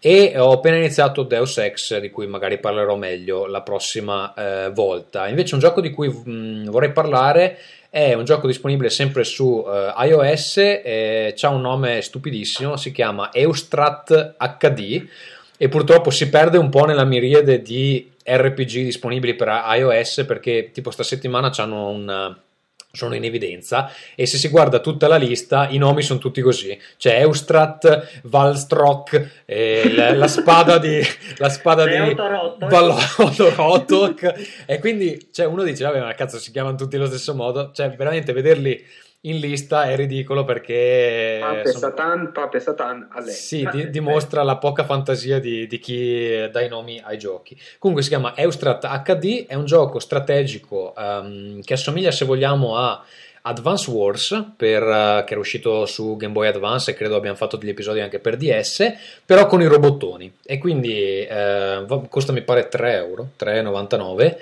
[0.00, 5.26] E ho appena iniziato Deus Ex, di cui magari parlerò meglio la prossima eh, volta.
[5.26, 7.58] Invece, un gioco di cui mh, vorrei parlare
[7.90, 13.30] è un gioco disponibile sempre su uh, iOS, eh, ha un nome stupidissimo, si chiama
[13.32, 15.06] Eustrat HD
[15.56, 20.90] e purtroppo si perde un po' nella miriade di RPG disponibili per iOS perché tipo
[20.90, 22.36] sta settimana hanno un
[22.90, 26.78] sono in evidenza e se si guarda tutta la lista i nomi sono tutti così.
[26.96, 31.00] C'è Eustrat, Valstrock eh, la, la, spada di
[31.36, 32.14] la spada di
[32.58, 34.34] Balotorotok
[34.66, 37.70] e quindi cioè, uno dice vabbè ma cazzo si chiamano tutti allo stesso modo.
[37.72, 38.82] Cioè veramente vederli
[39.22, 41.78] in lista è ridicolo perché Pape sono...
[41.78, 43.34] Satan, Pape Satan a lei.
[43.34, 47.58] Sì, di, dimostra la poca fantasia di, di, chi dà i nomi ai giochi.
[47.78, 53.02] Comunque si chiama Eustrat HD, è un gioco strategico um, che assomiglia se vogliamo a
[53.42, 57.56] Advance Wars per, uh, che era uscito su Game Boy Advance e credo abbiamo fatto
[57.56, 58.92] degli episodi anche per DS,
[59.24, 64.36] però con i robottoni e quindi uh, costa mi pare 3 euro, 3,99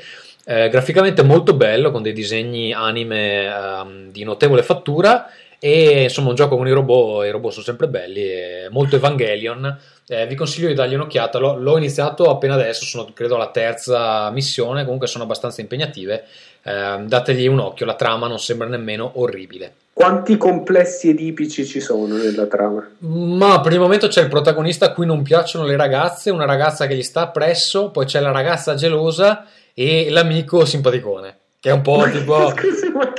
[0.49, 5.29] eh, graficamente molto bello, con dei disegni anime um, di notevole fattura.
[5.59, 8.25] E insomma, un gioco con i robot, i robot sono sempre belli,
[8.71, 9.77] molto Evangelion.
[10.07, 11.39] Eh, vi consiglio di dargli un'occhiata.
[11.39, 14.85] L'ho, l'ho, iniziato appena adesso, sono credo alla terza missione.
[14.85, 16.27] Comunque sono abbastanza impegnative.
[16.63, 19.73] Eh, dategli un occhio, la trama non sembra nemmeno orribile.
[19.93, 22.89] Quanti complessi edipici ci sono nella trama?
[22.99, 26.87] Ma per il momento c'è il protagonista a cui non piacciono le ragazze, una ragazza
[26.87, 29.47] che gli sta appresso, poi c'è la ragazza gelosa
[29.79, 31.37] e l'amico simpaticone.
[31.61, 32.49] Che è un po' tipo.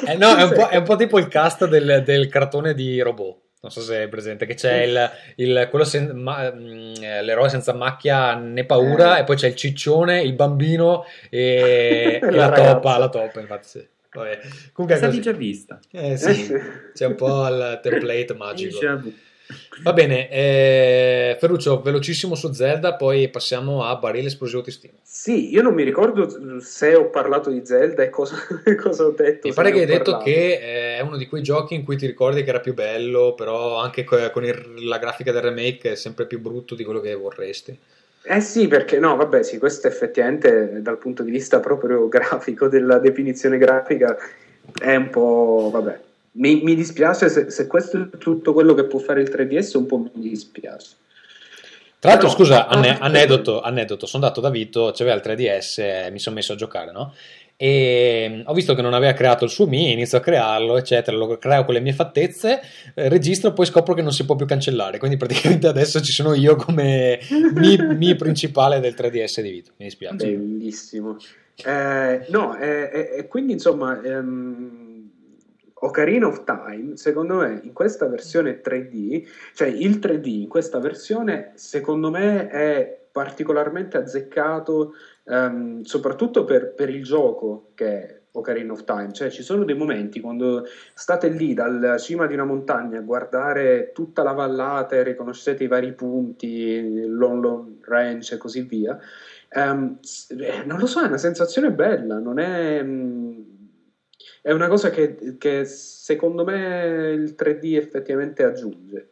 [0.07, 2.99] eh, no, è un po', è un po', tipo il cast del, del, cartone di
[2.99, 3.37] robot.
[3.61, 7.73] Non so se è presente, che c'è il, il, quello sen, ma, mm, l'eroe senza
[7.73, 9.21] macchia né paura, eh.
[9.21, 12.97] e poi c'è il ciccione, il bambino e, e la, la toppa.
[12.97, 13.87] La toppa, infatti, sì.
[14.13, 14.39] Vabbè.
[14.73, 15.79] Comunque è già vista.
[15.91, 16.51] Eh sì,
[16.93, 18.79] c'è un po' il template magico.
[19.83, 24.93] Va bene, eh, Ferruccio, velocissimo su Zelda, poi passiamo a Barile Esplosivo Testino.
[25.03, 28.35] Sì, io non mi ricordo se ho parlato di Zelda e cosa,
[28.81, 29.47] cosa ho detto.
[29.47, 32.07] Mi pare che hai detto che eh, è uno di quei giochi in cui ti
[32.07, 36.25] ricordi che era più bello, però anche con il, la grafica del remake è sempre
[36.25, 37.77] più brutto di quello che vorresti.
[38.23, 42.97] Eh sì, perché no, vabbè, sì, questo effettivamente dal punto di vista proprio grafico, della
[42.97, 44.17] definizione grafica,
[44.77, 45.99] è un po', vabbè,
[46.37, 49.85] mi, mi dispiace se, se, questo è tutto quello che può fare il 3DS, un
[49.85, 50.95] po' mi dispiace.
[51.99, 56.11] Tra l'altro, Però, scusa, anne, aneddoto, aneddoto, sono andato da Vito, c'aveva il 3DS, eh,
[56.11, 57.13] mi sono messo a giocare, no?
[57.55, 61.17] E mm, ho visto che non aveva creato il suo Mi, inizio a crearlo, eccetera,
[61.17, 62.61] lo creo con le mie fattezze,
[62.93, 66.35] eh, registro, poi scopro che non si può più cancellare, quindi praticamente adesso ci sono
[66.35, 67.19] io come
[67.55, 70.15] Mi, mi principale del 3DS di Vito, mi dispiace.
[70.17, 71.17] Bellissimo.
[71.65, 73.99] Eh, no, e quindi insomma...
[74.03, 74.86] Ehm
[75.79, 81.51] Ocarina of Time, secondo me, in questa versione 3D, cioè il 3D in questa versione,
[81.55, 84.93] secondo me è particolarmente azzeccato,
[85.25, 89.11] um, soprattutto per, per, il gioco che è Ocarina of Time.
[89.11, 93.91] Cioè, ci sono dei momenti quando state lì dalla cima di una montagna a guardare
[93.91, 98.97] tutta la vallata e riconoscete i vari punti, Long Long Range e così via.
[99.53, 99.99] Um,
[100.65, 102.81] non lo so, è una sensazione bella, non è.
[102.81, 103.56] Um,
[104.47, 109.09] è una cosa che, che, secondo me il 3D effettivamente aggiunge.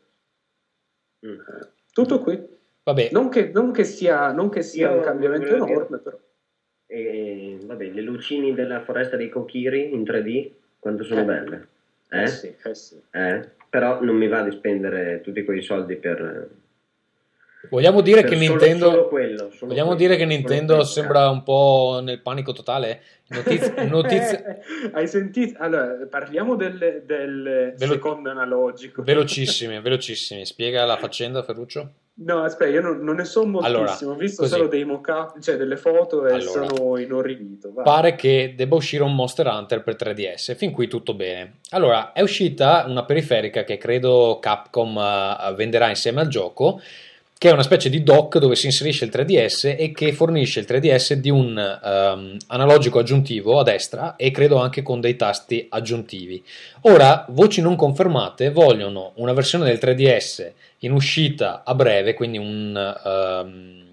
[1.28, 1.34] Mm.
[1.34, 2.42] Eh, tutto qui.
[2.84, 3.10] Vabbè.
[3.12, 6.18] Non, che, non che sia, non che sia un cambiamento enorme, però.
[6.86, 11.26] E, vabbè, le lucine della foresta dei Kokiri in 3D, quanto sono eh.
[11.26, 11.68] belle.
[12.12, 12.22] Eh?
[12.22, 13.02] eh sì, eh sì.
[13.12, 13.50] Eh?
[13.70, 16.50] Però non mi va di spendere tutti quei soldi per
[17.70, 21.44] Vogliamo dire che solo, Nintendo, solo quello, solo vogliamo quello, dire che Nintendo sembra un
[21.44, 23.02] po' nel panico totale?
[23.28, 24.64] Notiz- notizie...
[24.92, 25.58] Hai sentito?
[25.62, 27.94] Allora, parliamo del, del Velo...
[27.94, 29.02] secondo analogico.
[29.02, 30.46] Velocissime, velocissime.
[30.46, 31.92] Spiega la faccenda, Ferruccio.
[32.18, 33.80] No, aspetta, io non, non ne so moltissimo.
[33.80, 34.54] Allora, ho visto così.
[34.54, 37.74] solo dei mock-up, cioè delle foto e allora, sono inorridito.
[37.74, 37.84] Vai.
[37.84, 41.58] Pare che debba uscire un Monster Hunter per 3DS, fin qui tutto bene.
[41.72, 46.80] Allora, è uscita una periferica che credo Capcom uh, venderà insieme al gioco
[47.38, 50.66] che è una specie di dock dove si inserisce il 3DS e che fornisce il
[50.68, 56.42] 3DS di un um, analogico aggiuntivo a destra e credo anche con dei tasti aggiuntivi.
[56.82, 62.96] Ora, voci non confermate vogliono una versione del 3DS in uscita a breve, quindi un
[63.04, 63.84] um,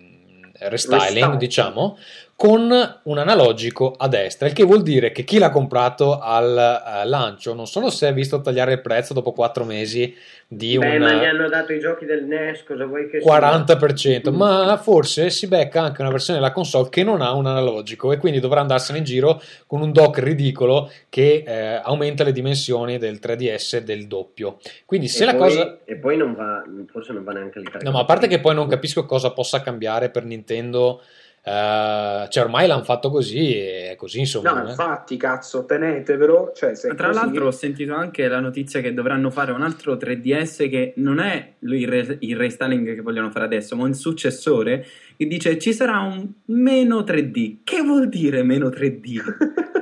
[0.69, 1.98] restyling, diciamo,
[2.43, 2.73] con
[3.05, 6.59] un analogico a destra, il che vuol dire che chi l'ha comprato al
[7.05, 10.12] eh, lancio non solo si è visto tagliare il prezzo dopo 4 mesi
[10.48, 13.39] di Beh, un ma gli hanno dato i giochi del NES, cosa vuoi che sia?
[13.39, 18.10] 40%, ma forse si becca anche una versione della console che non ha un analogico
[18.10, 22.98] e quindi dovrà andarsene in giro con un dock ridicolo che eh, aumenta le dimensioni
[22.98, 24.59] del 3DS del doppio.
[24.85, 25.78] Quindi se e la poi, cosa...
[25.85, 27.89] E poi non va, forse non va neanche l'Italia.
[27.89, 31.02] No, ma a parte che poi non capisco cosa possa cambiare per Nintendo...
[31.44, 34.52] eh, cioè ormai l'hanno fatto così e è così insomma.
[34.52, 34.70] No, eh.
[34.70, 36.52] infatti, cazzo, tenetevelo.
[36.55, 40.69] Cioè, Tra così- l'altro ho sentito anche la notizia che dovranno fare un altro 3DS
[40.69, 44.86] che non è il, re- il restyling che vogliono fare adesso, ma un successore
[45.16, 47.56] che dice ci sarà un meno 3D.
[47.64, 49.20] Che vuol dire meno 3D?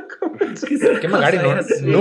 [1.01, 1.59] Che magari non,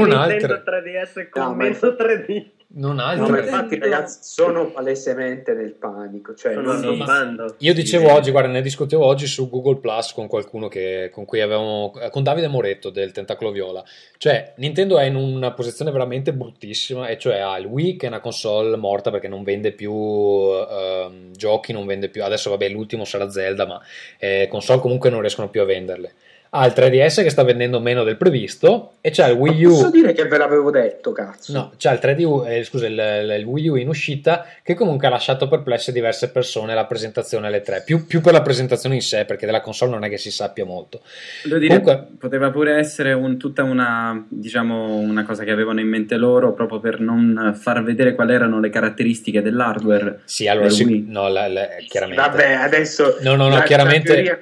[0.07, 2.45] non tre- 3DS con No, meno 3D.
[2.71, 6.35] Non ha il No, infatti, ragazzi, sono palesemente nel panico.
[6.35, 7.55] Cioè, Sono non- arrobbando.
[7.59, 11.41] Io dicevo oggi, guarda, ne discutevo oggi su Google Plus con qualcuno che, con cui
[11.41, 13.83] avevamo, con Davide Moretto del Tentacolo Viola.
[14.17, 18.09] Cioè, Nintendo è in una posizione veramente bruttissima, e cioè ha il Wii che è
[18.09, 22.23] una console morta perché non vende più ehm, giochi, non vende più.
[22.23, 23.81] Adesso, vabbè, l'ultimo sarà Zelda, ma
[24.19, 26.13] eh, console comunque non riescono più a venderle.
[26.51, 29.69] Ha il 3DS che sta vendendo meno del previsto, e c'ha il Wii U.
[29.69, 31.53] Posso dire che ve l'avevo detto, cazzo.
[31.53, 32.93] No, c'ha il 3D, eh, scusa, il,
[33.37, 37.61] il- Wii U in uscita che comunque ha lasciato perplesse diverse persone la presentazione alle
[37.61, 40.31] 3, più, più per la presentazione in sé, perché della console non è che si
[40.31, 41.01] sappia molto.
[41.43, 45.87] Devo dire, Comunque- poteva pure essere un- tutta una, diciamo, una cosa che avevano in
[45.87, 50.21] mente loro proprio per non far vedere quali erano le caratteristiche dell'hardware.
[50.25, 52.21] Sì, allora sì, no, la- la- chiaramente.
[52.23, 54.39] Vabbè, adesso No, no, no, la- chiaramente-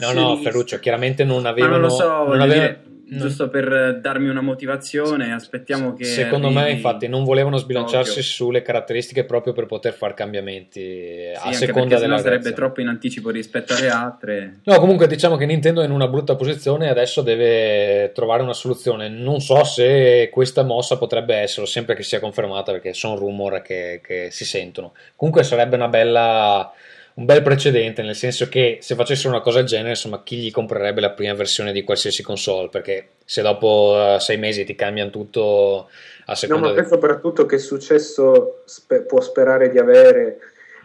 [0.00, 1.72] No, no, Ferruccio, chiaramente non Ma avevano...
[1.72, 2.80] non lo so, non voglio aveva- dire,
[3.12, 6.04] non- giusto per darmi una motivazione, aspettiamo che...
[6.04, 8.22] Secondo me, arrivi infatti, non volevano sbilanciarsi Tokyo.
[8.22, 12.80] sulle caratteristiche proprio per poter fare cambiamenti eh, Sì, a seconda della sennò sarebbe troppo
[12.80, 14.60] in anticipo rispetto alle altre.
[14.64, 18.54] No, comunque diciamo che Nintendo è in una brutta posizione e adesso deve trovare una
[18.54, 19.10] soluzione.
[19.10, 24.00] Non so se questa mossa potrebbe essere, sempre che sia confermata, perché sono rumor che,
[24.02, 24.94] che si sentono.
[25.16, 26.72] Comunque sarebbe una bella,
[27.14, 30.50] un bel precedente, nel senso che se facessero una cosa del genere, insomma, chi gli
[30.50, 32.68] comprerebbe la prima versione di qualsiasi console?
[32.68, 35.88] Perché se dopo eh, sei mesi ti cambiano tutto
[36.26, 40.38] a No, seconda ma del- poi soprattutto che successo spe- può sperare di avere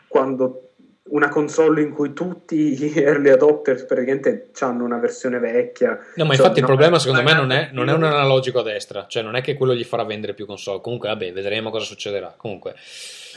[0.07, 0.61] quando
[1.09, 5.97] una console in cui tutti gli early adopters praticamente hanno una versione vecchia.
[6.15, 8.59] No, ma Cioè, infatti il no, problema secondo me non è, non è un analogico
[8.59, 10.81] a destra, cioè non è che quello gli farà vendere più console.
[10.81, 12.33] Comunque, vabbè, vedremo cosa succederà.
[12.35, 12.75] Comunque,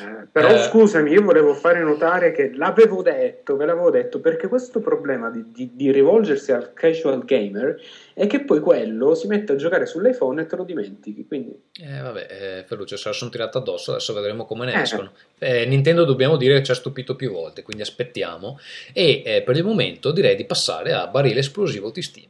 [0.01, 0.59] Eh, però Eh.
[0.59, 5.45] scusami, io volevo fare notare che l'avevo detto, ve l'avevo detto, perché questo problema di,
[5.53, 7.79] di- di rivolgersi al casual gamer
[8.15, 11.27] è che poi quello si mette a giocare sull'iPhone e te lo dimentichi.
[11.27, 14.81] Quindi eh, vabbè, eh, Ferruccio se la sono tirata addosso, adesso vedremo come ne Eh.
[14.83, 15.13] escono.
[15.39, 18.59] Eh, Nintendo dobbiamo dire che ci ha stupito più volte, quindi aspettiamo.
[18.93, 22.29] E eh, per il momento direi di passare a barile esplosivo di Steam.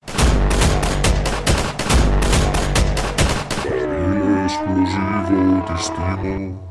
[3.65, 6.69] Barile esplosivo di Steam.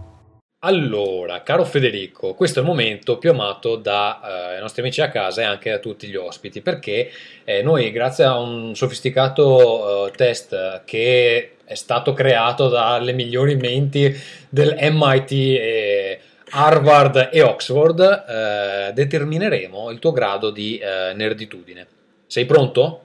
[0.61, 5.45] Allora, caro Federico, questo è il momento più amato dai nostri amici a casa e
[5.45, 7.10] anche da tutti gli ospiti, perché
[7.45, 14.14] eh, noi, grazie a un sofisticato eh, test che è stato creato dalle migliori menti
[14.49, 16.19] del MIT, e
[16.49, 21.88] Harvard e Oxford, eh, determineremo il tuo grado di eh, nerditudine.
[22.27, 23.03] Sei pronto?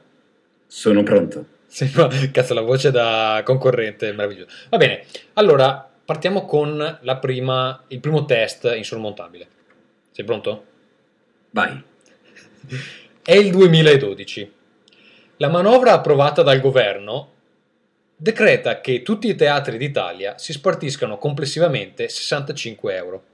[0.66, 1.44] Sono pronto.
[1.68, 4.50] Sembra, cazzo, la voce da concorrente, meraviglioso.
[4.70, 5.04] Va bene,
[5.34, 9.46] allora partiamo con la prima, il primo test insormontabile.
[10.10, 10.64] Sei pronto?
[11.50, 11.82] Vai.
[13.22, 14.52] È il 2012.
[15.38, 17.32] La manovra approvata dal governo
[18.16, 23.24] decreta che tutti i teatri d'Italia si spartiscano complessivamente 65 euro.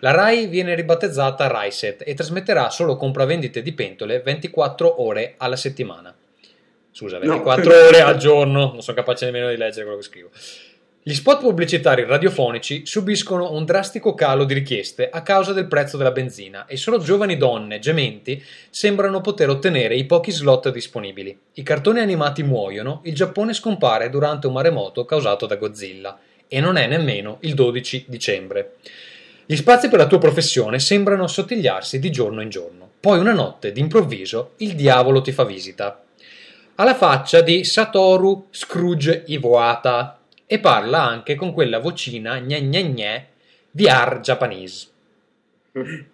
[0.00, 6.14] La RAI viene ribattezzata RAISET e trasmetterà solo compravendite di pentole 24 ore alla settimana.
[6.90, 7.42] Scusa, No.
[7.42, 10.30] 24 ore al giorno, non sono capace nemmeno di leggere quello che scrivo.
[11.02, 16.10] Gli spot pubblicitari radiofonici subiscono un drastico calo di richieste a causa del prezzo della
[16.10, 21.34] benzina e solo giovani donne gementi sembrano poter ottenere i pochi slot disponibili.
[21.54, 26.76] I cartoni animati muoiono, il Giappone scompare durante un maremoto causato da Godzilla e non
[26.76, 28.74] è nemmeno il 12 dicembre.
[29.46, 32.86] Gli spazi per la tua professione sembrano assottigliarsi di giorno in giorno.
[33.00, 36.04] Poi una notte, d'improvviso, il diavolo ti fa visita.
[36.74, 40.19] Ha la faccia di Satoru Scrooge Iwata
[40.52, 43.26] e parla anche con quella vocina gne gne gne
[43.70, 44.88] VR Japanese.
[45.70, 46.04] Che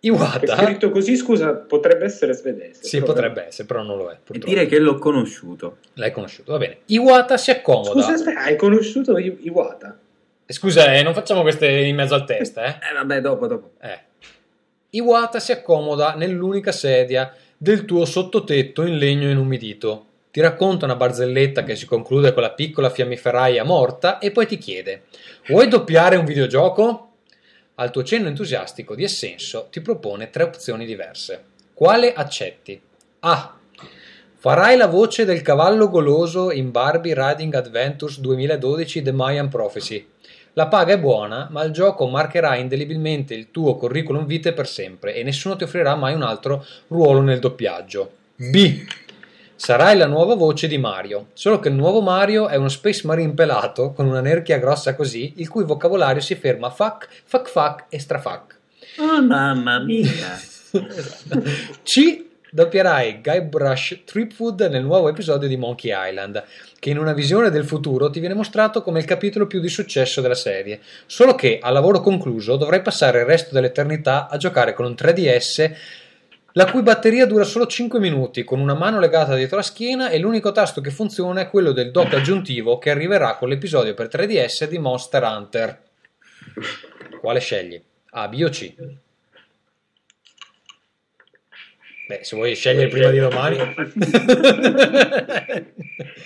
[0.00, 0.56] Iwata?
[0.56, 2.82] scritto così, scusa, potrebbe essere svedese.
[2.82, 4.14] Sì, però- potrebbe essere, però non lo è.
[4.14, 4.46] E Purtroppo.
[4.52, 5.76] dire che l'ho conosciuto.
[5.92, 6.78] L'hai conosciuto, va bene.
[6.86, 7.90] Iwata si accomoda.
[7.92, 9.96] Scusa, aspetta, hai conosciuto I- Iwata?
[10.46, 12.78] Scusa, eh, non facciamo queste in mezzo al test, eh?
[12.90, 13.70] Eh vabbè, dopo, dopo.
[13.80, 13.98] Eh.
[14.90, 20.06] Iwata si accomoda nell'unica sedia del tuo sottotetto in legno inumidito.
[20.34, 24.58] Ti racconta una barzelletta che si conclude con la piccola fiammiferaia morta e poi ti
[24.58, 25.02] chiede:
[25.46, 27.10] Vuoi doppiare un videogioco?
[27.76, 31.44] Al tuo cenno entusiastico di Essenso ti propone tre opzioni diverse.
[31.72, 32.80] Quale accetti?
[33.20, 33.56] A.
[34.34, 40.04] Farai la voce del cavallo goloso in Barbie Riding Adventures 2012 The Mayan Prophecy.
[40.54, 45.14] La paga è buona, ma il gioco marcherà indelebilmente il tuo curriculum vitae per sempre
[45.14, 48.10] e nessuno ti offrirà mai un altro ruolo nel doppiaggio.
[48.34, 48.84] B.
[49.56, 53.34] Sarai la nuova voce di Mario, solo che il nuovo Mario è uno Space Marine
[53.34, 57.84] pelato con una nerchia grossa così, il cui vocabolario si ferma a fuck, fuck fuck
[57.88, 58.58] e strafuck.
[58.98, 60.40] Oh mamma mia!
[61.82, 62.24] C.
[62.50, 66.44] Doppierai Guybrush Threepwood nel nuovo episodio di Monkey Island,
[66.78, 70.20] che in una visione del futuro ti viene mostrato come il capitolo più di successo
[70.20, 70.78] della serie.
[71.06, 75.72] Solo che, a lavoro concluso, dovrai passare il resto dell'eternità a giocare con un 3DS
[76.56, 80.18] la cui batteria dura solo 5 minuti, con una mano legata dietro la schiena e
[80.18, 84.68] l'unico tasto che funziona è quello del dock aggiuntivo che arriverà con l'episodio per 3DS
[84.68, 85.82] di Monster Hunter.
[87.20, 87.82] Quale scegli?
[88.10, 88.72] A, B o C?
[92.06, 93.56] Beh, se vuoi scegliere prima di domani.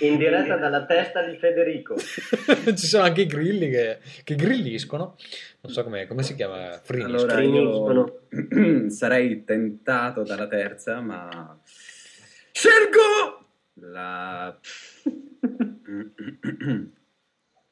[0.01, 1.95] In diretta dalla testa di Federico.
[1.99, 5.15] Ci sono anche i grilli che, che grilliscono.
[5.61, 6.79] Non so come, come si chiama.
[6.83, 7.31] Friniscono.
[7.33, 11.57] Allora io sarei tentato dalla terza, ma
[12.51, 13.45] scelgo
[13.75, 14.57] la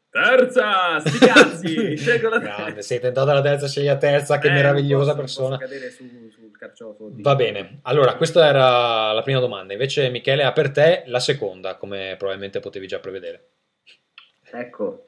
[0.10, 1.00] terza.
[1.00, 2.56] Sti cazzi, scelgo la terza.
[2.64, 5.58] Grande, sei tentato dalla terza, scegli la terza, che Eh, meravigliosa posso- persona.
[5.58, 6.27] posso cadere su-
[6.58, 9.74] carciofo di- Va bene, allora questa era la prima domanda.
[9.74, 13.48] Invece, Michele, ha per te la seconda, come probabilmente potevi già prevedere.
[14.52, 15.06] Ecco,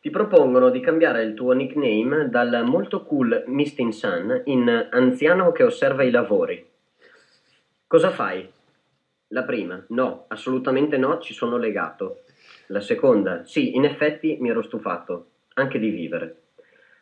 [0.00, 5.62] ti propongono di cambiare il tuo nickname dal molto cool Mistin Sun in anziano che
[5.62, 6.72] osserva i lavori.
[7.86, 8.50] Cosa fai?
[9.28, 12.22] La prima, no, assolutamente no, ci sono legato.
[12.68, 16.42] La seconda, sì, in effetti mi ero stufato, anche di vivere.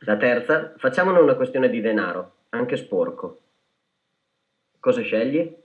[0.00, 3.41] La terza, facciamone una questione di denaro, anche sporco.
[4.82, 5.56] Cosa scegli?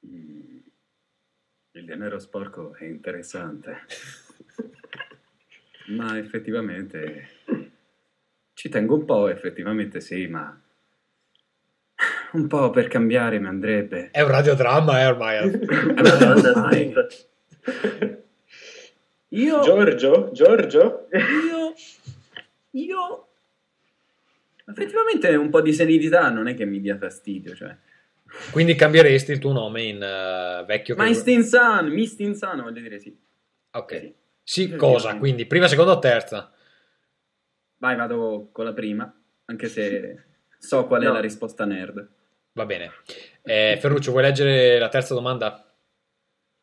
[0.00, 3.80] Il denaro sporco è interessante.
[5.88, 7.28] ma effettivamente
[8.54, 10.58] ci tengo un po', effettivamente sì, ma
[12.32, 14.10] un po' per cambiare mi andrebbe.
[14.12, 15.38] È un radiodramma, eh, ormai.
[15.44, 16.94] Ormai.
[19.28, 20.30] Io Giorgio?
[20.32, 21.08] Giorgio?
[21.12, 21.74] Io
[22.70, 23.23] io
[24.66, 27.76] effettivamente un po' di senilità non è che mi dia fastidio, cioè.
[28.50, 33.16] Quindi cambieresti il tuo nome in eh, vecchio Mistin Sun, Mistin Sun, voglio dire sì.
[33.72, 34.12] Ok.
[34.42, 35.16] Sì, cosa?
[35.16, 36.52] Quindi prima, seconda o terza?
[37.78, 39.12] Vai, vado con la prima,
[39.46, 40.22] anche se
[40.58, 41.12] so qual è No.
[41.12, 42.08] la risposta nerd.
[42.52, 42.90] Va bene.
[43.42, 45.72] Eh, Ferruccio, vuoi leggere la terza domanda?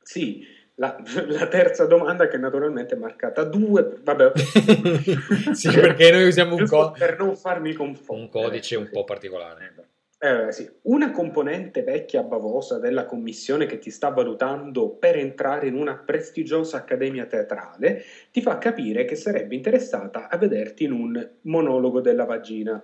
[0.01, 0.45] Sì,
[0.81, 0.97] la,
[1.27, 4.31] la terza domanda che naturalmente è marcata 2, vabbè,
[5.53, 8.37] sì, perché noi usiamo un, giusto co- per non farmi confondere.
[8.37, 9.89] un codice un po' particolare.
[10.23, 10.69] Eh, sì.
[10.83, 16.77] Una componente vecchia bavosa della commissione che ti sta valutando per entrare in una prestigiosa
[16.77, 22.83] accademia teatrale ti fa capire che sarebbe interessata a vederti in un monologo della vagina,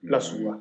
[0.00, 0.60] la sua.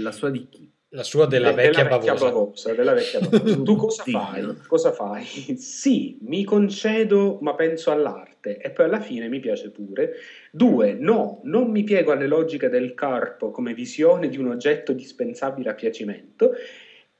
[0.00, 0.72] La sua di chi?
[0.92, 2.74] La sua della De- vecchia bavosa.
[2.74, 3.56] della vecchia bavosa.
[3.62, 4.56] Tu cosa fai?
[4.66, 5.24] Cosa fai?
[5.56, 10.14] Sì, mi concedo, ma penso all'arte e poi alla fine mi piace pure.
[10.50, 15.70] Due, no, non mi piego alle logiche del carpo come visione di un oggetto dispensabile
[15.70, 16.54] a piacimento.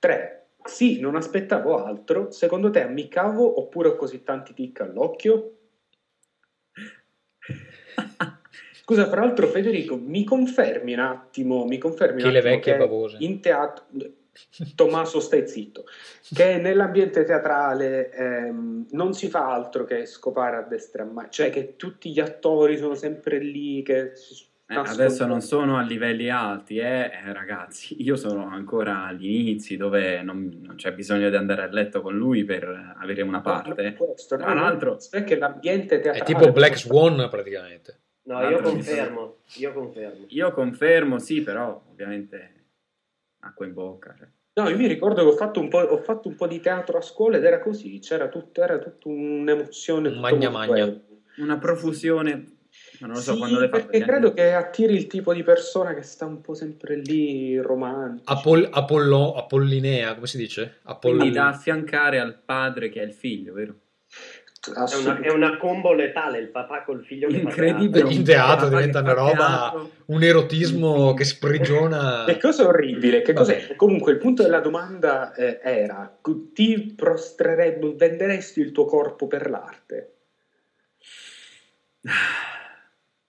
[0.00, 2.32] Tre, sì, non aspettavo altro.
[2.32, 5.54] Secondo te ammiccavo oppure ho così tanti tic all'occhio?
[8.90, 12.72] Scusa, fra l'altro, Federico, mi confermi un attimo, mi confermi un Chi le attimo vecchie
[12.72, 13.16] che bavose?
[13.20, 13.84] in teatro.
[14.74, 15.84] Tommaso, stai zitto.
[16.34, 21.30] Che nell'ambiente teatrale ehm, non si fa altro che scopare a destra e a manca,
[21.30, 23.80] cioè che tutti gli attori sono sempre lì.
[23.84, 24.12] Che
[24.66, 27.94] Eh, adesso non sono a livelli alti, eh, eh, ragazzi.
[28.02, 32.16] Io sono ancora agli inizi dove non, non c'è bisogno di andare a letto con
[32.16, 33.94] lui per avere una parte.
[33.94, 37.98] Questo, Tra no, l'altro, è che l'ambiente È teatrale tipo Black Swan praticamente.
[38.22, 40.24] No, io confermo, io confermo.
[40.28, 42.64] io confermo, sì, però ovviamente
[43.40, 44.14] acqua in bocca.
[44.16, 44.28] cioè.
[44.54, 46.98] No, io mi ricordo che ho fatto un po', ho fatto un po' di teatro
[46.98, 50.08] a scuola ed era così, c'era tutto, era tutta un'emozione.
[50.08, 51.00] tutto magna magna.
[51.36, 52.56] Una profusione,
[52.98, 53.78] ma non lo so Sì, quando le fa.
[53.78, 58.30] perché credo che attiri il tipo di persona che sta un po' sempre lì, romantico.
[58.32, 60.80] Apol- Apollo- Apollinea, come si dice?
[60.82, 63.74] Apollo- Quindi da affiancare al padre che è il figlio, vero?
[64.62, 67.90] È una, è una combo letale, il papà col figlio Incredibile.
[68.02, 68.10] teatro.
[68.14, 69.90] in teatro diventa una roba, teatro.
[70.06, 72.24] un erotismo che sprigiona.
[72.26, 73.54] Che cosa orribile, che Vabbè.
[73.54, 73.76] cos'è?
[73.76, 76.14] Comunque il punto della domanda eh, era,
[76.52, 80.12] ti prostrerebbe, venderesti il tuo corpo per l'arte?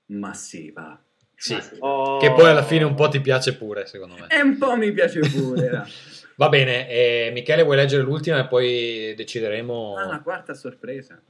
[0.07, 0.99] Ma sì, va.
[1.33, 2.17] Sì, Oh.
[2.19, 4.27] che poi alla fine un po' ti piace pure, secondo me.
[4.27, 5.87] E un po' mi piace pure.
[6.45, 6.49] va.
[6.49, 9.95] Bene, eh, Michele, vuoi leggere l'ultima e poi decideremo.
[9.97, 11.21] Ah, la quarta sorpresa.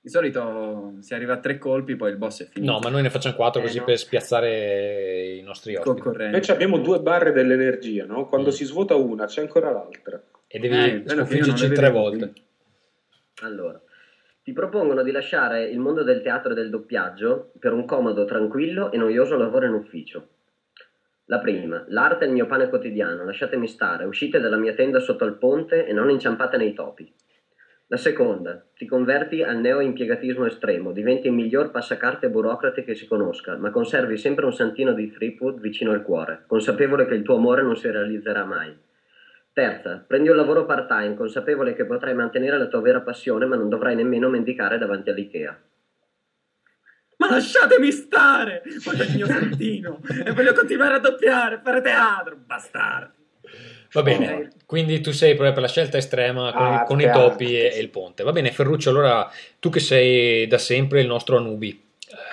[0.00, 2.70] Di solito si arriva a tre colpi, poi il boss è finito.
[2.70, 3.84] No, ma noi ne facciamo quattro Eh, così no.
[3.84, 6.42] per spiazzare i nostri ospiti.
[6.42, 8.28] Ci abbiamo due barre dell'energia, no?
[8.28, 8.52] Quando Mm.
[8.52, 10.22] si svuota una c'è ancora l'altra.
[10.46, 12.32] E devi Eh, sconfiggerci tre volte.
[13.42, 13.80] Allora,
[14.42, 18.92] ti propongono di lasciare il mondo del teatro e del doppiaggio per un comodo, tranquillo
[18.92, 20.28] e noioso lavoro in ufficio.
[21.26, 25.24] La prima, l'arte è il mio pane quotidiano, lasciatemi stare, uscite dalla mia tenda sotto
[25.24, 27.10] il ponte e non inciampate nei topi.
[27.86, 33.56] La seconda, ti converti al neo-impiegatismo estremo, diventi il miglior passacarte burocrate che si conosca,
[33.56, 37.62] ma conservi sempre un santino di Threepwood vicino al cuore, consapevole che il tuo amore
[37.62, 38.76] non si realizzerà mai.
[39.52, 43.68] Terza, prendi un lavoro part-time, consapevole che potrai mantenere la tua vera passione, ma non
[43.68, 45.58] dovrai nemmeno mendicare davanti all'IKEA.
[47.28, 48.62] Ma lasciatemi stare!
[48.84, 53.12] Voglio il mio santino e voglio continuare a doppiare, fare teatro, bastardi.
[53.92, 57.56] Va bene, quindi tu sei proprio per la scelta estrema con, Ah, con i topi
[57.56, 58.24] e, e il ponte.
[58.24, 59.30] Va bene, Ferruccio, allora
[59.60, 61.80] tu che sei da sempre il nostro Anubi.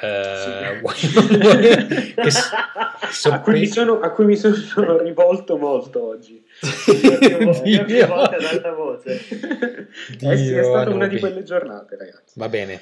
[0.02, 0.96] eh, vuoi-
[1.40, 2.52] vuoi- che s-
[3.30, 6.44] A cui, sono, a cui mi sono- rivolto molto oggi.
[7.64, 8.14] Dio.
[8.16, 9.12] alta voce.
[9.14, 9.88] eh
[10.18, 11.10] sì, è Dio, stata una Anubi.
[11.16, 12.40] di quelle giornate, ragazzi.
[12.40, 12.82] Va bene.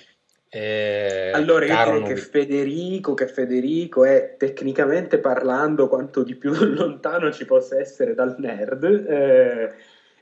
[0.51, 2.15] Eh, Allora, io caro direi che.
[2.15, 8.83] Federico, che Federico è tecnicamente parlando quanto di più lontano ci possa essere dal nerd.
[8.83, 9.73] eh,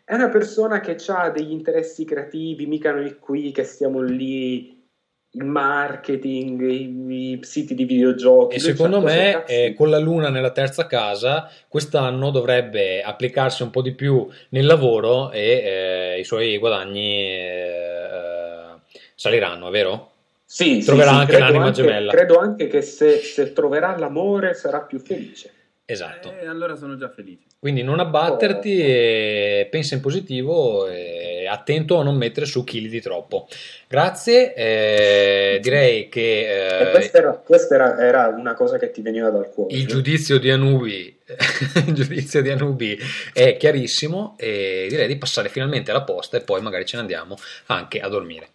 [0.04, 4.86] è una persona che ha degli interessi creativi, mica noi qui che stiamo lì,
[5.32, 8.56] il marketing, i, i siti di videogiochi.
[8.56, 13.82] E secondo me, eh, con la luna nella terza casa, quest'anno dovrebbe applicarsi un po'
[13.82, 18.76] di più nel lavoro e eh, i suoi guadagni eh,
[19.14, 20.12] saliranno, vero?
[20.50, 22.12] Sì, troverà sì, anche credo l'anima anche- gemella.
[22.14, 25.52] Credo anche che se, se troverà l'amore sarà più felice.
[25.84, 26.34] Esatto.
[26.40, 27.44] E allora sono già felice.
[27.60, 33.02] Quindi non abbatterti e pensa in positivo e attento a non mettere su chili di
[33.02, 33.48] troppo.
[33.88, 39.02] Grazie, eh, direi che E eh, questa, era, questa era, era una cosa che ti
[39.02, 39.76] veniva dal cuore.
[39.76, 41.18] il giudizio di Anubi
[41.88, 42.98] il giudizio di Anubi
[43.34, 47.36] è chiarissimo e direi di passare finalmente alla posta e poi magari ce ne andiamo
[47.68, 48.50] anche a dormire.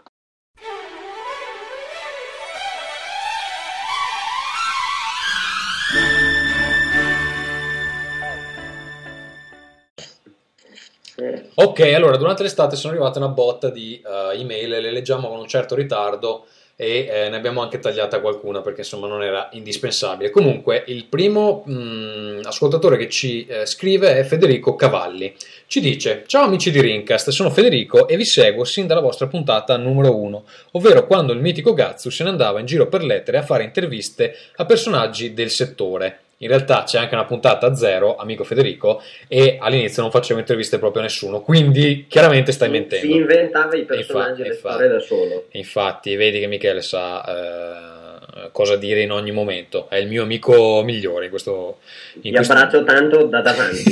[11.55, 15.47] Ok, allora durante l'estate sono arrivate una botta di eh, email, le leggiamo con un
[15.47, 16.47] certo ritardo
[16.77, 20.31] e eh, ne abbiamo anche tagliata qualcuna perché insomma non era indispensabile.
[20.31, 25.35] Comunque, il primo mh, ascoltatore che ci eh, scrive è Federico Cavalli.
[25.67, 29.77] Ci dice: Ciao amici di Rincast, sono Federico e vi seguo sin dalla vostra puntata
[29.77, 33.43] numero 1, ovvero quando il mitico Gazzu se ne andava in giro per lettere a
[33.43, 36.21] fare interviste a personaggi del settore.
[36.43, 40.79] In realtà c'è anche una puntata a zero, amico Federico, e all'inizio non facevo interviste
[40.79, 43.07] proprio a nessuno, quindi chiaramente stai mentendo.
[43.07, 45.47] Si inventava i personaggi e Infatti, da solo.
[45.53, 49.89] Infatti, vedi che Michele sa eh, cosa dire in ogni momento.
[49.89, 51.79] È il mio amico migliore in questo.
[52.15, 53.83] In Ti questo- abbraccio tanto da davanti.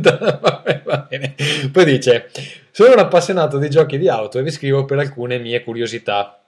[0.40, 1.34] Vabbè, va bene.
[1.70, 2.30] Poi dice:
[2.70, 6.38] Sono un appassionato di giochi di auto e vi scrivo per alcune mie curiosità.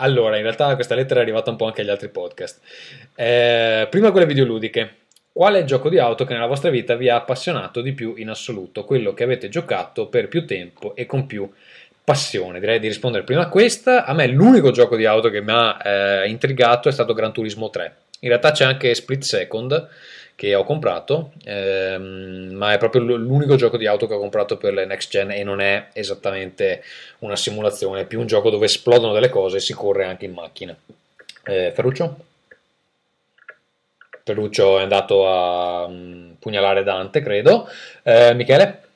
[0.00, 2.60] Allora, in realtà questa lettera è arrivata un po' anche agli altri podcast.
[3.16, 4.94] Eh, prima quelle videoludiche.
[5.32, 8.14] Qual è il gioco di auto che nella vostra vita vi ha appassionato di più
[8.16, 8.84] in assoluto?
[8.84, 11.50] Quello che avete giocato per più tempo e con più
[12.04, 12.60] passione.
[12.60, 14.04] Direi di rispondere prima a questa.
[14.04, 17.68] A me l'unico gioco di auto che mi ha eh, intrigato è stato Gran Turismo
[17.68, 17.96] 3.
[18.20, 19.88] In realtà c'è anche Split Second
[20.38, 24.72] che ho comprato, ehm, ma è proprio l'unico gioco di auto che ho comprato per
[24.72, 26.84] le next gen e non è esattamente
[27.18, 30.34] una simulazione, è più un gioco dove esplodono delle cose e si corre anche in
[30.34, 30.76] macchina.
[31.42, 32.18] Eh, Ferruccio?
[34.22, 37.68] Ferruccio è andato a mm, pugnalare Dante, credo.
[38.04, 38.87] Eh, Michele?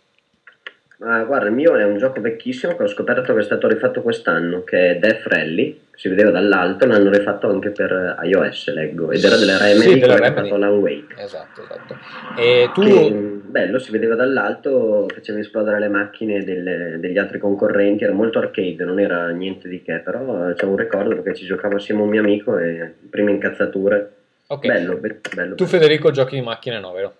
[1.04, 4.02] Ah, guarda, il mio è un gioco vecchissimo che ho scoperto che è stato rifatto
[4.02, 5.80] quest'anno, che è Death Rally.
[5.94, 9.10] Si vedeva dall'alto, l'hanno rifatto anche per iOS, leggo.
[9.10, 10.42] Ed era della Remedy, Sì, della ha Remedy.
[10.42, 11.14] fatto Alan Wake.
[11.20, 11.96] Esatto, esatto.
[12.38, 12.82] E tu...
[12.82, 18.38] Che, bello, si vedeva dall'alto, faceva esplodere le macchine delle- degli altri concorrenti, era molto
[18.38, 22.04] arcade, non era niente di che, però c'è un ricordo perché ci giocavo assieme a
[22.04, 24.12] un mio amico e prime incazzature.
[24.46, 24.66] Ok.
[24.66, 25.54] Bello, be- bello.
[25.56, 27.14] Tu Federico giochi di macchine no, vero?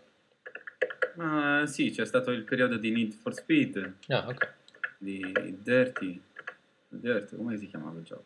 [1.15, 4.55] Ma sì, c'è stato il periodo di Need for Speed, Ah, ok.
[4.99, 6.21] di Dirty.
[6.89, 8.25] Dirt, come si chiamava il gioco?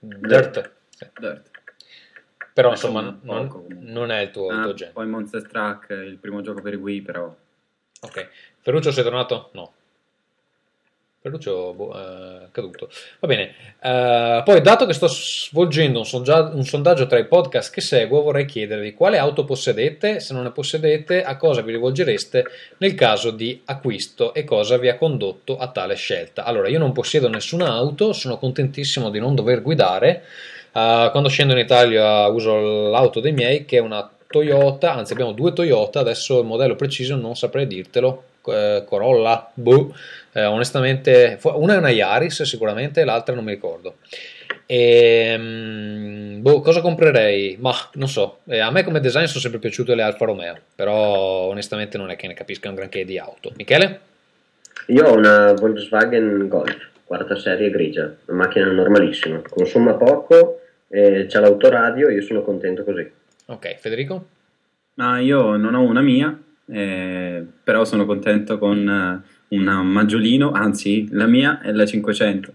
[0.00, 0.72] Dirt.
[0.90, 1.06] Sì.
[1.18, 1.50] Dirt.
[2.52, 4.92] Però Eh, insomma non, non è il tuo, Ah, tuo genere.
[4.94, 7.34] poi Monster Truck, il primo gioco per Wii, però
[8.00, 8.28] Ok.
[8.60, 9.50] Ferruccio sei tornato?
[9.54, 9.74] No.
[11.20, 12.88] Ferruccio boh, è caduto.
[13.18, 13.52] Va bene.
[13.82, 18.22] Eh, poi, dato che sto svolgendo un, songia- un sondaggio tra i podcast che seguo,
[18.22, 22.44] vorrei chiedervi quale auto possedete, se non ne possedete, a cosa vi rivolgereste
[22.78, 26.44] nel caso di acquisto e cosa vi ha condotto a tale scelta.
[26.44, 30.22] Allora, io non possiedo nessuna auto, sono contentissimo di non dover guidare.
[30.72, 35.32] Eh, quando scendo in Italia uso l'auto dei miei, che è una Toyota, anzi abbiamo
[35.32, 39.94] due Toyota, adesso il modello preciso non saprei dirtelo, eh, Corolla, boh,
[40.32, 43.96] eh, onestamente, una è una Yaris sicuramente, l'altra non mi ricordo.
[44.66, 47.56] E, boh, cosa comprerei?
[47.58, 51.46] Ma non so, Eh, a me come design sono sempre piaciute le Alfa Romeo, però
[51.46, 53.52] onestamente non è che ne capisca un granché di auto.
[53.56, 54.00] Michele?
[54.88, 61.40] Io ho una Volkswagen Golf, quarta serie grigia, una macchina normalissima, consuma poco, eh, c'ha
[61.40, 63.10] l'autoradio, io sono contento così.
[63.46, 64.26] Ok, Federico?
[64.94, 66.38] Ma io non ho una mia,
[66.70, 72.52] eh, però sono contento con eh, una Maggiolino, anzi la mia è la 500,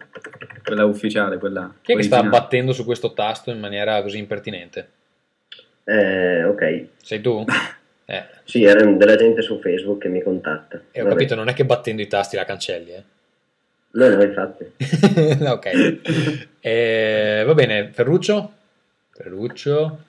[0.64, 4.90] quella ufficiale, quella Chi è che sta battendo su questo tasto in maniera così impertinente?
[5.84, 7.46] Eh, ok, Sei tu?
[8.06, 10.76] Eh, sì, era della gente su Facebook che mi contatta.
[10.92, 11.16] e ho Vabbè.
[11.16, 13.04] capito, non è che battendo i tasti la cancelli, eh.
[13.92, 14.66] No, no, infatti.
[15.42, 16.48] ok.
[16.60, 18.54] Eh, va bene, Ferruccio?
[19.12, 20.00] Ferruccio?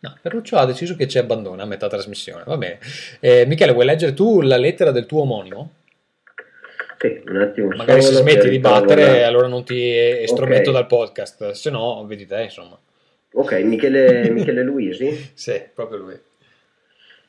[0.00, 2.42] No, Ferruccio ha deciso che ci abbandona a metà trasmissione.
[2.46, 2.78] Va bene.
[3.20, 5.72] Eh, Michele, vuoi leggere tu la lettera del tuo omonimo?
[6.98, 10.76] Sì, un attimo Magari se smetti di battere, la- allora non ti estrometto Ok.
[10.76, 11.50] dal podcast.
[11.50, 12.78] Se no, vedi te, insomma.
[13.32, 15.30] Ok, Michele, Michele Luisi.
[15.34, 16.18] Sì, proprio lui.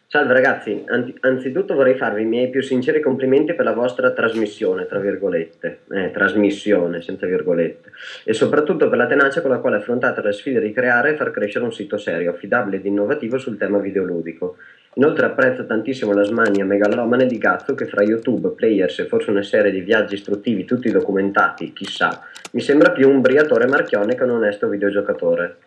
[0.09, 0.85] Salve ragazzi,
[1.19, 6.11] anzitutto vorrei farvi i miei più sinceri complimenti per la vostra trasmissione, tra virgolette, eh,
[6.11, 7.91] trasmissione senza virgolette,
[8.23, 11.31] e soprattutto per la tenacia con la quale affrontate le sfide di creare e far
[11.31, 14.55] crescere un sito serio, affidabile ed innovativo sul tema videoludico.
[14.93, 19.43] Inoltre apprezzo tantissimo la smania megalomane di Gazzo che fra YouTube, players e forse una
[19.43, 22.23] serie di viaggi istruttivi tutti documentati, chissà,
[22.53, 25.57] mi sembra più un briatore marchione che un onesto videogiocatore.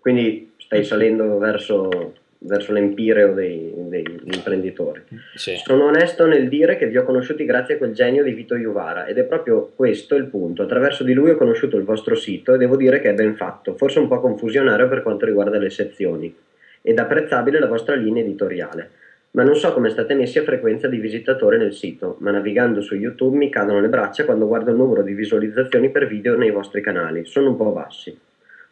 [0.00, 2.14] Quindi stai salendo verso,
[2.44, 5.02] verso l'empireo dei, degli imprenditori.
[5.34, 5.56] Sì.
[5.62, 9.06] Sono onesto nel dire che vi ho conosciuti grazie a quel genio di Vito Iuvara
[9.06, 10.62] ed è proprio questo il punto.
[10.62, 13.74] Attraverso di lui ho conosciuto il vostro sito e devo dire che è ben fatto,
[13.74, 16.34] forse un po' confusionario per quanto riguarda le sezioni
[16.82, 18.90] ed apprezzabile la vostra linea editoriale.
[19.34, 22.96] Ma non so come state messi a frequenza di visitatori nel sito, ma navigando su
[22.96, 26.82] YouTube mi cadono le braccia quando guardo il numero di visualizzazioni per video nei vostri
[26.82, 27.24] canali.
[27.24, 28.14] Sono un po' bassi.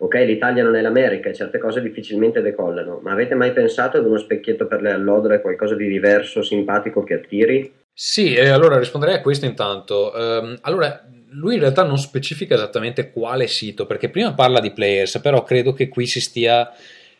[0.02, 4.06] Ok, l'Italia non è l'America e certe cose difficilmente decollano, ma avete mai pensato ad
[4.06, 7.70] uno specchietto per le allodole, qualcosa di diverso, simpatico che attiri?
[7.92, 10.14] Sì, eh, allora risponderei a questo intanto.
[10.14, 15.18] Ehm, allora, lui in realtà non specifica esattamente quale sito, perché prima parla di players,
[15.18, 16.72] però credo che qui si stia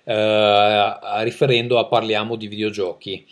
[0.02, 3.26] eh, riferendo a parliamo di videogiochi.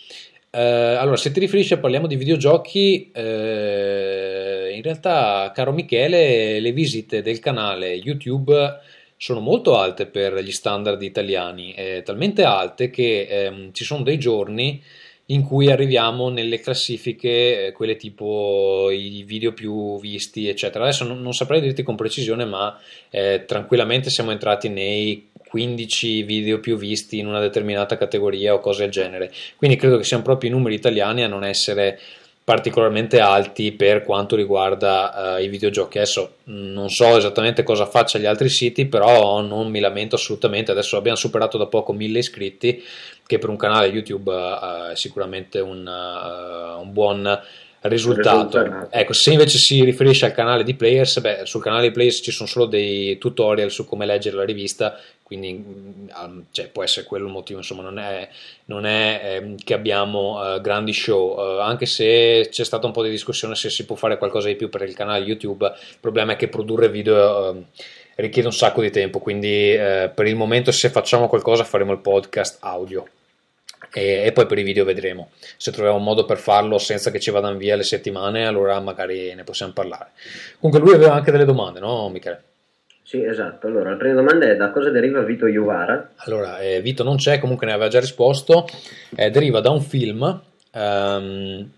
[0.51, 6.71] Eh, allora, se ti riferisci a parliamo di videogiochi, eh, in realtà, caro Michele, le
[6.71, 13.27] visite del canale YouTube sono molto alte per gli standard italiani, eh, talmente alte che
[13.29, 14.81] ehm, ci sono dei giorni
[15.25, 20.85] in cui arriviamo nelle classifiche, eh, quelle tipo i video più visti, eccetera.
[20.85, 22.79] Adesso non, non saprei dirti con precisione, ma
[23.09, 28.83] eh, tranquillamente siamo entrati nei 15 video più visti in una determinata categoria o cose
[28.83, 29.33] del genere.
[29.57, 31.99] Quindi credo che siano proprio i numeri italiani a non essere
[32.49, 35.99] particolarmente alti per quanto riguarda eh, i videogiochi.
[35.99, 40.71] Adesso mh, non so esattamente cosa faccia gli altri siti, però non mi lamento assolutamente.
[40.71, 42.83] Adesso abbiamo superato da poco 1000 iscritti,
[43.27, 47.39] che per un canale YouTube eh, è sicuramente un, eh, un buon
[47.81, 48.61] risultato.
[48.61, 48.87] Risultato.
[48.91, 52.31] Ecco, se invece si riferisce al canale di Players, beh, sul canale di Players ci
[52.31, 57.05] sono solo dei tutorial su come leggere la rivista, quindi mh, um, cioè, può essere
[57.05, 58.27] quello il motivo, insomma, non è,
[58.65, 63.03] non è ehm, che abbiamo eh, grandi show, eh, anche se c'è stata un po'
[63.03, 66.33] di discussione se si può fare qualcosa di più per il canale YouTube, il problema
[66.33, 67.65] è che produrre video ehm,
[68.15, 71.99] richiede un sacco di tempo, quindi eh, per il momento se facciamo qualcosa faremo il
[71.99, 73.05] podcast audio.
[73.91, 77.19] E, e poi per i video vedremo se troviamo un modo per farlo senza che
[77.19, 80.11] ci vadano via le settimane allora magari ne possiamo parlare
[80.59, 82.43] comunque lui aveva anche delle domande no Michele?
[83.09, 83.65] Sì, esatto.
[83.65, 86.11] Allora, la prima domanda è da cosa deriva Vito Iuvara?
[86.17, 88.67] Allora, eh, Vito non c'è, comunque ne aveva già risposto.
[89.15, 90.41] Eh, deriva da un film
[90.71, 91.69] ehm,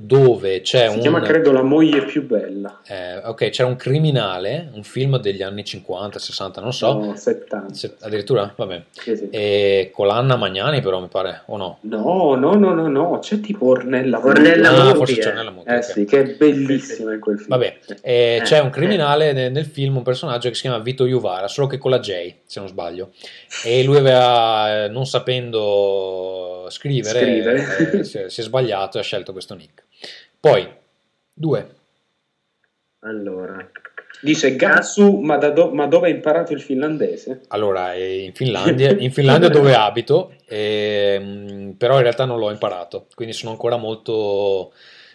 [0.00, 1.00] dove c'è Si un...
[1.00, 2.80] chiama, credo, La moglie più bella.
[2.86, 6.92] eh, ok, c'era un criminale, un film degli anni 50, 60, non so.
[6.92, 7.74] No, 70.
[7.74, 8.52] Se- addirittura?
[8.54, 8.82] Vabbè.
[8.90, 9.28] Sì, sì.
[9.30, 11.78] E con l'Anna Magnani però mi pare, o no?
[11.82, 15.76] No, no, no, no, no, c'è tipo Ornella Ornella Ah, forse c'è nella Muti, Eh
[15.76, 15.84] ok.
[15.84, 17.48] sì, che è bellissima in quel film.
[17.50, 18.70] Vabbè, eh, Eh, c'è un eh.
[18.70, 21.98] criminale ne- nel film, un personaggio che si chiama Vito Juvara, solo che con la
[21.98, 23.10] J, se non sbaglio.
[23.64, 28.04] E lui aveva, non sapendo scrivere, Scrivere.
[28.04, 29.84] si, è, si è sbagliato e ha scelto questo nick.
[30.40, 30.68] Poi,
[31.34, 31.76] due.
[33.00, 33.70] Allora,
[34.20, 37.42] Dice Gatsu, ma, da do- ma dove hai imparato il finlandese?
[37.48, 43.32] Allora, in Finlandia, in Finlandia dove abito, ehm, però in realtà non l'ho imparato, quindi
[43.32, 44.72] sono ancora molto,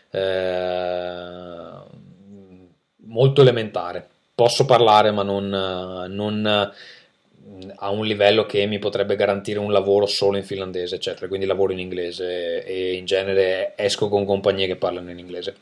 [0.10, 1.70] eh,
[3.08, 4.08] molto elementare.
[4.34, 6.72] Posso parlare, ma non, non,
[7.76, 11.28] a un livello che mi potrebbe garantire un lavoro solo in finlandese, eccetera.
[11.28, 15.56] Quindi lavoro in inglese e in genere esco con compagnie che parlano in inglese.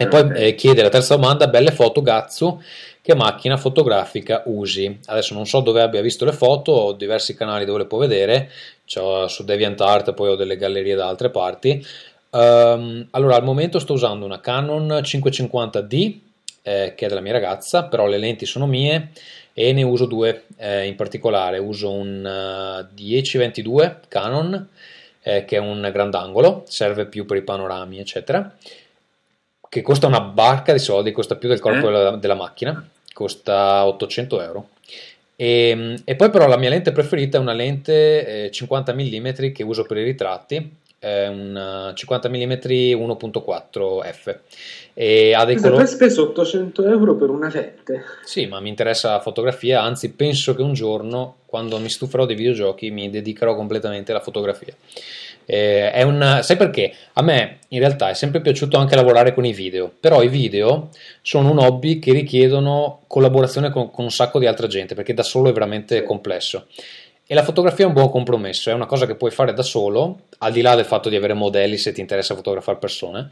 [0.00, 2.62] E poi eh, chiede la terza domanda, belle foto Gazzu,
[3.02, 4.96] che macchina fotografica usi?
[5.06, 8.48] Adesso non so dove abbia visto le foto, ho diversi canali dove le può vedere,
[8.86, 11.84] c'ho su DeviantArt, poi ho delle gallerie da altre parti.
[12.30, 16.18] Ehm, allora, al momento sto usando una Canon 550D,
[16.62, 19.08] eh, che è della mia ragazza, però le lenti sono mie
[19.58, 21.58] e ne uso due eh, in particolare.
[21.58, 24.68] Uso un eh, 1022 Canon,
[25.22, 28.54] eh, che è un grandangolo, serve più per i panorami, eccetera
[29.68, 31.92] che costa una barca di soldi, costa più del corpo Eh?
[31.92, 34.68] della, della macchina, costa 800 euro.
[35.36, 39.62] E, e poi però la mia lente preferita è una lente eh, 50 mm che
[39.62, 44.38] uso per i ritratti, è un 50 mm 1.4 f
[44.94, 45.82] e ha dei tu colori...
[45.82, 48.02] hai speso 800 euro per una lente?
[48.24, 52.34] Sì, ma mi interessa la fotografia, anzi penso che un giorno, quando mi stuferò dei
[52.34, 54.74] videogiochi, mi dedicherò completamente alla fotografia.
[55.44, 56.92] Eh, è un, sai perché?
[57.12, 60.88] A me in realtà è sempre piaciuto anche lavorare con i video, però i video
[61.22, 65.22] sono un hobby che richiedono collaborazione con, con un sacco di altra gente, perché da
[65.22, 66.66] solo è veramente complesso.
[67.30, 70.20] E la fotografia è un buon compromesso, è una cosa che puoi fare da solo,
[70.38, 73.30] al di là del fatto di avere modelli se ti interessa fotografare persone.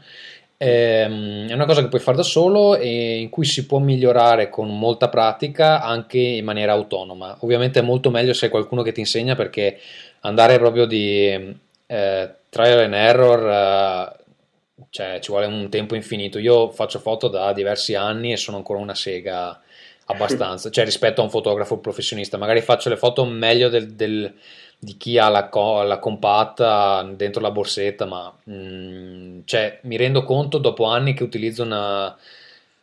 [0.57, 4.49] Ehm, È una cosa che puoi fare da solo e in cui si può migliorare
[4.49, 7.37] con molta pratica anche in maniera autonoma.
[7.39, 9.79] Ovviamente è molto meglio se hai qualcuno che ti insegna perché
[10.21, 11.57] andare proprio di
[11.87, 16.37] eh, trial and error, eh, cioè ci vuole un tempo infinito.
[16.37, 19.59] Io faccio foto da diversi anni e sono ancora una sega
[20.07, 22.37] abbastanza, cioè rispetto a un fotografo professionista.
[22.37, 24.33] Magari faccio le foto meglio del- del-
[24.79, 30.23] di chi ha la, co- la compatta dentro la borsetta, ma mm, cioè, mi rendo
[30.23, 32.15] conto dopo anni che utilizzo una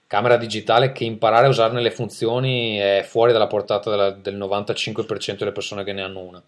[0.07, 5.45] camera digitale che imparare a usarne le funzioni è fuori dalla portata della- del 95%
[5.45, 6.43] delle persone che ne hanno una.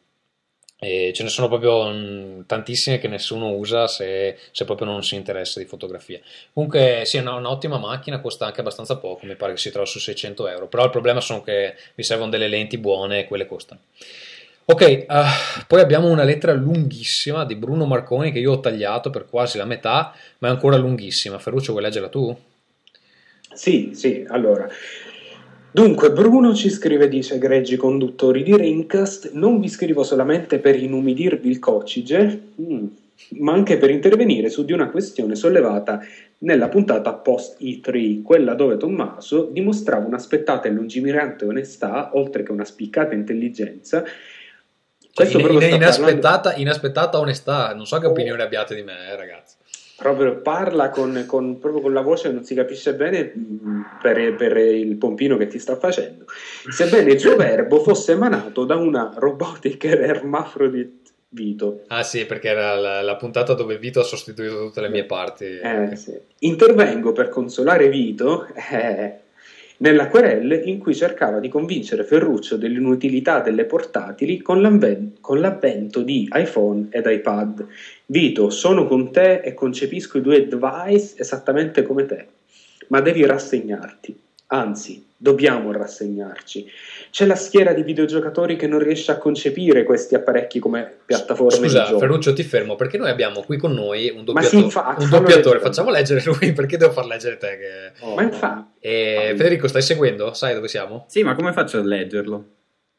[0.78, 5.14] E ce ne sono proprio mm, tantissime che nessuno usa se, se proprio non si
[5.14, 6.20] interessa di fotografia.
[6.52, 9.98] Comunque, sì, è un'ottima macchina, costa anche abbastanza poco, mi pare che si trova su
[9.98, 10.68] 600 euro.
[10.68, 13.80] Però il problema sono che mi servono delle lenti buone e quelle costano.
[14.68, 15.06] Ok, eh,
[15.68, 19.64] poi abbiamo una lettera lunghissima di Bruno Marconi che io ho tagliato per quasi la
[19.64, 21.38] metà, ma è ancora lunghissima.
[21.38, 22.36] Ferruccio, vuoi leggerla tu?
[23.54, 24.68] Sì, sì, allora.
[25.76, 31.50] Dunque, Bruno ci scrive, dice, egregi conduttori di Rincast, non vi scrivo solamente per inumidirvi
[31.50, 32.86] il coccige, mm,
[33.40, 36.00] ma anche per intervenire su di una questione sollevata
[36.38, 42.64] nella puntata post E3, quella dove Tommaso dimostrava un'aspettata e lungimirante onestà, oltre che una
[42.64, 44.02] spiccata intelligenza.
[45.12, 48.82] Questo In- proprio in- sta parlando- inaspettata, inaspettata onestà, non so che opinione abbiate di
[48.82, 49.56] me, eh, ragazzi.
[49.96, 54.34] Proprio parla con, con- proprio con la voce che non si capisce bene mh, per,
[54.34, 56.24] per il pompino che ti sta facendo.
[56.68, 61.82] Sebbene il suo verbo fosse emanato da una robotic hermaphrodite Vito.
[61.88, 65.44] Ah sì, perché era la, la puntata dove Vito ha sostituito tutte le mie parti.
[65.44, 66.18] Eh, sì.
[66.40, 69.20] Intervengo per consolare Vito eh,
[69.78, 76.28] nella querelle in cui cercava di convincere Ferruccio dell'inutilità delle portatili con, con l'avvento di
[76.32, 77.66] iPhone ed iPad.
[78.06, 82.26] Vito, sono con te e concepisco i due device esattamente come te,
[82.88, 84.24] ma devi rassegnarti.
[84.48, 86.66] Anzi, dobbiamo rassegnarci.
[87.10, 91.68] C'è la schiera di videogiocatori che non riesce a concepire questi apparecchi come piattaforme di
[91.68, 91.98] Scusa, gioco.
[91.98, 94.64] Ferruccio, ti fermo perché noi abbiamo qui con noi un Ma sì, doppiatore.
[94.64, 95.58] infatti, un doppiatore.
[95.60, 97.58] Facciamo leggere lui perché devo far leggere te.
[97.58, 98.04] Che...
[98.14, 100.32] Ma infatti, E Federico, stai seguendo?
[100.34, 101.06] Sai dove siamo?
[101.08, 102.44] Sì, ma come faccio a leggerlo?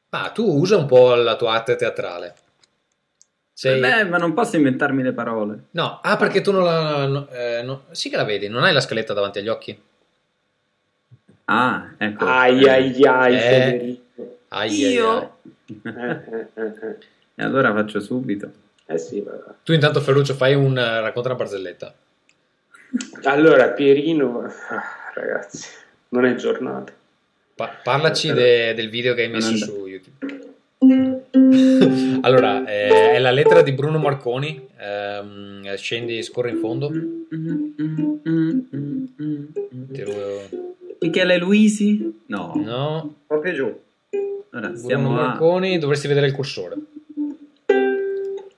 [0.10, 2.34] Ah, tu usa un po' la tua arte teatrale.
[3.53, 3.80] Sei...
[3.80, 5.64] Beh, ma non posso inventarmi le parole.
[5.72, 7.06] No, ah, perché tu non la.
[7.07, 9.80] no- eh, no- Sì, che la vedi, non hai la scaletta davanti agli occhi.
[11.49, 12.26] Ah, ecco.
[12.26, 13.40] ai ai ai, Eh.
[13.40, 14.38] Federico.
[14.49, 15.38] Ai, Io?
[15.65, 16.98] Eh, eh, eh, eh.
[17.36, 18.52] E allora faccio subito.
[18.86, 19.53] Eh sì, vabbè.
[19.64, 20.78] Tu intanto, Ferruccio, fai un.
[20.78, 21.94] eh, racconta una barzelletta.
[23.24, 24.84] Allora, Pierino, ah,
[25.14, 25.68] ragazzi,
[26.10, 26.94] non è giornata.
[27.56, 30.47] Pa- parlaci de- del video che hai messo Non su YouTube.
[32.22, 34.68] Allora, eh, è la lettera di Bruno Marconi.
[34.78, 36.90] ehm, scendi, scorre in fondo.
[39.98, 42.22] Ru- Michele Luisi?
[42.28, 42.54] No.
[42.56, 43.66] No, Proprio giù.
[43.66, 45.28] Ora Bruno stiamo a...
[45.28, 46.76] Marconi, dovresti vedere il cursore.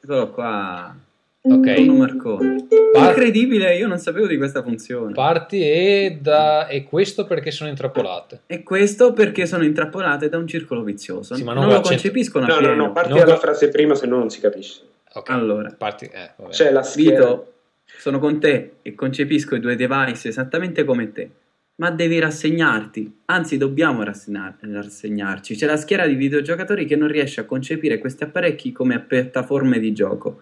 [0.02, 0.96] Eccolo qua.
[1.41, 1.74] Ok.
[1.76, 2.68] Bruno Marconi.
[2.91, 5.14] Par- Incredibile, io non sapevo di questa funzione.
[5.14, 8.41] Parti e, da, e questo perché sono intrappolate.
[8.48, 11.36] E questo perché sono intrappolate da un circolo vizioso.
[11.36, 12.76] Sì, ma non non lo concepiscono No, no, appieno.
[12.88, 14.82] no, parti Non dalla go- frase prima, se no non si capisce.
[15.14, 15.30] Ok.
[15.30, 16.52] Allora, Parti, eh, vabbè.
[16.52, 17.10] C'è la scheda.
[17.20, 17.53] Vito,
[17.98, 21.30] sono con te e concepisco i due device esattamente come te.
[21.76, 25.56] Ma devi rassegnarti, anzi dobbiamo rassegnar- rassegnarci.
[25.56, 29.94] C'è la schiera di videogiocatori che non riesce a concepire questi apparecchi come piattaforme di
[29.94, 30.41] gioco.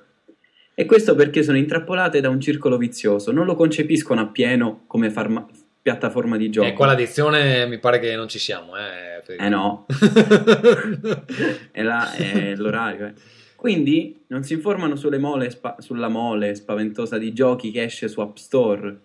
[0.80, 5.44] E questo perché sono intrappolate da un circolo vizioso, non lo concepiscono appieno come farma-
[5.82, 6.68] piattaforma di gioco.
[6.68, 8.74] E qua l'addizione mi pare che non ci siamo.
[8.78, 9.88] Eh, Eh no,
[11.72, 13.08] è, la- è l'orario.
[13.08, 13.14] eh.
[13.56, 18.22] Quindi non si informano sulle mole spa- sulla mole spaventosa di giochi che esce su
[18.22, 18.96] App Store,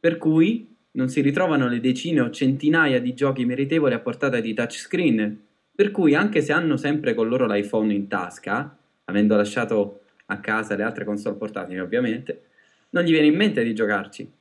[0.00, 4.54] per cui non si ritrovano le decine o centinaia di giochi meritevoli a portata di
[4.54, 5.38] touchscreen,
[5.74, 8.74] per cui anche se hanno sempre con loro l'iPhone in tasca,
[9.04, 10.00] avendo lasciato
[10.30, 12.42] a casa le altre console portatili ovviamente,
[12.90, 14.32] non gli viene in mente di giocarci.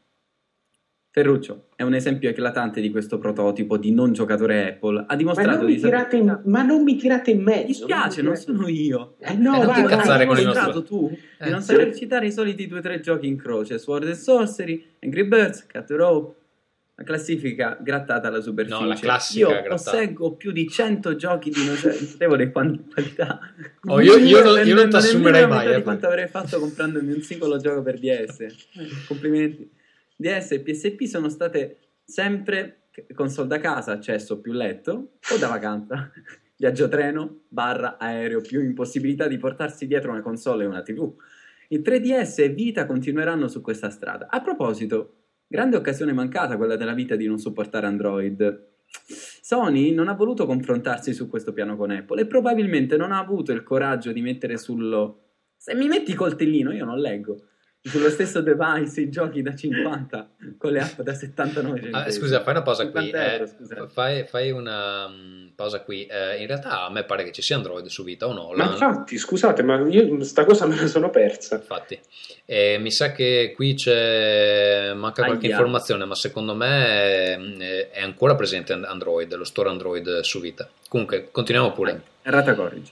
[1.10, 5.06] Ferruccio è un esempio eclatante di questo prototipo di non giocatore Apple.
[5.08, 7.60] Ha dimostrato non, di saper- tirate in, ma non mi tirate in mezzo.
[7.62, 9.16] Mi dispiace, non sono io.
[9.20, 11.10] Eh no, Eh, non va, ti va, incazzare Hai con dimostrato nostro- tu
[11.40, 11.68] Eh, di non sì.
[11.74, 16.36] saper citare i soliti 2-3 giochi in croce: Sword and Sorcery, Angry Birds, Cat Rope.
[17.00, 18.80] La classifica grattata alla superficie.
[18.82, 19.76] No, la classica Io grattata.
[19.76, 23.40] posseggo più di 100 giochi di notevole qualità.
[23.86, 27.12] Oh, io- io non- io non t'assumerei la mai, eh, di quanto avrei fatto comprandomi
[27.14, 28.48] un singolo gioco per DS.
[29.08, 29.70] Complimenti.
[30.16, 36.12] DS e PSP sono state sempre console da casa, accesso più letto o da vacanza.
[36.58, 41.14] Viaggio treno, barra aereo, più impossibilità di portarsi dietro una console e una TV.
[41.68, 44.26] Il 3DS e Vita continueranno su questa strada.
[44.32, 45.14] A proposito,
[45.48, 48.76] grande occasione mancata quella della vita di non supportare Android.
[49.42, 53.52] Sony non ha voluto confrontarsi su questo piano con Apple e probabilmente non ha avuto
[53.52, 55.24] il coraggio di mettere sullo...
[55.56, 57.44] Se mi metti coltellino io non leggo.
[57.88, 62.08] Sullo stesso device i giochi da 50 con le app da 79 centesimi.
[62.08, 63.04] Ah, scusa, fai una pausa qui.
[63.06, 66.06] 50 euro, eh, fai, fai una mm, pausa qui.
[66.06, 68.52] Eh, in realtà a me pare che ci sia Android su Vita o no?
[68.56, 71.56] Ma infatti, scusate, ma io sta cosa me la sono persa.
[71.56, 72.00] Infatti,
[72.46, 75.56] Eh, mi sa che qui c'è manca qualche Ahia.
[75.56, 80.70] informazione, ma secondo me eh, è ancora presente Android, lo store Android su Vita.
[80.88, 82.02] Comunque, continuiamo pure.
[82.22, 82.92] Errata corrige.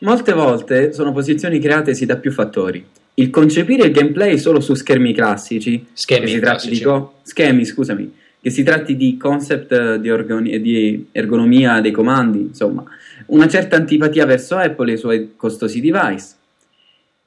[0.00, 2.86] Molte volte sono posizioni createsi da più fattori.
[3.18, 6.82] Il concepire il gameplay solo su schermi classici, Schemi che si tratti di classici.
[6.84, 12.38] co- schemi, scusami, che si tratti di concept eh, di, organi- di ergonomia dei comandi,
[12.38, 12.84] insomma,
[13.26, 16.26] una certa antipatia verso Apple e i suoi costosi device,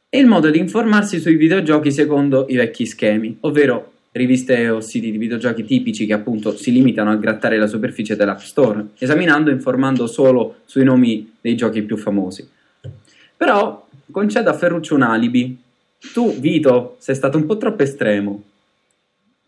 [0.08, 5.12] e il modo di informarsi sui videogiochi secondo i vecchi schemi, ovvero riviste o siti
[5.12, 9.54] di videogiochi tipici che appunto si limitano a grattare la superficie dell'App Store, esaminando e
[9.54, 12.48] informando solo sui nomi dei giochi più famosi.
[13.36, 15.58] Però concedo a Ferruccio un alibi.
[16.14, 18.44] Tu, Vito, sei stato un po' troppo estremo.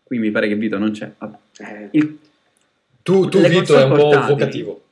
[0.02, 1.10] Qui mi pare che Vito non c'è.
[1.18, 1.36] Vabbè.
[1.58, 2.18] Eh, Il-
[3.02, 4.82] Tu, tu Vito, è un po' vocativo.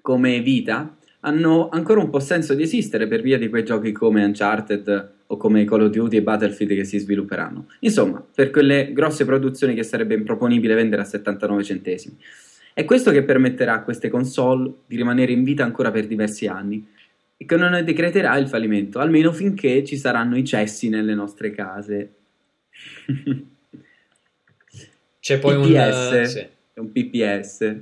[0.00, 4.24] come vita hanno ancora un po' senso di esistere per via di quei giochi come
[4.24, 7.66] Uncharted o come Call of Duty e Battlefield che si svilupperanno.
[7.80, 12.16] Insomma, per quelle grosse produzioni che sarebbe improponibile vendere a 79 centesimi.
[12.72, 16.86] È questo che permetterà a queste console di rimanere in vita ancora per diversi anni
[17.46, 22.14] che non decreterà il fallimento, almeno finché ci saranno i cessi nelle nostre case.
[25.20, 25.62] C'è poi un...
[25.62, 26.12] PPS.
[26.12, 26.46] eh, sì.
[26.72, 27.76] È un PPS.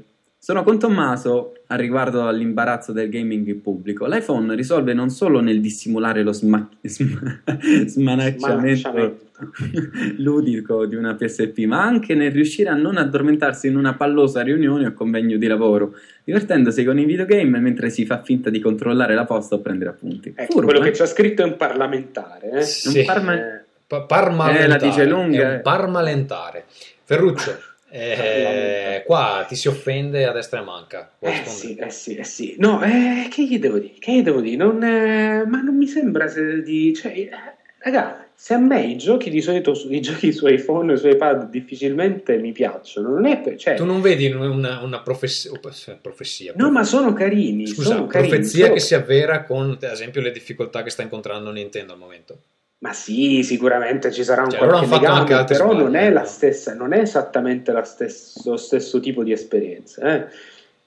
[0.47, 4.07] Sono con Tommaso a riguardo all'imbarazzo del gaming in pubblico.
[4.07, 7.41] L'iPhone risolve non solo nel dissimulare lo sma- sma-
[7.85, 9.17] smanacciamento
[10.19, 14.87] ludico di una PSP, ma anche nel riuscire a non addormentarsi in una pallosa riunione
[14.87, 19.25] o convegno di lavoro, divertendosi con i videogame mentre si fa finta di controllare la
[19.25, 20.29] posta o prendere appunti.
[20.33, 20.91] ecco, Furbo, quello eh?
[20.93, 22.51] che c'è scritto è un parlamentare.
[22.53, 22.63] Eh?
[22.63, 23.03] Sì.
[23.03, 24.65] parma- Eh, Pa- parmalentare.
[24.65, 25.59] Eh, la dice lunga, È un eh.
[25.59, 26.65] parmalentare.
[27.03, 27.51] Ferruccio,
[27.97, 31.17] eh, qua ti si offende a destra e manca.
[31.19, 32.55] Eh sì, eh sì, eh sì.
[32.59, 33.95] No, eh, che gli devo dire?
[33.99, 34.57] Che gli devo dire?
[34.57, 36.95] Non, eh, ma non mi sembra se di...
[36.95, 37.31] Cioè, eh,
[37.79, 41.49] raga, se a me i giochi di solito, i giochi su iPhone e su iPad
[41.49, 43.57] difficilmente mi piacciono, non è per...
[43.57, 46.53] Cioè, Tu non vedi una, una profess- ops, professia?
[46.57, 47.67] no, ma sono carini.
[47.67, 51.03] Scusa, sono carini, profezia solo- che si avvera con, ad esempio, le difficoltà che sta
[51.03, 52.41] incontrando Nintendo al momento.
[52.79, 56.75] Ma sì, sicuramente ci sarà un Cioè, qualche legame, però sbagli, non è, la stessa,
[56.75, 60.15] non è esattamente la stes- lo stesso tipo di esperienza.
[60.15, 60.27] eh.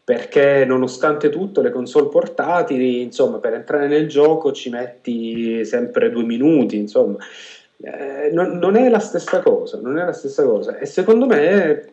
[0.04, 6.24] Perché nonostante tutto, le console portatili, insomma, per entrare nel gioco ci metti sempre due
[6.24, 7.18] minuti, insomma.
[7.82, 10.78] Eh, non, non è la stessa cosa, non è la stessa cosa.
[10.78, 11.86] E secondo me,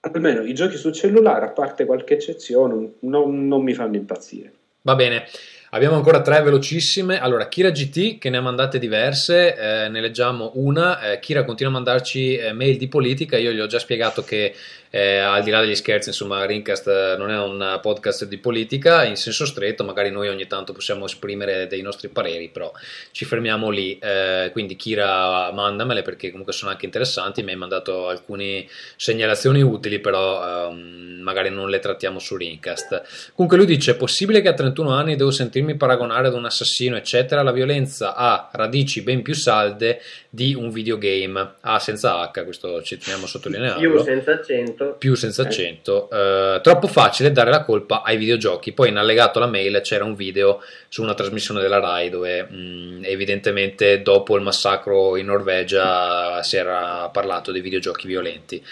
[0.00, 4.52] almeno i giochi sul cellulare, a parte qualche eccezione, non, non mi fanno impazzire.
[4.82, 5.24] Va bene.
[5.70, 7.20] Abbiamo ancora tre velocissime.
[7.20, 11.12] Allora, Kira GT che ne ha mandate diverse, eh, ne leggiamo una.
[11.12, 13.36] Eh, Kira continua a mandarci eh, mail di politica.
[13.36, 14.54] Io gli ho già spiegato che
[14.90, 19.16] eh, al di là degli scherzi, insomma, Rincast non è un podcast di politica in
[19.16, 19.84] senso stretto.
[19.84, 22.72] Magari noi ogni tanto possiamo esprimere dei nostri pareri, però
[23.10, 23.98] ci fermiamo lì.
[23.98, 27.42] Eh, quindi, Kira, mandamele perché comunque sono anche interessanti.
[27.42, 28.66] Mi hai mandato alcune
[28.96, 33.30] segnalazioni utili, però ehm, magari non le trattiamo su Rincast.
[33.34, 36.96] Comunque, lui dice: È possibile che a 31 anni devo sentirmi paragonare ad un assassino,
[36.96, 37.42] eccetera?
[37.42, 40.00] La violenza ha radici ben più salde
[40.30, 41.54] di un videogame.
[41.60, 44.77] Ah, senza H, questo ci teniamo a sottolinearlo Più senza accento.
[44.98, 46.08] Più senza accento.
[46.10, 48.72] Eh, troppo facile dare la colpa ai videogiochi.
[48.72, 53.00] Poi in allegato alla mail c'era un video su una trasmissione della Rai dove mh,
[53.04, 58.64] evidentemente dopo il massacro in Norvegia si era parlato dei videogiochi violenti.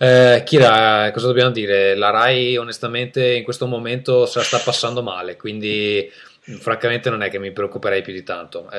[0.00, 1.96] Eh, Kira, cosa dobbiamo dire?
[1.96, 6.08] La Rai onestamente in questo momento se la sta passando male, quindi
[6.60, 8.70] francamente non è che mi preoccuperei più di tanto.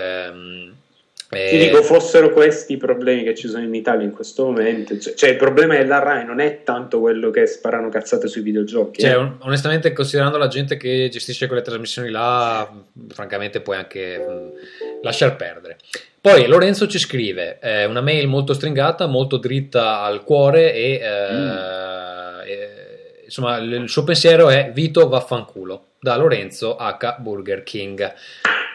[1.31, 4.45] Ehm, Ti eh, dico, fossero questi i problemi che ci sono in Italia in questo
[4.45, 8.41] momento, cioè, cioè, il problema della Rai non è tanto quello che sparano cazzate sui
[8.41, 9.01] videogiochi.
[9.01, 9.15] Cioè, eh.
[9.15, 12.67] on- onestamente, considerando la gente che gestisce quelle trasmissioni là,
[13.09, 15.77] francamente puoi anche mh, lasciar perdere.
[16.21, 21.05] Poi Lorenzo ci scrive eh, una mail molto stringata, molto dritta al cuore e eh,
[21.05, 21.88] eh,
[23.29, 28.13] insomma il, suo pensiero è Vito vaffanculo da Lorenzo H Burger King.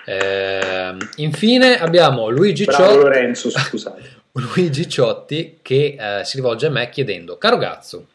[0.06, 2.98] Ehm, infine abbiamo Luigi Bravo Ciotti.
[2.98, 4.22] Lorenzo, scusate.
[4.32, 8.08] Luigi Ciotti che eh, si rivolge a me chiedendo Caro Gazzo,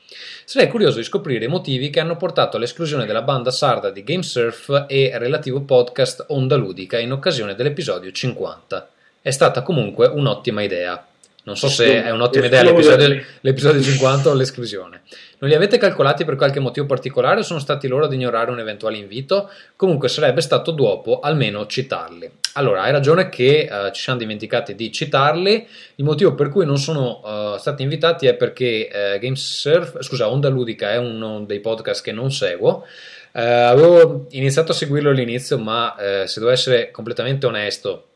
[0.44, 4.86] sarei curioso di scoprire i motivi che hanno portato all'esclusione della banda sarda di Gamesurf
[4.88, 8.90] e relativo podcast Onda Ludica in occasione dell'episodio 50.
[9.22, 11.06] È stata comunque un'ottima idea.
[11.50, 15.02] Non so se è un'ottima idea l'episodio, l'episodio 50 o l'esclusione.
[15.40, 18.60] Non li avete calcolati per qualche motivo particolare o sono stati loro ad ignorare un
[18.60, 19.50] eventuale invito?
[19.76, 22.30] Comunque sarebbe stato dopo almeno citarli.
[22.54, 25.68] Allora, hai ragione che eh, ci siamo dimenticati di citarli.
[25.96, 30.50] Il motivo per cui non sono eh, stati invitati è perché eh, Gamesurf, scusa, Onda
[30.50, 32.86] Ludica è uno dei podcast che non seguo.
[33.32, 35.96] Avevo iniziato a seguirlo all'inizio, ma
[36.26, 38.09] se devo essere completamente onesto,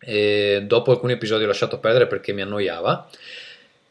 [0.00, 3.08] eh, dopo alcuni episodi ho lasciato perdere perché mi annoiava.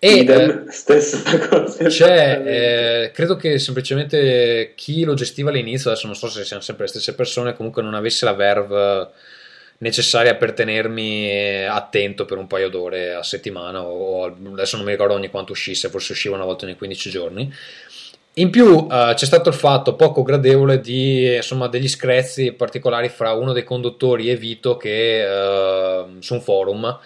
[0.01, 1.85] E eh, stessa cosa.
[1.85, 3.03] esattamente.
[3.05, 6.89] eh, credo che semplicemente chi lo gestiva all'inizio, adesso non so se siano sempre le
[6.89, 9.09] stesse persone, comunque non avesse la verve
[9.79, 14.85] necessaria per tenermi eh, attento per un paio d'ore a settimana o o adesso non
[14.85, 17.53] mi ricordo ogni quanto uscisse, forse usciva una volta ogni 15 giorni.
[18.39, 23.33] In più eh, c'è stato il fatto poco gradevole di insomma, degli screzi particolari fra
[23.33, 26.99] uno dei conduttori e Vito che eh, su un forum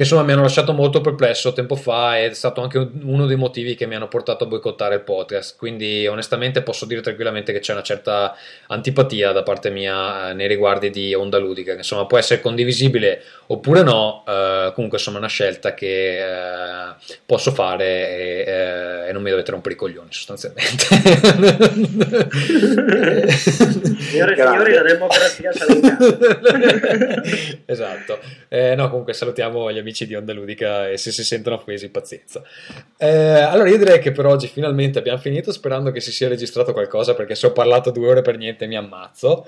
[0.00, 3.36] che insomma mi hanno lasciato molto perplesso tempo fa ed è stato anche uno dei
[3.36, 5.58] motivi che mi hanno portato a boicottare il podcast.
[5.58, 8.34] Quindi onestamente posso dire tranquillamente che c'è una certa
[8.68, 13.22] antipatia da parte mia eh, nei riguardi di Onda Ludica, che insomma può essere condivisibile
[13.48, 16.94] oppure no, eh, comunque insomma è una scelta che eh,
[17.26, 20.86] posso fare e, eh, e non mi dovete rompere i coglioni sostanzialmente.
[24.00, 27.22] Signore e signori, la democrazia salutata.
[27.66, 28.18] esatto.
[28.48, 32.42] Eh, no, comunque salutiamo gli amici di Onda Ludica e se si sentono offesi, pazienza.
[32.96, 36.72] Eh, allora, io direi che per oggi finalmente abbiamo finito, sperando che si sia registrato
[36.72, 39.46] qualcosa, perché se ho parlato due ore per niente mi ammazzo.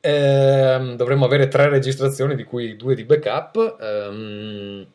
[0.00, 3.76] Ehm, dovremmo avere tre registrazioni, di cui due di backup.
[3.80, 4.86] Ehm,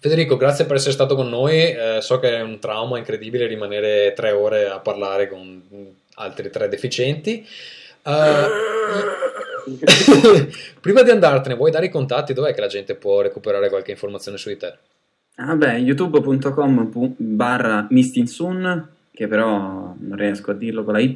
[0.00, 1.60] Federico, grazie per essere stato con noi.
[1.60, 5.62] Eh, so che è un trauma incredibile rimanere tre ore a parlare con
[6.14, 7.46] altri tre deficienti.
[8.04, 8.46] Eh,
[10.80, 12.32] prima di andartene, vuoi dare i contatti?
[12.32, 14.76] Dov'è che la gente può recuperare qualche informazione su di te?
[15.36, 21.14] Ah beh, youtube.com barra Mistinsun, che però non riesco a dirlo con la Y.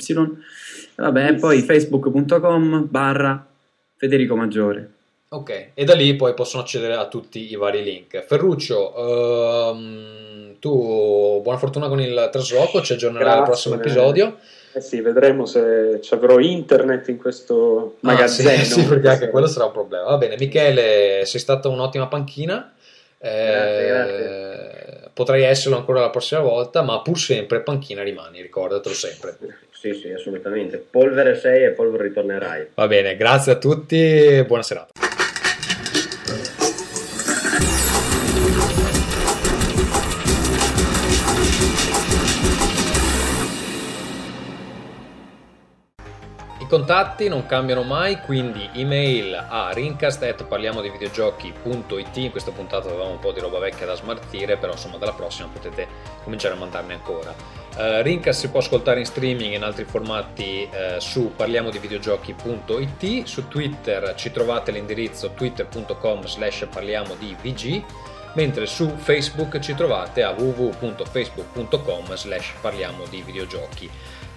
[0.96, 3.46] Vabbè, poi facebook.com barra
[3.96, 4.90] Federico Maggiore.
[5.28, 8.24] Ok, e da lì poi possono accedere a tutti i vari link.
[8.24, 14.28] Ferruccio, ehm, tu buona fortuna con il trasloco, ci aggiornerai al prossimo episodio.
[14.28, 18.50] Eh sì, vedremo se ci avrò internet in questo Ah, magazzino.
[18.50, 20.04] sì, sì, perché anche quello sarà un problema.
[20.04, 22.72] Va bene, Michele, sei stata un'ottima panchina.
[23.18, 25.10] Eh, Grazie, grazie.
[25.14, 29.38] Potrai esserlo ancora la prossima volta, ma pur sempre panchina rimani, ricordatelo sempre.
[29.72, 30.76] Sì, sì, assolutamente.
[30.90, 32.66] Polvere sei e polvere ritornerai.
[32.74, 34.92] Va bene, grazie a tutti, buona serata.
[46.66, 53.30] I contatti non cambiano mai, quindi email a rincast.parliamodivideogiochi.it In questa puntata avevamo un po'
[53.30, 55.86] di roba vecchia da smartire, però insomma dalla prossima potete
[56.24, 57.32] cominciare a mandarne ancora.
[57.76, 64.14] Uh, Rincast si può ascoltare in streaming in altri formati uh, su parliamodivideogiochi.it Su Twitter
[64.16, 67.84] ci trovate l'indirizzo twitter.com slash parliamo di VG
[68.34, 73.88] mentre su Facebook ci trovate a www.facebook.com slash parliamo di videogiochi.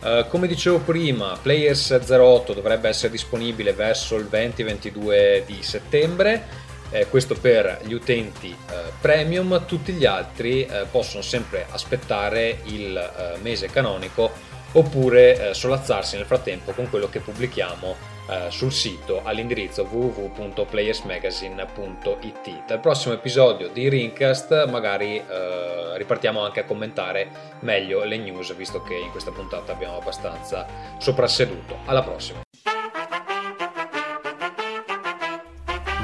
[0.01, 7.07] Uh, come dicevo prima, Players 08 dovrebbe essere disponibile verso il 20-22 di settembre, eh,
[7.07, 13.37] questo per gli utenti eh, premium, tutti gli altri eh, possono sempre aspettare il eh,
[13.41, 14.31] mese canonico
[14.71, 18.18] oppure solazzarsi nel frattempo con quello che pubblichiamo eh,
[18.49, 22.65] sul sito all'indirizzo www.playersmagazine.it.
[22.65, 27.29] Dal prossimo episodio di Rincast magari eh, ripartiamo anche a commentare
[27.59, 30.65] meglio le news, visto che in questa puntata abbiamo abbastanza
[30.97, 31.77] soprasseduto.
[31.85, 32.41] Alla prossima!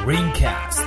[0.05, 0.84] Ringcast